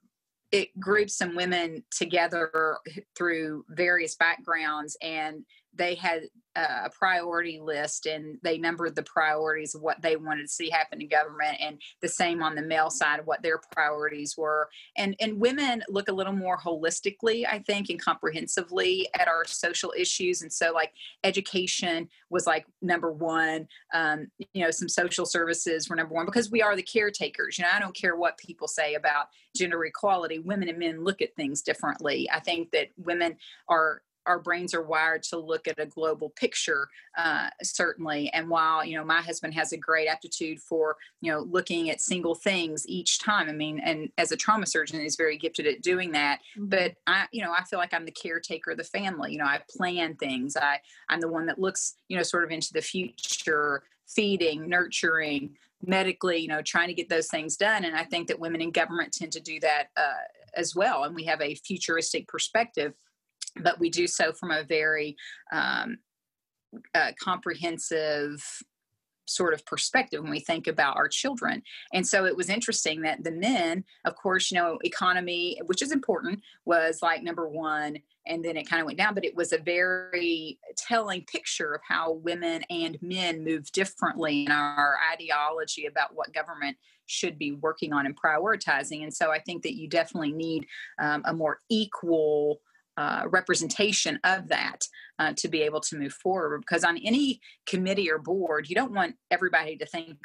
[0.50, 2.78] it groups some women together
[3.16, 5.44] through various backgrounds and
[5.74, 6.22] they had
[6.58, 11.00] a priority list and they numbered the priorities of what they wanted to see happen
[11.00, 14.68] in government and the same on the male side of what their priorities were.
[14.96, 19.92] And and women look a little more holistically i think and comprehensively at our social
[19.96, 20.42] issues.
[20.42, 20.92] And so like
[21.22, 23.68] education was like number one.
[23.94, 27.58] Um, you know some social services were number one because we are the caretakers.
[27.58, 29.26] You know i don't care what people say about
[29.56, 30.38] gender equality.
[30.38, 32.28] Women and men look at things differently.
[32.32, 33.36] I think that women
[33.68, 38.30] are our brains are wired to look at a global picture uh, certainly.
[38.32, 42.00] And while you know my husband has a great aptitude for you know looking at
[42.00, 45.82] single things each time i mean and as a trauma surgeon is very gifted at
[45.82, 46.40] doing that.
[46.56, 46.68] Mm-hmm.
[46.68, 49.32] but i you know i feel like i'm the caretaker of the family.
[49.32, 50.56] You know i plan things.
[50.56, 55.56] I i'm the one that looks you know sort of into the future feeding nurturing
[55.84, 57.84] medically you know trying to get those things done.
[57.84, 60.24] And i think that women in government tend to do that uh,
[60.54, 61.04] as well.
[61.04, 62.94] And we have a futuristic perspective
[63.62, 65.16] but we do so from a very
[65.52, 65.98] um,
[66.94, 68.42] uh, comprehensive
[69.28, 71.62] sort of perspective when we think about our children.
[71.92, 75.92] And so it was interesting that the men, of course, you know, economy, which is
[75.92, 77.98] important, was like number one.
[78.26, 81.80] And then it kind of went down, but it was a very telling picture of
[81.86, 86.76] how women and men move differently in our ideology about what government
[87.06, 89.02] should be working on and prioritizing.
[89.02, 90.66] And so I think that you definitely need
[90.98, 92.60] um, a more equal
[92.98, 94.80] uh, representation of that
[95.20, 96.62] uh, to be able to move forward.
[96.62, 100.16] Because on any committee or board, you don't want everybody to think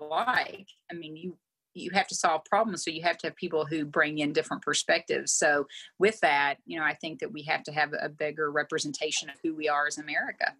[0.00, 0.68] alike.
[0.90, 1.36] I mean, you
[1.76, 4.62] you have to solve problems, so you have to have people who bring in different
[4.62, 5.32] perspectives.
[5.32, 5.66] So
[5.98, 9.34] with that, you know, I think that we have to have a bigger representation of
[9.42, 10.54] who we are as America.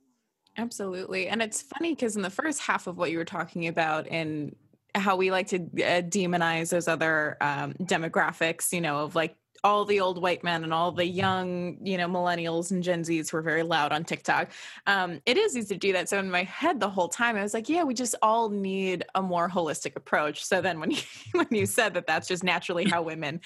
[0.57, 1.29] Absolutely.
[1.29, 4.57] And it's funny because in the first half of what you were talking about in
[4.97, 9.85] how we like to uh, demonize those other um, demographics, you know, of like all
[9.85, 13.39] the old white men and all the young, you know, millennials and Gen Zs who
[13.39, 14.51] are very loud on TikTok.
[14.87, 16.09] Um, it is easy to do that.
[16.11, 19.05] So in my head the whole time, I was like, yeah, we just all need
[19.15, 20.45] a more holistic approach.
[20.45, 20.99] So then when you
[21.33, 23.41] when you said that that's just naturally how women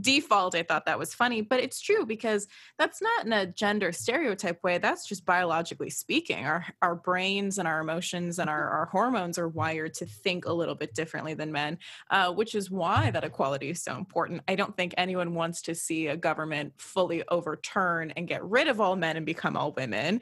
[0.00, 2.46] default i thought that was funny but it's true because
[2.78, 6.44] that's not in a gender stereotype way that's just biologically speaking.
[6.46, 10.52] Our our brains and our emotions and our, our hormones are wired to think a
[10.52, 11.78] little bit differently than men
[12.10, 14.42] uh, which is why that equality is so important.
[14.48, 18.80] I don't think anyone wants to see a government fully overturn and get rid of
[18.80, 20.20] all men and become all women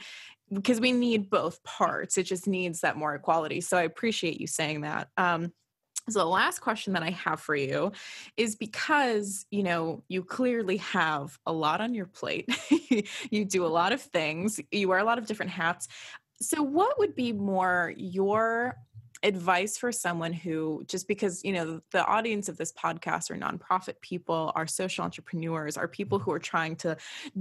[0.52, 2.18] because we need both parts.
[2.18, 3.60] It just needs that more equality.
[3.60, 5.08] So i appreciate you saying that.
[5.16, 5.52] Um,
[6.10, 7.92] so the last question that I have for you
[8.36, 12.48] is because, you know, you clearly have a lot on your plate.
[13.30, 14.60] you do a lot of things.
[14.70, 15.88] You wear a lot of different hats.
[16.42, 18.76] So what would be more your
[19.24, 23.98] advice for someone who just because you know the audience of this podcast are nonprofit
[24.02, 26.94] people are social entrepreneurs are people who are trying to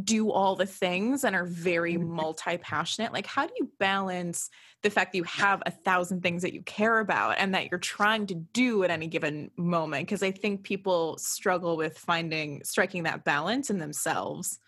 [0.04, 2.16] do all the things and are very mm-hmm.
[2.16, 4.50] multi-passionate like how do you balance
[4.82, 7.80] the fact that you have a thousand things that you care about and that you're
[7.80, 10.06] trying to do at any given moment?
[10.06, 14.60] Because i think people struggle with finding striking that balance in themselves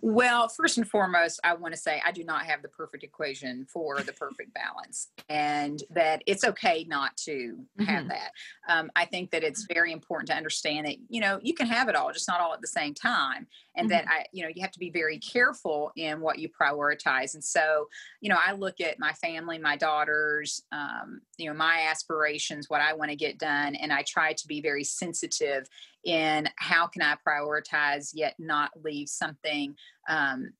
[0.00, 3.66] well, first and foremost, I want to say I do not have the perfect equation
[3.72, 8.08] for the perfect balance, and that it's okay not to have mm-hmm.
[8.08, 8.32] that.
[8.68, 11.88] Um, I think that it's very important to understand that you know you can have
[11.88, 13.46] it all, just not all at the same time,
[13.76, 13.96] and mm-hmm.
[13.96, 17.34] that I, you know, you have to be very careful in what you prioritize.
[17.34, 17.88] And so,
[18.20, 22.80] you know, I look at my family, my daughters, um, you know, my aspirations, what
[22.80, 25.66] I want to get done, and I try to be very sensitive
[26.04, 29.74] in how can I prioritize yet not leave something
[30.08, 30.52] um,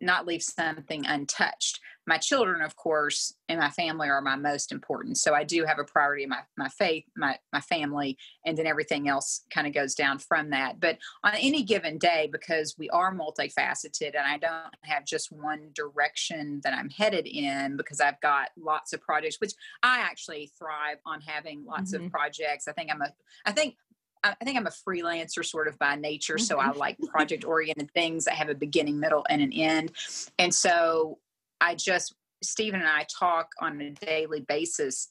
[0.00, 1.80] not leave something untouched.
[2.06, 5.16] My children, of course, and my family are my most important.
[5.16, 9.08] So I do have a priority my my faith, my my family, and then everything
[9.08, 10.80] else kind of goes down from that.
[10.80, 15.70] But on any given day, because we are multifaceted and I don't have just one
[15.74, 20.98] direction that I'm headed in because I've got lots of projects, which I actually thrive
[21.06, 22.04] on having lots mm-hmm.
[22.04, 22.68] of projects.
[22.68, 23.12] I think I'm a
[23.46, 23.76] I think
[24.24, 26.38] I think I'm a freelancer sort of by nature.
[26.38, 26.78] So I mm-hmm.
[26.78, 29.92] like project oriented things that have a beginning, middle, and an end.
[30.38, 31.18] And so
[31.60, 35.10] I just, Stephen and I talk on a daily basis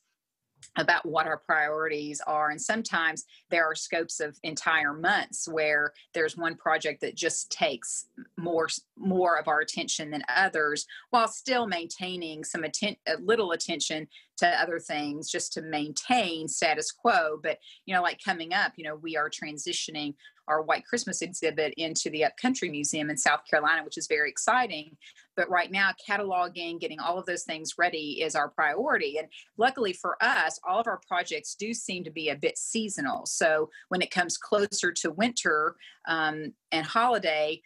[0.77, 6.37] about what our priorities are and sometimes there are scopes of entire months where there's
[6.37, 8.07] one project that just takes
[8.37, 8.67] more
[8.97, 14.07] more of our attention than others while still maintaining some atten- a little attention
[14.43, 17.39] to other things just to maintain status quo.
[17.41, 20.15] But you know like coming up you know we are transitioning
[20.47, 24.95] our white christmas exhibit into the upcountry museum in south carolina which is very exciting.
[25.35, 29.17] But right now cataloging getting all of those things ready is our priority.
[29.17, 33.25] And luckily for us all of our projects do seem to be a bit seasonal.
[33.25, 35.75] So when it comes closer to winter
[36.07, 37.61] um, and holiday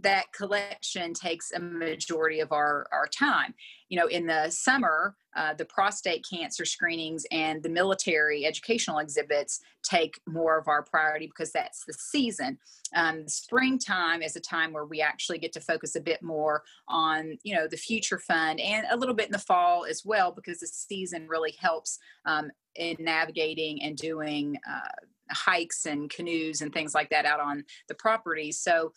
[0.00, 3.54] that collection takes a majority of our, our time.
[3.88, 9.60] You know, in the summer, uh, the prostate cancer screenings and the military educational exhibits
[9.82, 12.58] take more of our priority because that's the season.
[12.94, 17.38] Um, springtime is a time where we actually get to focus a bit more on,
[17.42, 20.60] you know, the future fund and a little bit in the fall as well because
[20.60, 24.56] the season really helps um, in navigating and doing.
[24.68, 24.88] Uh,
[25.32, 28.52] hikes and canoes and things like that out on the property.
[28.52, 28.92] So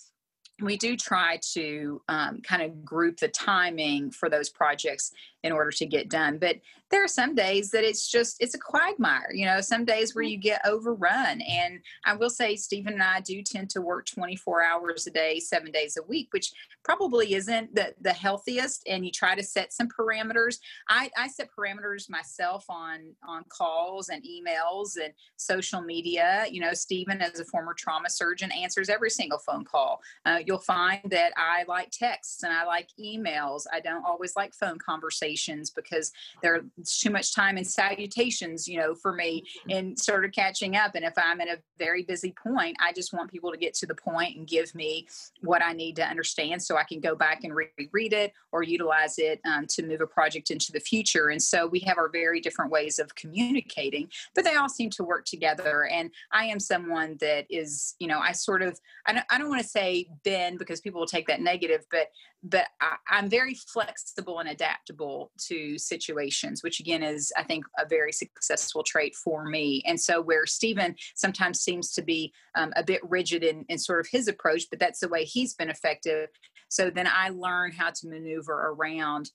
[0.66, 5.12] we do try to um, kind of group the timing for those projects
[5.44, 6.38] in order to get done.
[6.38, 6.58] But
[6.90, 10.24] there are some days that it's just it's a quagmire you know some days where
[10.24, 10.32] mm-hmm.
[10.32, 11.42] you get overrun.
[11.42, 15.40] And i will say stephen and i do tend to work 24 hours a day
[15.40, 16.52] seven days a week which
[16.84, 18.84] probably isn't the, the healthiest.
[18.88, 20.58] And you try to set some parameters.
[20.90, 26.46] I, I set parameters myself on on calls and emails and social media.
[26.50, 30.02] You know stephen as a former trauma surgeon answers every single phone call.
[30.26, 33.64] Uh, you'll you'll find that I like texts and I like emails.
[33.74, 35.33] I don't always like phone conversations
[35.70, 36.12] because
[36.42, 36.64] there's
[37.00, 40.96] too much time in salutations, you know, for me and sort of catching up.
[40.96, 43.86] And if I'm at a very busy point, I just want people to get to
[43.86, 45.08] the point and give me
[45.42, 49.18] what I need to understand so I can go back and reread it or utilize
[49.18, 51.30] it um, to move a project into the future.
[51.30, 55.04] And so we have our very different ways of communicating, but they all seem to
[55.04, 55.88] work together.
[55.92, 59.50] And I am someone that is, you know, I sort of, I don't, I don't
[59.50, 62.08] want to say bend because people will take that negative, but
[62.44, 67.88] but I, I'm very flexible and adaptable to situations, which again is, I think, a
[67.88, 69.82] very successful trait for me.
[69.86, 74.00] And so, where Stephen sometimes seems to be um, a bit rigid in, in sort
[74.00, 76.30] of his approach, but that's the way he's been effective.
[76.74, 79.30] So then I learn how to maneuver around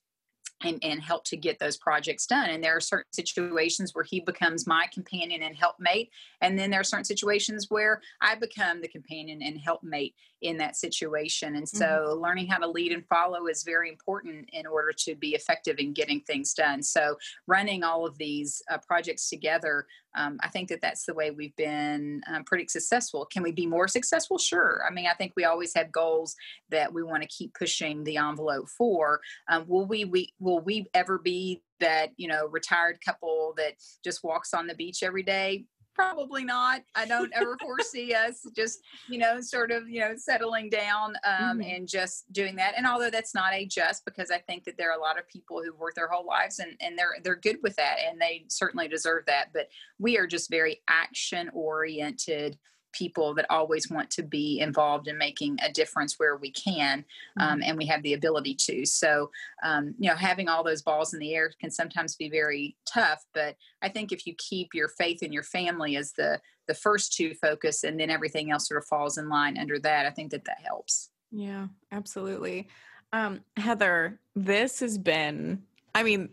[0.65, 2.51] and, and help to get those projects done.
[2.51, 6.11] And there are certain situations where he becomes my companion and helpmate.
[6.41, 10.77] And then there are certain situations where I become the companion and helpmate in that
[10.77, 11.57] situation.
[11.57, 12.23] And so mm-hmm.
[12.23, 15.93] learning how to lead and follow is very important in order to be effective in
[15.93, 16.83] getting things done.
[16.83, 21.31] So running all of these uh, projects together, um, I think that that's the way
[21.31, 23.27] we've been um, pretty successful.
[23.27, 24.39] Can we be more successful?
[24.39, 24.83] Sure.
[24.89, 26.35] I mean, I think we always have goals
[26.71, 29.21] that we want to keep pushing the envelope for.
[29.49, 34.25] Um, will we, we will we ever be that you know retired couple that just
[34.25, 35.65] walks on the beach every day
[35.99, 36.83] probably not.
[36.95, 41.59] I don't ever foresee us just, you know, sort of, you know, settling down um,
[41.59, 41.63] mm-hmm.
[41.63, 42.75] and just doing that.
[42.77, 45.29] And although that's not a just because I think that there are a lot of
[45.29, 48.45] people who work their whole lives and, and they're they're good with that and they
[48.47, 49.49] certainly deserve that.
[49.53, 49.69] But
[49.99, 52.57] we are just very action oriented
[52.93, 57.05] people that always want to be involved in making a difference where we can
[57.39, 57.69] um, mm-hmm.
[57.69, 58.87] and we have the ability to.
[58.87, 59.31] So
[59.63, 63.25] um, you know having all those balls in the air can sometimes be very tough
[63.35, 67.13] but i think if you keep your faith in your family as the the first
[67.13, 70.31] two focus and then everything else sort of falls in line under that i think
[70.31, 71.11] that that helps.
[71.31, 72.69] Yeah absolutely.
[73.13, 75.63] Um, heather this has been
[75.95, 76.29] I mean,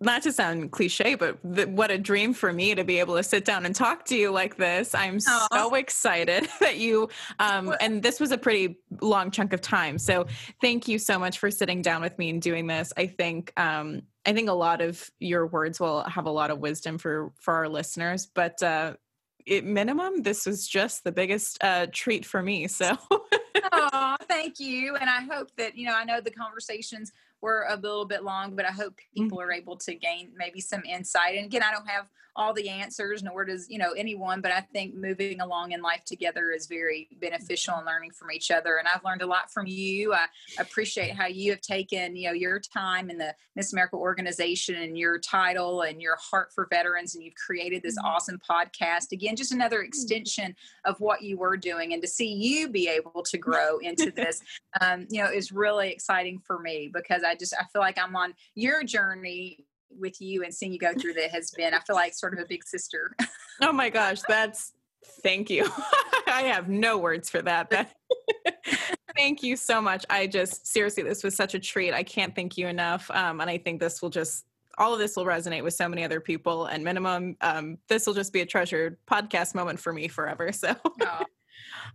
[0.00, 3.44] not to sound cliche, but what a dream for me to be able to sit
[3.44, 4.94] down and talk to you like this.
[4.94, 5.48] I'm Aww.
[5.52, 7.08] so excited that you,
[7.38, 9.98] um, and this was a pretty long chunk of time.
[9.98, 10.26] So
[10.60, 12.92] thank you so much for sitting down with me and doing this.
[12.96, 16.58] I think, um, I think a lot of your words will have a lot of
[16.58, 18.94] wisdom for, for our listeners, but, uh,
[19.48, 22.68] it minimum, this was just the biggest uh, treat for me.
[22.68, 22.96] So,
[23.72, 25.94] oh, thank you, and I hope that you know.
[25.94, 29.24] I know the conversations were a little bit long, but I hope mm-hmm.
[29.24, 31.36] people are able to gain maybe some insight.
[31.36, 32.06] And again, I don't have
[32.38, 36.04] all the answers, nor does you know anyone, but I think moving along in life
[36.06, 38.76] together is very beneficial and learning from each other.
[38.76, 40.14] And I've learned a lot from you.
[40.14, 40.26] I
[40.58, 44.96] appreciate how you have taken you know your time in the Miss America organization and
[44.96, 48.06] your title and your heart for veterans, and you've created this mm-hmm.
[48.06, 49.10] awesome podcast.
[49.12, 50.54] Again, just another extension
[50.84, 54.42] of what you were doing, and to see you be able to grow into this,
[54.80, 58.16] um, you know, is really exciting for me because I just I feel like I'm
[58.16, 61.96] on your journey with you and seeing you go through that has been I feel
[61.96, 63.14] like sort of a big sister.
[63.62, 64.72] oh my gosh, that's
[65.22, 65.68] thank you.
[66.26, 67.70] I have no words for that.
[67.70, 67.94] that
[69.16, 70.04] thank you so much.
[70.10, 71.92] I just seriously this was such a treat.
[71.92, 73.10] I can't thank you enough.
[73.10, 74.44] Um, and I think this will just
[74.78, 78.14] all of this will resonate with so many other people and minimum um, this will
[78.14, 81.24] just be a treasured podcast moment for me forever so oh.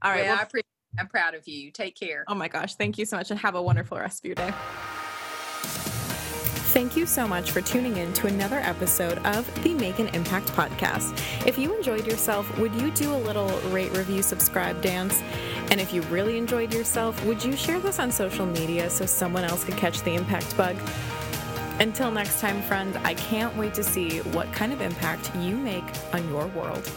[0.02, 0.66] all right well, I appreciate,
[1.00, 3.56] i'm proud of you take care oh my gosh thank you so much and have
[3.56, 4.54] a wonderful rest of your day
[6.74, 10.48] Thank you so much for tuning in to another episode of the Make an Impact
[10.54, 11.16] podcast.
[11.46, 15.22] If you enjoyed yourself, would you do a little rate, review, subscribe dance?
[15.70, 19.44] And if you really enjoyed yourself, would you share this on social media so someone
[19.44, 20.76] else could catch the impact bug?
[21.80, 25.86] Until next time, friend, I can't wait to see what kind of impact you make
[26.12, 26.90] on your world.